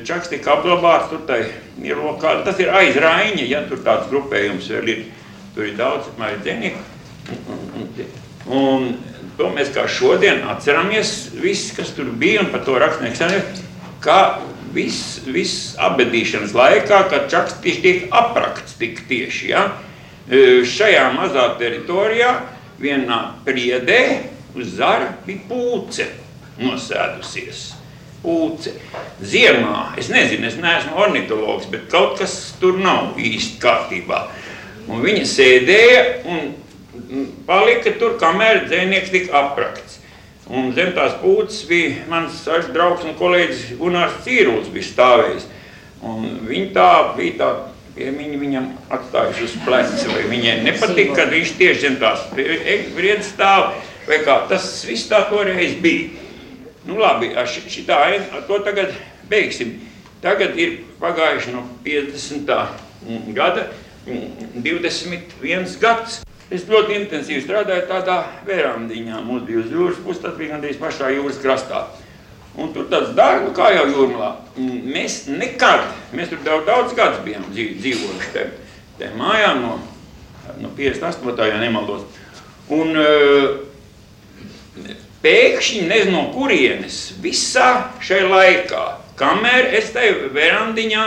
Čaks 0.06 0.30
tika 0.30 0.54
apglabāts 0.56 1.10
tur, 1.10 1.20
tai 1.26 1.40
ir 1.82 1.98
lokā, 1.98 2.40
tas 2.46 2.58
ir 2.62 2.70
aiz 2.74 2.96
Raiņa, 2.98 3.44
ja 3.46 3.62
tur 3.66 3.82
tāds 3.86 4.08
grupējums 4.10 4.70
vēl 4.72 4.90
ir, 4.90 5.02
tur 5.54 5.66
ir 5.66 5.76
daudz 5.78 6.08
apmēram 6.12 6.42
dzeniku. 6.42 8.06
Un 8.46 8.88
to 9.38 9.50
mēs 9.54 9.70
kā 9.74 9.86
šodien 9.90 10.44
atceramies, 10.50 11.32
viss, 11.42 11.74
kas 11.76 11.92
tur 11.94 12.10
bija, 12.18 12.42
un 12.46 12.52
par 12.54 12.64
to 12.66 12.78
rakstnieks 12.80 13.62
ka 14.02 14.18
viss, 14.74 15.20
viss 15.26 15.74
apbedīšanas 15.82 16.54
laikā, 16.56 17.02
kad 17.10 17.28
čaks 17.32 17.58
tieši 17.64 17.82
tiek 17.82 18.06
aprakts 18.14 18.76
tik 18.80 19.02
tieši, 19.10 19.50
ja, 19.52 19.66
šajā 20.28 21.06
mazā 21.14 21.48
teritorijā, 21.60 22.32
vienā 22.82 23.20
priedē 23.46 24.02
uz 24.56 24.76
zara 24.78 25.12
bija 25.26 25.44
pūce 25.48 26.08
nosēdusies. 26.60 27.72
Pūce. 28.24 28.72
Ziemā, 29.22 29.92
es 30.00 30.08
nezinu, 30.10 30.48
es 30.48 30.56
neesmu 30.58 30.96
ornitologs, 30.98 31.68
bet 31.70 31.86
kaut 31.92 32.16
kas 32.18 32.56
tur 32.60 32.80
nav 32.82 33.20
īsti 33.20 33.60
kārtībā. 33.62 34.24
Un 34.90 35.02
viņa 35.04 35.26
sēdēja 35.30 36.02
un 36.30 37.36
palika 37.46 37.92
tur, 38.00 38.16
kamēr 38.20 38.64
dzēnieks 38.66 39.12
tika 39.14 39.44
aprakts. 39.44 40.00
Un 40.46 40.70
zem 40.76 40.92
tās 40.94 41.16
pūces 41.18 41.64
bija 41.66 42.04
mans 42.10 42.44
draugs 42.74 43.06
un 43.06 43.16
kolēģis 43.18 43.78
Gunārs 43.80 44.20
Cīruls 44.26 44.70
bija 44.74 44.90
stāvējis. 44.92 45.48
Un 46.06 46.28
viņa 46.46 46.68
tā 46.76 46.90
bija 47.16 47.38
tā 47.40 47.48
Viņi 47.96 48.36
viņam 48.36 48.66
atstājuši 48.92 49.44
uz 49.46 49.52
pleca, 49.64 50.08
vai 50.12 50.24
viņai 50.28 50.56
nepatīk, 50.66 51.14
kad 51.16 51.30
viņš 51.32 51.52
tieši 51.56 51.94
tās 52.00 52.26
vriedas 52.36 53.30
stāv, 53.32 53.70
vai 54.04 54.18
kā 54.26 54.42
tas 54.50 54.68
viss 54.84 55.08
tā 55.08 55.22
toreiz 55.30 55.78
bija. 55.80 56.10
Nu 56.86 57.00
labi, 57.00 57.32
šitā, 57.48 58.02
to 58.46 58.60
tagad 58.62 58.92
beigsim. 59.30 59.78
Tagad 60.22 60.58
ir 60.60 60.82
pagājuši 61.00 61.56
no 61.56 61.64
50. 61.84 62.52
gada 63.34 63.70
21 64.06 65.80
gads. 65.80 66.20
Es 66.46 66.62
ļoti 66.68 66.94
intensīvi 67.00 67.42
strādāju 67.42 67.88
tādā 67.88 68.20
verandiņā. 68.46 69.18
Mums 69.26 69.48
bija 69.48 69.64
uz 69.64 69.72
jūras 69.72 69.98
puses, 70.04 70.22
tas 70.22 70.36
bija 70.38 70.52
gandrīz 70.54 70.78
pašā 70.78 71.10
jūras 71.16 71.40
krastā. 71.42 71.88
Un 72.56 72.72
tur 72.72 72.86
tāds 72.88 73.12
dārgs, 73.16 73.52
kā 73.56 73.68
jau 73.74 73.84
jūrmā. 73.90 74.30
Mēs 74.56 75.26
nekad, 75.28 75.90
mēs 76.16 76.30
tur 76.32 76.40
daudz, 76.44 76.64
daudz 76.68 76.94
gadus 76.96 77.20
bijām 77.26 77.44
dzīvojuši 77.52 78.30
te, 78.32 78.46
te 78.96 79.10
mājā 79.18 79.52
no, 79.60 79.74
no 80.62 80.70
58. 80.78 81.50
ja 81.50 81.58
nemaldos. 81.60 82.06
Un 82.72 82.96
uh, 82.96 83.58
pēkšņi 85.24 85.82
nezinu 85.90 86.14
no 86.16 86.24
kurienes 86.32 87.00
visā 87.22 87.92
šajā 88.04 88.30
laikā, 88.30 88.84
kamēr 89.20 89.68
es 89.76 89.92
te 89.92 90.08
verandiņā 90.32 91.06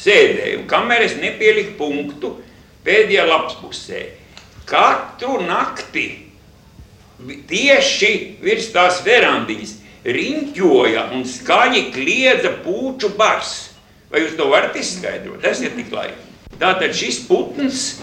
sēdēju, 0.00 0.64
kamēr 0.70 1.06
es 1.06 1.14
nepieliku 1.20 1.76
punktu 1.78 2.32
pēdējā 2.86 3.26
lapspusē, 3.30 4.02
katru 4.66 5.38
nakti 5.44 6.08
tieši 7.50 8.12
virs 8.40 8.70
tās 8.72 9.02
verandiņas 9.04 9.76
riņķoja 10.04 11.10
un 11.16 11.26
skaļi 11.28 11.90
kliedza 11.94 12.54
puču 12.64 13.12
bars. 13.18 13.70
Vai 14.10 14.24
jūs 14.24 14.36
to 14.38 14.48
varat 14.50 14.76
izskaidrot? 14.78 15.42
Tas 15.44 15.60
ir 15.62 15.76
tik 15.76 15.92
labi. 15.94 16.16
Tātad 16.60 16.96
šis 16.96 17.22
putns 17.28 18.00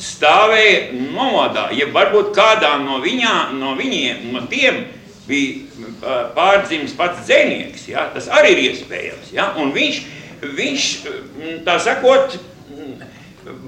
stāvēja 0.00 0.94
nomodā, 1.12 1.68
ja 1.76 1.90
varbūt 1.92 2.32
kādā 2.36 2.76
no, 2.80 3.00
viņā, 3.02 3.34
no 3.58 3.74
viņiem, 3.76 4.30
no 4.32 4.46
tiem 4.48 4.86
bija 5.28 5.98
pārdzimis 6.36 6.94
pats 6.96 7.26
dzēnieks, 7.26 7.84
ja? 7.90 8.06
tas 8.14 8.30
arī 8.32 8.54
ir 8.54 8.62
iespējams. 8.70 9.34
Ja? 9.36 9.50
Un 9.60 9.74
viņš, 9.76 10.00
viņš, 10.56 10.86
tā 11.66 11.76
sakot, 11.82 12.38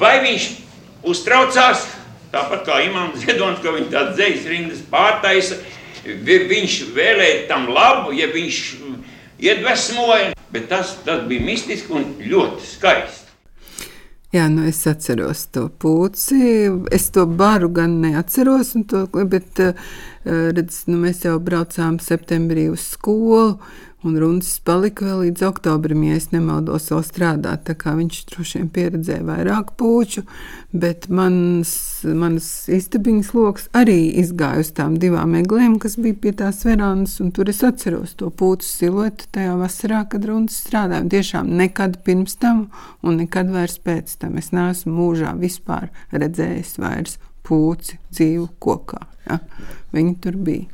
vai 0.00 0.16
viņš 0.24 0.48
uztraucās, 1.12 1.84
tāpat 2.32 2.64
kā 2.66 2.80
Imants 2.86 3.22
Ziedonis, 3.26 3.60
ka 3.62 3.74
viņš 3.76 3.92
tāds 3.92 4.16
dzējas 4.16 4.48
rindas 4.48 4.82
pārtaisa, 4.90 5.60
viņš 6.05 6.78
vēlēja 6.96 7.48
tam 7.48 7.68
labu, 7.72 8.12
ja 8.16 8.28
viņš 8.32 8.61
iedvesmoja, 9.42 10.32
bet 10.53 10.68
tas, 10.70 10.96
tas 11.07 11.26
bija 11.28 11.44
mistiski 11.46 11.92
un 11.94 12.09
ļoti 12.22 12.66
skaisti. 12.76 13.22
Jā, 14.32 14.46
nu 14.48 14.64
es 14.64 14.78
atceros 14.88 15.44
to 15.53 15.66
puci. 15.68 16.64
Es 16.90 17.11
to 17.12 17.26
baru 17.28 17.68
gan 17.68 17.98
neatceros, 18.00 18.72
to, 18.88 19.05
bet 19.28 19.61
redz, 20.24 20.86
nu 20.88 21.03
mēs 21.03 21.26
jau 21.26 21.36
braucām 21.36 21.98
septembrī 22.00 22.70
uz 22.72 22.86
skolu. 22.94 23.59
Un 24.03 24.16
runas 24.18 24.57
palika 24.66 25.05
vēl 25.07 25.20
līdz 25.28 25.44
oktobrim, 25.46 26.00
ja 26.09 26.16
nemaldos, 26.32 26.88
vēl 26.90 27.05
strādāt. 27.07 27.68
Viņš 27.70 28.18
droši 28.32 28.59
vien 28.59 28.70
pieredzēja 28.74 29.22
vairāk 29.28 29.70
puču, 29.78 30.24
bet 30.74 31.07
mans, 31.07 31.70
mans 32.03 32.48
istabiņas 32.66 33.30
lokus 33.36 33.68
arī 33.78 34.11
izgāja 34.22 34.64
uz 34.64 34.72
tām 34.74 34.98
divām 34.98 35.36
eglēm, 35.38 35.78
kas 35.78 35.94
bija 36.03 36.18
pie 36.18 36.34
tās 36.42 36.64
verandas. 36.66 37.20
Tur 37.36 37.53
es 37.53 37.62
atceros 37.62 38.16
to 38.18 38.32
puču 38.34 38.66
siluetu 38.66 39.30
tajā 39.38 39.55
vasarā, 39.61 40.03
kad 40.11 40.26
runas 40.26 40.59
strādāja. 40.64 41.07
Un 41.07 41.12
tiešām 41.14 41.53
nekad 41.62 42.00
pirms 42.03 42.34
tam 42.42 42.66
un 43.07 43.22
nekad 43.22 43.55
vairs 43.55 43.78
pēc 43.78 44.18
tam 44.18 44.34
es 44.42 44.50
neesmu 44.50 44.96
mūžā 44.98 45.36
vispār 45.38 45.92
redzējis 46.11 46.80
vairs 46.82 47.20
pūci 47.47 47.99
dzīvu 48.12 48.49
kokā. 48.62 49.03
Ja? 49.28 49.38
Viņi 49.93 50.14
tur 50.22 50.38
bija. 50.43 50.68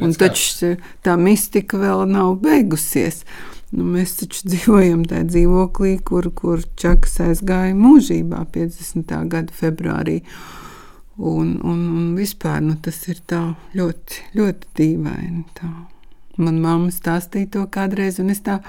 Un 0.00 0.14
taču 0.16 0.74
tā 1.04 1.16
mistika 1.20 1.80
vēl 1.80 2.06
nav 2.08 2.38
beigusies. 2.44 3.24
Nu, 3.68 3.84
mēs 3.84 4.14
taču 4.16 4.46
dzīvojam 4.48 5.02
tajā 5.08 5.26
dzīvoklī, 5.28 5.98
kur, 6.08 6.30
kur 6.32 6.62
Čakas 6.80 7.18
aizgāja 7.26 7.74
mūžībā 7.76 8.46
50. 8.54 9.12
gada 9.28 9.52
februārī. 9.52 10.22
Un, 11.18 11.58
un, 11.66 11.82
un 11.98 12.06
vispār 12.16 12.62
nu, 12.64 12.78
tas 12.80 13.02
ir 13.10 13.20
tā 13.28 13.42
ļoti, 13.76 14.22
ļoti 14.38 14.72
dīvaini. 14.78 15.44
Tā. 15.58 15.68
Man 16.38 16.62
mamma 16.62 16.94
stāstīja 16.94 17.50
to 17.58 17.66
kādreiz, 17.74 18.20
un 18.22 18.30
es 18.32 18.40
tā 18.46 18.60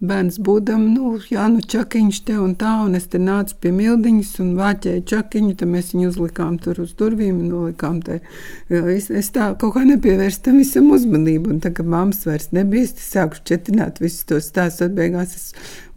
bērns 0.00 0.38
būdam, 0.44 0.84
nu, 0.94 1.16
jā, 1.30 1.46
nu, 1.50 1.62
čakiņš 1.62 2.20
te 2.28 2.36
un 2.38 2.54
tā, 2.58 2.70
un 2.84 2.94
es 2.98 3.08
te 3.10 3.18
nācu 3.22 3.56
pie 3.62 3.72
mildiņas 3.74 4.30
un 4.44 4.52
vāķēju 4.58 5.04
čakiņu, 5.10 5.54
tad 5.58 5.72
mēs 5.72 5.92
viņu 5.94 6.10
uzlikām 6.12 6.58
tur 6.62 6.80
uz 6.84 6.94
durvīm 6.98 7.40
un 7.42 7.48
nolikām 7.52 8.00
te. 8.06 8.20
Es, 8.68 9.08
es 9.10 9.32
tā 9.34 9.50
kaut 9.58 9.74
kā 9.76 9.84
nepievērstu 9.88 10.48
tam 10.48 10.60
visam 10.62 10.90
uzmanību, 10.94 11.54
un 11.54 11.60
tā, 11.64 11.72
ka 11.74 11.86
mammas 11.86 12.24
vairs 12.28 12.52
nebija, 12.54 12.86
es 12.86 13.10
sāku 13.10 13.40
šķetināt 13.40 14.02
visus 14.04 14.26
tos 14.28 14.50
stāstus, 14.52 14.86
atbeigās 14.88 15.34
es 15.34 15.46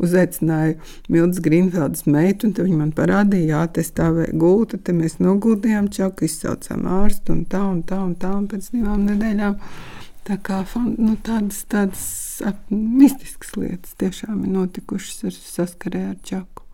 uzaicināju 0.01 0.79
Mildas 1.11 1.43
Grīnfeldas 1.45 2.07
meitu, 2.09 2.49
un 2.49 2.57
tad 2.57 2.67
viņa 2.67 2.79
man 2.79 2.93
parādīja, 2.97 3.55
jā, 3.55 3.63
te 3.75 3.85
stāvēja 3.85 4.37
gulta, 4.41 4.81
te 4.81 4.95
mēs 4.97 5.19
noguldījām 5.21 5.91
čaku, 5.93 6.25
izsaucām 6.25 6.87
ārstu 7.01 7.37
un 7.37 7.45
tā 7.49 7.61
un 7.67 7.83
tā 7.85 8.01
un 8.01 8.15
tā, 8.17 8.33
un 8.37 8.49
pēc 8.51 8.73
divām 8.73 9.05
nedēļām. 9.09 9.57
Tā 10.21 10.37
kā 10.45 10.61
nu, 10.77 11.15
tādas, 11.25 11.63
tādas 11.69 12.03
mistiskas 12.69 13.55
lietas 13.57 13.95
tiešām 14.01 14.43
ir 14.45 14.55
notikušas 14.55 15.23
ar 15.29 15.37
saskarē 15.37 16.03
ar 16.11 16.19
čaku. 16.25 16.65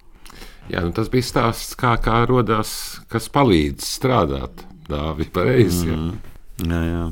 Jā, 0.67 0.81
nu 0.83 0.91
tas 0.95 1.07
bija 1.11 1.23
stāsts, 1.23 1.77
kā, 1.79 1.93
kā 2.03 2.21
radās, 2.27 2.71
kas 3.11 3.29
palīdz 3.31 3.85
strādāt. 3.87 4.65
Dāvi, 4.87 5.27
pareizi. 5.31 5.91
Mm. 5.91 6.17
Jā, 6.67 6.81
jā. 6.87 7.05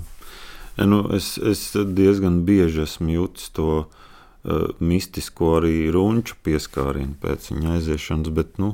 Ja, 0.75 0.87
nu, 0.87 1.01
es, 1.15 1.35
es 1.39 1.69
diezgan 1.75 2.41
bieži 2.47 2.83
esmu 2.83 3.13
jutis 3.13 3.47
to 3.55 3.69
uh, 3.85 4.65
mistisko 4.83 5.53
arī 5.61 5.87
runču 5.95 6.35
pieskārienu 6.43 7.15
pēc 7.21 7.51
viņa 7.53 7.77
aiziešanas, 7.77 8.33
bet 8.35 8.59
nu, 8.59 8.73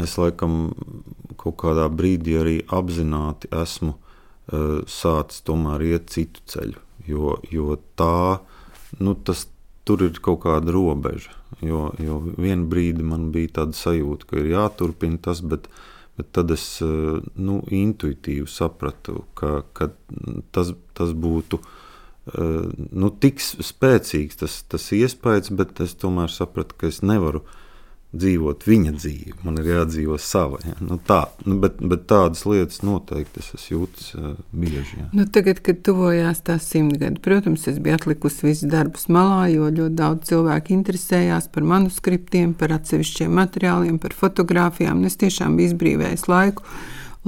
es 0.00 0.18
laikam 0.20 0.58
kaut 1.40 1.56
kādā 1.62 1.88
brīdī 1.88 2.36
arī 2.40 2.56
apzināti 2.68 3.48
esmu 3.56 3.94
uh, 3.94 4.84
sācis 4.84 5.44
tomēr 5.48 5.86
iet 5.94 6.12
citu 6.12 6.44
ceļu. 6.52 6.84
Jo, 7.08 7.38
jo 7.48 7.78
tā, 7.96 8.40
nu, 9.04 9.14
tas, 9.14 9.46
tur 9.88 10.04
ir 10.04 10.18
kaut 10.24 10.42
kāda 10.44 10.72
robeža. 10.74 11.34
Jo, 11.64 11.88
jo 12.02 12.20
vienā 12.36 12.68
brīdī 12.70 13.06
man 13.06 13.30
bija 13.34 13.60
tāda 13.60 13.76
sajūta, 13.78 14.28
ka 14.28 14.40
ir 14.40 14.50
jāturpina 14.52 15.20
tas, 15.24 15.40
bet, 15.40 15.68
bet 16.18 16.32
tad 16.36 16.52
es 16.54 16.66
uh, 16.84 17.18
nu, 17.34 17.60
intuitīvi 17.72 18.48
sapratu, 18.52 19.22
ka, 19.38 19.62
ka 19.72 19.90
tas, 20.54 20.74
tas 20.98 21.14
būtu 21.16 21.60
uh, 21.62 22.68
nu, 22.74 23.12
tik 23.22 23.40
spēcīgs 23.42 24.42
tas, 24.44 24.60
tas 24.68 24.90
iespējas, 24.92 25.54
bet 25.56 25.80
es 25.84 25.96
tomēr 25.98 26.32
sapratu, 26.32 26.76
ka 26.78 26.92
es 26.92 27.00
nevaru 27.06 27.44
uh, 27.44 27.57
dzīvot 28.16 28.64
viņa 28.64 28.92
dzīvi, 28.96 29.34
man 29.44 29.58
ir 29.60 29.66
jādzīvo 29.68 30.16
sava. 30.22 30.58
Ja? 30.64 30.76
Nu, 30.80 30.96
tā, 31.04 31.20
nu, 31.44 31.58
bet, 31.60 31.76
bet 31.84 32.06
tādas 32.08 32.46
lietas 32.48 32.80
noteikti 32.86 33.42
es 33.42 33.66
jūtu 33.68 34.04
uh, 34.16 34.30
bieži. 34.56 35.02
Ja? 35.02 35.08
Nu, 35.12 35.26
tagad, 35.28 35.60
kad 35.64 35.82
tuvojās 35.84 36.40
tā 36.46 36.56
simtgade, 36.62 37.20
protams, 37.24 37.66
es 37.68 37.80
biju 37.84 37.98
atlikusi 37.98 38.46
visus 38.48 38.72
darbus 38.72 39.10
malā, 39.12 39.42
jo 39.52 39.68
ļoti 39.68 39.98
daudz 40.00 40.30
cilvēku 40.30 40.72
interesējās 40.78 41.50
par 41.52 41.68
manuskriptiem, 41.68 42.56
par 42.56 42.72
atsevišķiem 42.78 43.36
materiāliem, 43.42 44.00
par 44.00 44.16
fotografijām. 44.16 45.04
Es 45.04 45.20
tiešām 45.20 45.60
biju 45.60 45.74
izbrīvējis 45.74 46.28
laiku. 46.32 46.64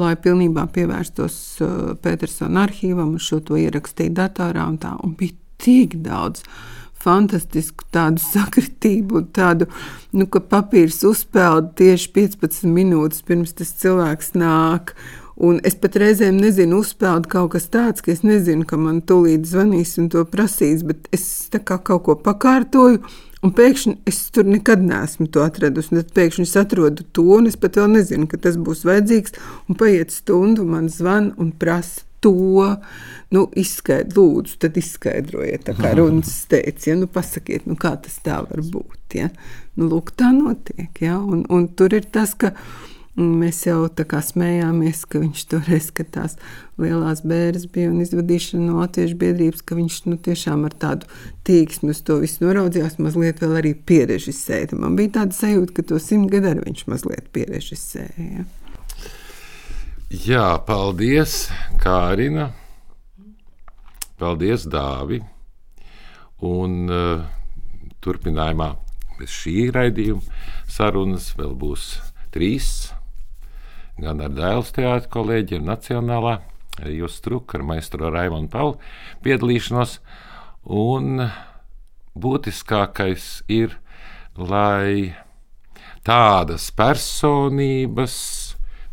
Lai 0.01 0.15
pilnībā 0.17 0.65
pievērstos 0.73 1.39
uh, 1.61 1.79
Petersona 2.01 2.65
arhīvam, 2.65 3.19
šo 3.21 3.43
to 3.45 3.61
ierakstīju 3.61 4.17
datorā, 4.17 4.65
un 4.71 4.81
tā 4.81 4.97
un 5.05 5.13
bija 5.19 5.37
tik 5.61 5.99
daudz 6.01 6.41
uh, 6.47 6.80
fantastisku 7.01 7.87
tādu 7.95 8.23
sakritību, 8.23 9.25
tādu, 9.37 9.69
nu, 10.13 10.27
ka 10.31 10.43
papīrs 10.53 11.01
uzpeld 11.09 11.73
tieši 11.81 12.13
15 12.17 12.69
minūtes 12.69 13.25
pirms 13.27 13.57
tas 13.57 13.73
cilvēks 13.81 14.35
nāk. 14.39 14.95
Un 15.41 15.57
es 15.65 15.73
pat 15.81 15.97
reizēm 15.97 16.37
nezinu, 16.37 16.83
uzspēlēt 16.83 17.31
kaut 17.33 17.55
kas 17.55 17.71
tāds, 17.73 18.05
ka 18.05 18.13
es 18.13 18.21
nezinu, 18.27 18.67
ka 18.69 18.77
man 18.77 19.01
tūlīt 19.01 19.49
zvanīs 19.49 19.95
un 20.03 20.11
to 20.13 20.27
prasīs, 20.29 20.85
bet 20.85 21.09
es 21.17 21.25
kā 21.57 21.79
kaut 21.81 22.05
ko 22.05 22.17
pakārtoju. 22.21 23.01
Un 23.41 23.55
pēkšņi 23.57 23.95
es 24.11 24.19
tur 24.37 24.45
nekad 24.45 24.83
neesmu 24.85 25.31
to 25.33 25.41
atradusi. 25.41 25.95
Tad 25.97 26.13
pēkšņi 26.19 26.45
es 26.45 26.53
atrodu 26.61 27.07
to, 27.17 27.25
un 27.39 27.49
es 27.49 27.57
pat 27.57 27.81
vēl 27.81 27.89
nezinu, 27.95 28.29
ka 28.29 28.37
tas 28.37 28.61
būs 28.61 28.85
vajadzīgs. 28.85 29.41
Un 29.65 29.81
paiet 29.81 30.13
stundu, 30.13 30.69
man 30.69 30.93
zvana 30.93 31.33
un 31.41 31.55
prasa 31.57 32.05
to 32.21 32.77
nu, 33.31 33.47
izskaidrojiet, 33.57 34.17
lūdzu, 34.17 34.59
tad 34.65 34.79
izskaidrojiet, 34.81 35.71
kā 35.79 35.95
runas 35.99 36.35
teica, 36.51 36.91
ja, 36.91 36.99
nu, 36.99 37.09
pasakiet, 37.11 37.67
nu, 37.71 37.79
kā 37.79 37.95
tas 38.03 38.19
tā 38.25 38.41
var 38.47 38.63
būt. 38.75 39.19
Ja? 39.19 39.31
Nu, 39.79 39.89
lūk, 39.91 40.15
tā 40.19 40.33
notiek. 40.35 40.91
Ja? 41.03 41.19
Un, 41.21 41.45
un 41.53 41.69
tur 41.79 41.95
ir 41.97 42.09
tas, 42.13 42.35
ka 42.39 42.53
mēs 43.21 43.65
jau 43.67 43.85
tā 43.93 44.07
kā 44.09 44.21
smējāmies, 44.25 45.03
ka 45.11 45.21
viņš 45.23 45.45
toreiz, 45.51 45.91
kad 45.95 46.11
tās 46.15 46.37
lielās 46.81 47.23
bērnas 47.27 47.67
bija 47.73 47.91
un 47.91 48.01
izvadīšana 48.05 48.65
no 48.65 48.79
Latviešu 48.81 49.19
biedrības, 49.21 49.65
ka 49.67 49.79
viņš 49.79 49.99
nu, 50.09 50.19
tiešām 50.29 50.65
ar 50.69 50.77
tādu 50.83 51.11
tīksmi 51.47 51.93
uz 51.95 52.03
to 52.07 52.21
visu 52.23 52.47
noraudzījās, 52.47 53.01
mazliet 53.03 53.43
vēl 53.43 53.59
arī 53.61 53.75
pierežisēja. 53.75 54.79
Man 54.79 54.97
bija 54.99 55.21
tāda 55.21 55.37
sajūta, 55.37 55.77
ka 55.77 55.87
to 55.91 56.01
simt 56.03 56.31
gadu 56.33 56.55
arī 56.55 56.67
viņš 56.71 56.87
mazliet 56.91 57.31
pierežisēja. 57.35 58.31
Ja? 58.31 58.49
Jā, 60.11 60.57
paldies, 60.67 61.53
Kārina. 61.79 62.49
Paldies, 64.19 64.65
Dāvi. 64.67 65.21
Un 66.43 66.91
uh, 66.91 67.21
turpinājumā 68.03 68.73
pēc 69.21 69.37
šī 69.37 69.55
raidījuma 69.71 70.41
sarunas 70.67 71.29
vēl 71.39 71.55
būs 71.63 71.85
trīs. 72.35 72.91
Gan 74.03 74.25
ar 74.27 74.35
Dēls 74.35 74.75
teātriem 74.75 75.15
kolēģiem, 75.15 75.71
Nacionālā, 75.71 76.41
arī 76.81 76.97
jūs 77.05 77.21
struka 77.23 77.61
ar 77.61 77.69
maistro 77.71 78.11
Raimonu 78.11 78.51
Pauli 78.51 78.83
piedalīšanos. 79.23 80.01
Un 80.67 81.23
būtiskākais 82.19 83.45
ir, 83.47 83.79
lai 84.35 85.15
tādas 86.03 86.73
personības, 86.75 88.19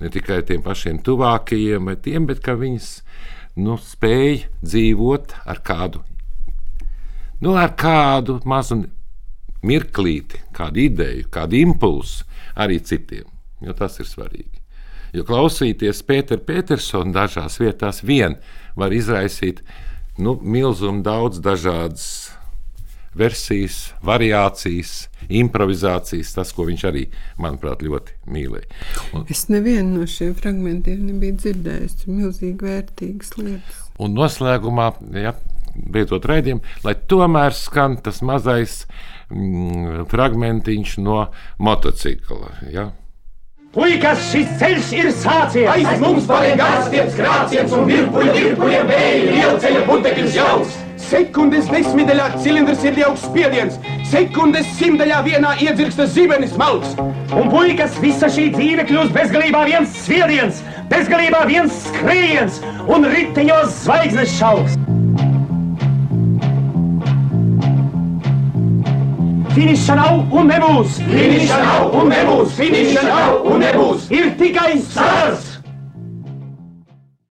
ne 0.02 0.12
tikai 0.14 0.42
tiem 0.46 0.62
pašiem 0.66 1.00
tuvākajiem, 1.06 1.90
tiem, 2.04 2.28
bet 2.30 2.44
ka 2.46 2.58
viņas 2.60 2.92
nu, 3.64 3.78
spēj 3.82 4.46
dzīvot 4.62 5.34
ar 5.50 5.62
kādu, 5.66 6.04
nu, 7.42 7.56
ar 7.58 7.74
kādu 7.78 8.40
mazu 8.46 8.84
mirklīti, 9.66 10.44
kādu 10.56 10.86
ideju, 10.86 11.28
kādu 11.34 11.58
impulsu 11.60 12.26
arī 12.58 12.80
citiem. 12.84 13.26
Jo 13.62 13.74
tas 13.74 13.98
ir 13.98 14.06
svarīgi. 14.06 14.62
Jo 15.16 15.24
klausīties 15.26 16.04
Pētera 16.06 16.44
Petersona 16.46 17.14
dažās 17.24 17.58
vietās 17.58 18.04
vien 18.06 18.36
var 18.78 18.94
izraisīt 18.94 19.64
nu, 20.22 20.36
milzumu 20.42 21.02
daudz 21.06 21.40
dažādas 21.42 22.08
versijas, 23.18 23.96
variācijas, 24.06 25.08
improvizācijas, 25.30 26.34
tas, 26.38 26.54
ko 26.56 26.68
viņš 26.70 26.86
arī, 26.90 27.08
manuprāt, 27.42 27.84
ļoti 27.86 28.16
mīlēja. 28.32 28.70
Un, 29.14 29.28
es 29.32 29.48
nevienu 29.52 30.02
no 30.02 30.08
šiem 30.10 30.34
fragmentiem 30.38 31.04
nebiju 31.10 31.38
dzirdējis. 31.42 32.08
Milzīgi 32.08 32.70
vērtīgas 32.70 33.36
lietas. 33.40 33.84
Un 34.04 34.14
noslēgumā, 34.18 34.92
ja, 35.18 35.34
beidzot 35.78 36.26
raidījumu, 36.30 36.64
lai 36.86 36.96
tomēr 37.10 37.56
skan 37.58 37.98
tas 38.04 38.22
mazais 38.26 38.84
mm, 39.30 40.08
fragmentiņš 40.12 40.98
no 41.04 41.26
motocikla. 41.64 42.54
Ja. 42.74 42.92
Puikas, 43.78 44.32
šis 44.32 44.54
ceļš 44.58 44.88
ir 44.98 45.08
sācies! 45.14 45.68
Aiz 45.70 46.00
mums 46.02 46.26
pārējiem 46.26 46.58
gārstiem, 46.58 47.12
skrāciens 47.14 47.76
un 47.78 47.84
virpuļu, 47.86 48.32
virpuļiem 48.34 48.90
vēji, 48.90 49.20
lielceļa 49.36 49.84
putekļus 49.86 50.38
jauks! 50.40 50.80
Sekundes 51.08 51.70
desmitaļā 51.70 52.26
cilindrs 52.42 52.82
ir 52.90 52.98
jau 53.04 53.12
spiediens, 53.22 53.78
sekundes 54.10 54.74
simtaļā 54.80 55.22
vienā 55.30 55.54
iedzirksta 55.62 56.10
zibenis 56.10 56.58
malks. 56.58 56.98
Un 57.38 57.54
puikas, 57.54 58.02
visa 58.02 58.34
šī 58.34 58.50
dzīve 58.58 58.90
kļūst 58.90 59.14
bezgalībā 59.14 59.68
viens 59.70 59.94
sviediens, 60.08 60.66
bezgalībā 60.90 61.46
viens 61.46 61.84
skrējiens 61.86 62.64
un 62.90 63.06
riteņos 63.14 63.84
zvaigznes 63.86 64.40
šauks. 64.42 64.82
Finiša 69.58 69.96
nav 69.98 70.20
un 70.38 70.52
nebūs! 70.52 71.00
Finiša 71.10 71.56
nav 71.64 71.96
un 71.98 72.12
nebūs! 72.14 72.52
Finiša 72.60 73.06
nav 73.08 73.48
un 73.50 73.64